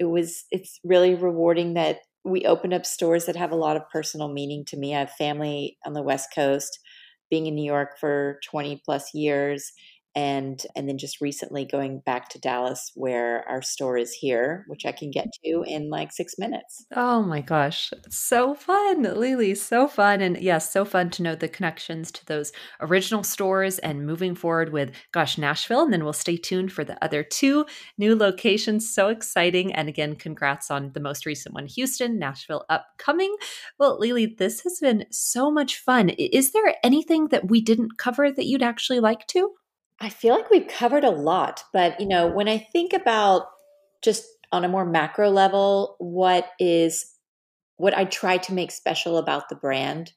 it 0.00 0.06
was 0.06 0.44
it's 0.50 0.80
really 0.82 1.14
rewarding 1.14 1.74
that 1.74 2.00
we 2.24 2.44
opened 2.44 2.74
up 2.74 2.84
stores 2.84 3.26
that 3.26 3.36
have 3.36 3.52
a 3.52 3.56
lot 3.56 3.76
of 3.76 3.88
personal 3.92 4.32
meaning 4.32 4.64
to 4.66 4.76
me. 4.76 4.94
I 4.94 5.00
have 5.00 5.12
family 5.12 5.78
on 5.86 5.92
the 5.92 6.02
West 6.02 6.30
Coast, 6.34 6.80
being 7.30 7.46
in 7.46 7.54
New 7.54 7.64
York 7.64 7.98
for 8.00 8.40
20 8.50 8.82
plus 8.84 9.14
years 9.14 9.72
and 10.14 10.62
and 10.74 10.88
then 10.88 10.98
just 10.98 11.20
recently 11.20 11.64
going 11.64 12.00
back 12.04 12.28
to 12.30 12.38
Dallas 12.38 12.92
where 12.94 13.44
our 13.48 13.62
store 13.62 13.96
is 13.96 14.12
here 14.12 14.64
which 14.66 14.86
I 14.86 14.92
can 14.92 15.10
get 15.10 15.26
mm-hmm. 15.26 15.64
to 15.64 15.70
in 15.70 15.90
like 15.90 16.12
6 16.12 16.34
minutes. 16.38 16.86
Oh 16.94 17.22
my 17.22 17.40
gosh, 17.40 17.92
so 18.08 18.54
fun. 18.54 19.02
Lele, 19.02 19.54
so 19.54 19.88
fun 19.88 20.20
and 20.20 20.40
yes, 20.40 20.72
so 20.72 20.84
fun 20.84 21.10
to 21.10 21.22
know 21.22 21.34
the 21.34 21.48
connections 21.48 22.10
to 22.12 22.26
those 22.26 22.52
original 22.80 23.22
stores 23.22 23.78
and 23.78 24.06
moving 24.06 24.34
forward 24.34 24.72
with 24.72 24.92
gosh 25.12 25.38
Nashville 25.38 25.82
and 25.82 25.92
then 25.92 26.04
we'll 26.04 26.12
stay 26.12 26.36
tuned 26.36 26.72
for 26.72 26.84
the 26.84 27.02
other 27.04 27.22
two 27.22 27.66
new 27.96 28.16
locations. 28.16 28.92
So 28.92 29.08
exciting 29.08 29.72
and 29.72 29.88
again 29.88 30.16
congrats 30.16 30.70
on 30.70 30.92
the 30.92 31.00
most 31.00 31.26
recent 31.26 31.54
one 31.54 31.66
Houston, 31.66 32.18
Nashville 32.18 32.64
upcoming. 32.68 33.34
Well, 33.78 33.98
Lele, 33.98 34.28
this 34.36 34.60
has 34.62 34.78
been 34.80 35.06
so 35.10 35.50
much 35.50 35.76
fun. 35.78 36.10
Is 36.10 36.52
there 36.52 36.74
anything 36.82 37.28
that 37.28 37.48
we 37.48 37.60
didn't 37.60 37.98
cover 37.98 38.30
that 38.30 38.46
you'd 38.46 38.62
actually 38.62 39.00
like 39.00 39.26
to? 39.28 39.50
I 40.00 40.08
feel 40.08 40.34
like 40.34 40.50
we've 40.50 40.68
covered 40.68 41.04
a 41.04 41.10
lot, 41.10 41.64
but 41.72 42.00
you 42.00 42.06
know, 42.06 42.28
when 42.28 42.48
I 42.48 42.58
think 42.58 42.92
about 42.92 43.46
just 44.02 44.24
on 44.52 44.64
a 44.64 44.68
more 44.68 44.84
macro 44.84 45.30
level, 45.30 45.96
what 45.98 46.50
is 46.58 47.14
what 47.76 47.96
I 47.96 48.04
try 48.04 48.38
to 48.38 48.54
make 48.54 48.70
special 48.70 49.18
about 49.18 49.48
the 49.48 49.56
brand 49.56 50.12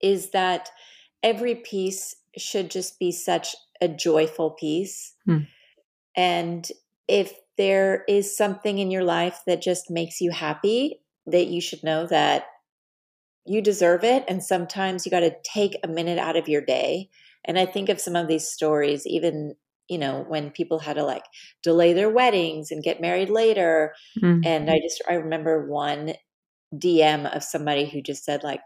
is 0.00 0.30
that 0.30 0.70
every 1.22 1.54
piece 1.54 2.16
should 2.36 2.70
just 2.70 2.98
be 2.98 3.12
such 3.12 3.54
a 3.80 3.88
joyful 3.88 4.50
piece. 4.50 5.14
Hmm. 5.26 5.38
And 6.16 6.68
if 7.08 7.34
there 7.56 8.04
is 8.08 8.36
something 8.36 8.78
in 8.78 8.90
your 8.90 9.04
life 9.04 9.40
that 9.46 9.62
just 9.62 9.90
makes 9.90 10.20
you 10.20 10.30
happy, 10.30 11.00
that 11.26 11.48
you 11.48 11.60
should 11.60 11.82
know 11.82 12.06
that 12.06 12.46
you 13.44 13.60
deserve 13.60 14.04
it. 14.04 14.24
And 14.28 14.42
sometimes 14.42 15.04
you 15.04 15.10
got 15.10 15.20
to 15.20 15.36
take 15.42 15.76
a 15.82 15.88
minute 15.88 16.18
out 16.18 16.36
of 16.36 16.48
your 16.48 16.62
day 16.62 17.10
and 17.44 17.58
I 17.58 17.66
think 17.66 17.88
of 17.88 18.00
some 18.00 18.16
of 18.16 18.28
these 18.28 18.48
stories, 18.48 19.06
even, 19.06 19.54
you 19.88 19.98
know, 19.98 20.24
when 20.28 20.50
people 20.50 20.78
had 20.78 20.96
to 20.96 21.04
like 21.04 21.24
delay 21.62 21.92
their 21.92 22.10
weddings 22.10 22.70
and 22.70 22.82
get 22.82 23.00
married 23.00 23.30
later. 23.30 23.94
Mm-hmm. 24.22 24.40
And 24.44 24.70
I 24.70 24.78
just, 24.78 25.02
I 25.08 25.14
remember 25.14 25.68
one 25.68 26.14
DM 26.74 27.34
of 27.34 27.42
somebody 27.42 27.86
who 27.88 28.02
just 28.02 28.24
said, 28.24 28.42
like, 28.42 28.60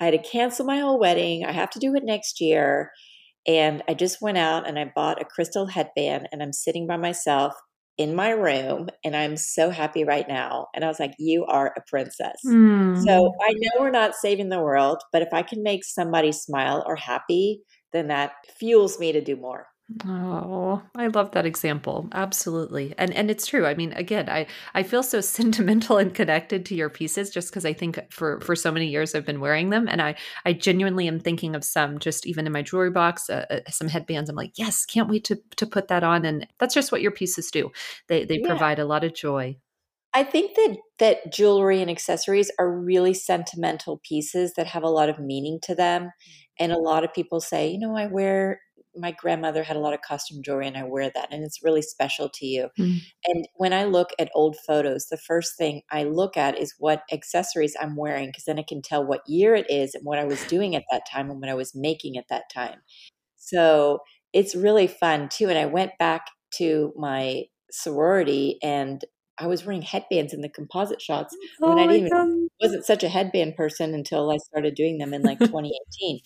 I 0.00 0.06
had 0.06 0.22
to 0.22 0.30
cancel 0.30 0.66
my 0.66 0.78
whole 0.78 0.98
wedding. 0.98 1.44
I 1.44 1.52
have 1.52 1.70
to 1.70 1.78
do 1.78 1.94
it 1.94 2.04
next 2.04 2.40
year. 2.40 2.90
And 3.46 3.82
I 3.88 3.94
just 3.94 4.20
went 4.20 4.38
out 4.38 4.68
and 4.68 4.78
I 4.78 4.90
bought 4.94 5.22
a 5.22 5.24
crystal 5.24 5.66
headband 5.66 6.28
and 6.32 6.42
I'm 6.42 6.52
sitting 6.52 6.86
by 6.86 6.96
myself 6.96 7.54
in 7.96 8.14
my 8.14 8.30
room 8.30 8.88
and 9.04 9.16
I'm 9.16 9.36
so 9.36 9.70
happy 9.70 10.04
right 10.04 10.26
now. 10.28 10.66
And 10.74 10.84
I 10.84 10.88
was 10.88 11.00
like, 11.00 11.14
You 11.18 11.46
are 11.46 11.72
a 11.76 11.80
princess. 11.86 12.36
Mm. 12.46 13.02
So 13.04 13.32
I 13.40 13.52
know 13.52 13.80
we're 13.80 13.90
not 13.90 14.14
saving 14.14 14.48
the 14.48 14.60
world, 14.60 15.00
but 15.12 15.22
if 15.22 15.28
I 15.32 15.42
can 15.42 15.62
make 15.62 15.84
somebody 15.84 16.32
smile 16.32 16.84
or 16.86 16.96
happy, 16.96 17.62
then 17.96 18.08
that 18.08 18.32
fuels 18.58 18.98
me 18.98 19.12
to 19.12 19.20
do 19.20 19.36
more. 19.36 19.66
Oh, 20.04 20.82
I 20.96 21.06
love 21.06 21.30
that 21.32 21.46
example. 21.46 22.08
Absolutely. 22.10 22.92
And 22.98 23.14
and 23.14 23.30
it's 23.30 23.46
true. 23.46 23.66
I 23.66 23.74
mean, 23.74 23.92
again, 23.92 24.28
I 24.28 24.48
I 24.74 24.82
feel 24.82 25.04
so 25.04 25.20
sentimental 25.20 25.98
and 25.98 26.12
connected 26.12 26.66
to 26.66 26.74
your 26.74 26.90
pieces 26.90 27.30
just 27.30 27.50
because 27.50 27.64
I 27.64 27.72
think 27.72 28.00
for 28.10 28.40
for 28.40 28.56
so 28.56 28.72
many 28.72 28.88
years 28.88 29.14
I've 29.14 29.24
been 29.24 29.38
wearing 29.38 29.70
them 29.70 29.86
and 29.88 30.02
I 30.02 30.16
I 30.44 30.54
genuinely 30.54 31.06
am 31.06 31.20
thinking 31.20 31.54
of 31.54 31.62
some 31.62 32.00
just 32.00 32.26
even 32.26 32.46
in 32.46 32.52
my 32.52 32.62
jewelry 32.62 32.90
box, 32.90 33.30
uh, 33.30 33.46
uh, 33.48 33.60
some 33.70 33.86
headbands. 33.86 34.28
I'm 34.28 34.34
like, 34.34 34.52
"Yes, 34.56 34.84
can't 34.86 35.08
wait 35.08 35.24
to 35.26 35.38
to 35.56 35.66
put 35.66 35.86
that 35.88 36.02
on." 36.02 36.24
And 36.24 36.48
that's 36.58 36.74
just 36.74 36.90
what 36.90 37.02
your 37.02 37.12
pieces 37.12 37.50
do. 37.52 37.70
They 38.08 38.24
they 38.24 38.40
yeah. 38.40 38.48
provide 38.48 38.80
a 38.80 38.84
lot 38.86 39.04
of 39.04 39.14
joy. 39.14 39.56
I 40.16 40.24
think 40.24 40.54
that 40.54 40.78
that 40.98 41.30
jewelry 41.30 41.82
and 41.82 41.90
accessories 41.90 42.50
are 42.58 42.72
really 42.72 43.12
sentimental 43.12 44.00
pieces 44.02 44.54
that 44.54 44.66
have 44.66 44.82
a 44.82 44.88
lot 44.88 45.10
of 45.10 45.18
meaning 45.18 45.58
to 45.64 45.74
them. 45.74 46.04
Mm. 46.04 46.10
And 46.58 46.72
a 46.72 46.78
lot 46.78 47.04
of 47.04 47.12
people 47.12 47.38
say, 47.38 47.68
you 47.68 47.78
know, 47.78 47.94
I 47.94 48.06
wear 48.06 48.62
my 48.96 49.10
grandmother 49.10 49.62
had 49.62 49.76
a 49.76 49.80
lot 49.80 49.92
of 49.92 50.00
costume 50.00 50.42
jewelry 50.42 50.66
and 50.68 50.76
I 50.78 50.84
wear 50.84 51.10
that 51.14 51.28
and 51.30 51.44
it's 51.44 51.62
really 51.62 51.82
special 51.82 52.30
to 52.30 52.46
you. 52.46 52.68
Mm. 52.78 53.00
And 53.26 53.48
when 53.56 53.74
I 53.74 53.84
look 53.84 54.08
at 54.18 54.30
old 54.34 54.56
photos, 54.66 55.08
the 55.10 55.18
first 55.18 55.58
thing 55.58 55.82
I 55.90 56.04
look 56.04 56.38
at 56.38 56.58
is 56.58 56.74
what 56.78 57.02
accessories 57.12 57.76
I'm 57.78 57.94
wearing 57.94 58.28
because 58.28 58.44
then 58.44 58.58
I 58.58 58.64
can 58.66 58.80
tell 58.80 59.04
what 59.04 59.20
year 59.28 59.54
it 59.54 59.66
is 59.68 59.94
and 59.94 60.02
what 60.06 60.18
I 60.18 60.24
was 60.24 60.42
doing 60.46 60.74
at 60.74 60.84
that 60.90 61.02
time 61.12 61.30
and 61.30 61.40
what 61.42 61.50
I 61.50 61.54
was 61.54 61.74
making 61.74 62.16
at 62.16 62.28
that 62.30 62.44
time. 62.50 62.78
So 63.36 63.98
it's 64.32 64.56
really 64.56 64.86
fun 64.86 65.28
too. 65.28 65.50
And 65.50 65.58
I 65.58 65.66
went 65.66 65.92
back 65.98 66.28
to 66.54 66.94
my 66.96 67.44
sorority 67.70 68.58
and 68.62 69.04
I 69.38 69.46
was 69.46 69.64
wearing 69.64 69.82
headbands 69.82 70.32
in 70.32 70.40
the 70.40 70.48
composite 70.48 71.00
shots 71.00 71.36
oh 71.62 71.68
when 71.68 71.78
I 71.78 71.86
didn't 71.92 72.06
even, 72.06 72.48
wasn't 72.60 72.86
such 72.86 73.02
a 73.02 73.08
headband 73.08 73.56
person 73.56 73.94
until 73.94 74.30
I 74.30 74.38
started 74.38 74.74
doing 74.74 74.98
them 74.98 75.12
in 75.12 75.22
like 75.22 75.38
2018. 75.40 76.20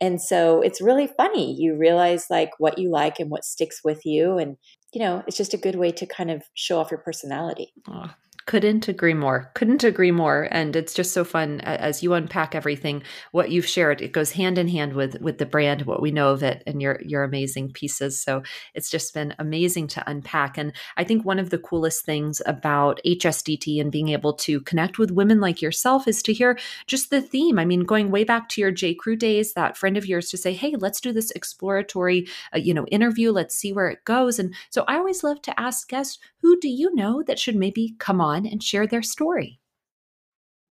And 0.00 0.20
so 0.20 0.60
it's 0.60 0.80
really 0.80 1.08
funny. 1.16 1.54
You 1.58 1.76
realize 1.76 2.26
like 2.28 2.50
what 2.58 2.78
you 2.78 2.90
like 2.90 3.20
and 3.20 3.30
what 3.30 3.44
sticks 3.44 3.80
with 3.84 4.04
you. 4.04 4.38
And, 4.38 4.56
you 4.92 5.00
know, 5.00 5.22
it's 5.26 5.36
just 5.36 5.54
a 5.54 5.58
good 5.58 5.76
way 5.76 5.92
to 5.92 6.06
kind 6.06 6.30
of 6.30 6.42
show 6.54 6.78
off 6.78 6.90
your 6.90 7.00
personality. 7.00 7.72
Oh, 7.88 8.10
couldn't 8.46 8.88
agree 8.88 9.14
more. 9.14 9.50
Couldn't 9.54 9.84
agree 9.84 10.10
more. 10.10 10.48
And 10.50 10.76
it's 10.76 10.92
just 10.92 11.12
so 11.12 11.24
fun 11.24 11.60
as 11.62 12.02
you 12.02 12.12
unpack 12.12 12.54
everything. 12.54 13.02
What 13.32 13.50
you've 13.50 13.66
shared, 13.66 14.02
it 14.02 14.12
goes 14.12 14.32
hand 14.32 14.58
in 14.58 14.68
hand 14.68 14.92
with 14.92 15.20
with 15.20 15.38
the 15.38 15.46
brand, 15.46 15.82
what 15.82 16.02
we 16.02 16.10
know 16.10 16.30
of 16.30 16.42
it, 16.42 16.62
and 16.66 16.82
your 16.82 17.00
your 17.02 17.24
amazing 17.24 17.72
pieces. 17.72 18.20
So 18.20 18.42
it's 18.74 18.90
just 18.90 19.14
been 19.14 19.34
amazing 19.38 19.88
to 19.88 20.10
unpack. 20.10 20.58
And 20.58 20.72
I 20.96 21.04
think 21.04 21.24
one 21.24 21.38
of 21.38 21.50
the 21.50 21.58
coolest 21.58 22.04
things 22.04 22.42
about 22.44 23.00
HSDT 23.06 23.80
and 23.80 23.90
being 23.90 24.10
able 24.10 24.34
to 24.34 24.60
connect 24.60 24.98
with 24.98 25.10
women 25.10 25.40
like 25.40 25.62
yourself 25.62 26.06
is 26.06 26.22
to 26.24 26.32
hear 26.34 26.58
just 26.86 27.08
the 27.08 27.22
theme. 27.22 27.58
I 27.58 27.64
mean, 27.64 27.84
going 27.84 28.10
way 28.10 28.24
back 28.24 28.48
to 28.50 28.60
your 28.60 28.72
J 28.72 28.94
Crew 28.94 29.16
days, 29.16 29.54
that 29.54 29.76
friend 29.78 29.96
of 29.96 30.06
yours 30.06 30.28
to 30.30 30.36
say, 30.36 30.52
"Hey, 30.52 30.74
let's 30.76 31.00
do 31.00 31.12
this 31.12 31.30
exploratory, 31.30 32.28
uh, 32.54 32.58
you 32.58 32.74
know, 32.74 32.86
interview. 32.86 33.32
Let's 33.32 33.56
see 33.56 33.72
where 33.72 33.88
it 33.88 34.04
goes." 34.04 34.38
And 34.38 34.54
so 34.68 34.84
I 34.86 34.96
always 34.96 35.24
love 35.24 35.40
to 35.42 35.58
ask 35.58 35.88
guests, 35.88 36.18
"Who 36.42 36.60
do 36.60 36.68
you 36.68 36.94
know 36.94 37.22
that 37.22 37.38
should 37.38 37.56
maybe 37.56 37.94
come 37.98 38.20
on?" 38.20 38.33
On 38.34 38.46
and 38.46 38.60
share 38.60 38.86
their 38.86 39.02
story? 39.02 39.60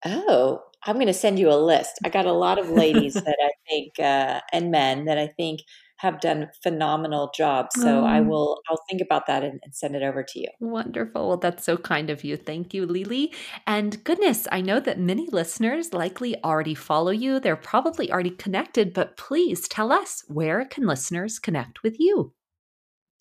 Oh, 0.05 0.61
I'm 0.85 0.97
going 0.97 1.07
to 1.07 1.15
send 1.15 1.39
you 1.39 1.51
a 1.51 1.57
list. 1.57 1.99
I 2.05 2.11
got 2.11 2.27
a 2.27 2.33
lot 2.33 2.59
of 2.59 2.69
ladies 2.69 3.15
that 3.15 3.37
I 3.41 3.51
think, 3.69 3.99
uh, 3.99 4.41
and 4.53 4.71
men 4.71 5.07
that 5.07 5.17
I 5.17 5.29
think 5.29 5.61
have 5.99 6.21
done 6.21 6.51
phenomenal 6.63 7.33
jobs. 7.35 7.81
So 7.81 8.05
I 8.05 8.21
will, 8.21 8.61
I'll 8.69 8.83
think 8.87 9.01
about 9.01 9.27
that 9.29 9.43
and, 9.43 9.59
and, 9.65 9.75
send 9.75 9.97
it 9.97 10.03
over 10.03 10.23
to 10.23 10.39
you. 10.39 10.49
Wonderful. 10.61 11.27
Well, 11.27 11.39
that's 11.39 11.65
so 11.65 11.79
kind 11.79 12.11
of 12.11 12.23
you. 12.23 12.37
Thank 12.37 12.75
you, 12.75 12.85
Lele. 12.85 13.29
And 13.67 14.05
goodness, 14.05 14.47
I 14.53 14.61
know 14.61 14.79
that 14.81 14.99
many 14.99 15.27
listeners 15.33 15.95
likely 15.95 16.37
already 16.45 16.75
follow 16.75 17.13
you. 17.13 17.41
They're 17.41 17.57
probably 17.57 18.13
already 18.13 18.29
connected, 18.29 18.93
but 18.93 19.17
please 19.17 19.67
tell 19.67 19.91
us 19.91 20.23
where 20.29 20.67
can 20.67 20.87
listeners 20.87 21.39
connect 21.39 21.83
with 21.83 21.97
you? 21.99 22.35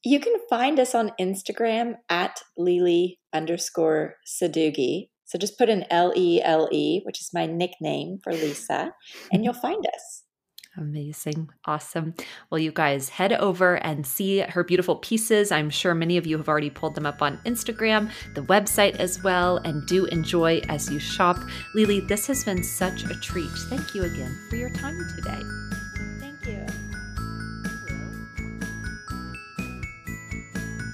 You 0.06 0.20
can 0.20 0.36
find 0.48 0.80
us 0.80 0.94
on 0.94 1.12
Instagram 1.20 1.96
at 2.10 2.40
Lele 2.58 3.16
underscore 3.34 4.18
Sadoughi. 4.26 5.10
So 5.26 5.40
just 5.40 5.58
put 5.58 5.68
in 5.68 5.84
L 5.90 6.14
E 6.16 6.40
L 6.44 6.70
E, 6.72 7.02
which 7.04 7.20
is 7.20 7.32
my 7.34 7.48
nickname 7.48 8.20
for 8.24 8.32
Lisa, 8.32 8.94
and 9.34 9.44
you'll 9.44 9.54
find 9.54 9.84
us. 9.88 10.24
Amazing. 10.78 11.50
Awesome. 11.66 12.14
Well, 12.52 12.60
you 12.60 12.72
guys 12.72 13.10
head 13.10 13.34
over 13.34 13.76
and 13.76 14.06
see 14.06 14.40
her 14.40 14.64
beautiful 14.64 14.98
pieces. 14.98 15.52
I'm 15.52 15.70
sure 15.70 15.96
many 15.96 16.18
of 16.18 16.28
you 16.28 16.38
have 16.38 16.50
already 16.50 16.70
pulled 16.70 16.96
them 16.96 17.06
up 17.06 17.22
on 17.22 17.40
Instagram, 17.46 18.12
the 18.36 18.42
website 18.42 18.98
as 18.98 19.24
well, 19.24 19.58
and 19.58 19.88
do 19.88 20.06
enjoy 20.08 20.62
as 20.68 20.92
you 20.92 21.00
shop. 21.00 21.40
Lele, 21.74 22.06
this 22.08 22.28
has 22.28 22.44
been 22.44 22.62
such 22.62 23.06
a 23.06 23.16
treat. 23.22 23.50
Thank 23.70 23.96
you 23.96 24.04
again 24.04 24.38
for 24.50 24.58
your 24.58 24.70
time 24.70 25.00
today. 25.16 25.42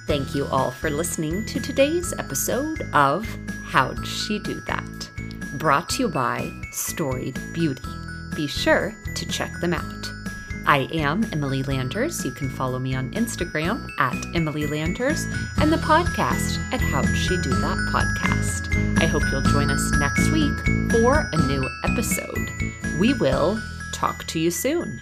Thank 0.08 0.36
you 0.36 0.46
all 0.48 0.72
for 0.72 0.90
listening 0.90 1.46
to 1.46 1.60
today's 1.60 2.14
episode 2.18 2.82
of 2.94 3.28
How'd 3.64 4.06
She 4.06 4.40
Do 4.40 4.60
That? 4.62 5.10
Brought 5.54 5.90
to 5.92 6.04
you 6.04 6.08
by 6.10 6.52
Storied 6.72 7.40
Beauty. 7.54 7.82
Be 8.36 8.48
sure 8.48 8.94
to 9.16 9.26
check 9.28 9.52
them 9.62 9.74
out. 9.74 10.12
I 10.66 10.90
am 10.92 11.24
Emily 11.32 11.64
Landers. 11.64 12.24
You 12.26 12.32
can 12.32 12.50
follow 12.50 12.78
me 12.78 12.94
on 12.94 13.12
Instagram 13.12 13.90
at 14.00 14.16
Emily 14.36 14.68
Landers 14.68 15.26
and 15.58 15.72
the 15.72 15.78
podcast 15.78 16.58
at 16.74 16.82
How'd 16.82 17.08
She 17.16 17.42
Do 17.42 17.50
That 17.50 17.78
podcast. 17.92 19.02
I 19.02 19.06
hope 19.06 19.24
you'll 19.32 19.42
join 19.42 19.72
us 19.72 19.92
next 19.98 20.30
week 20.32 20.58
for 20.92 21.30
a 21.32 21.38
new 21.48 21.68
episode. 21.84 22.50
We 23.00 23.14
will 23.14 23.62
talk 23.94 24.26
to 24.28 24.40
you 24.40 24.52
soon. 24.52 25.02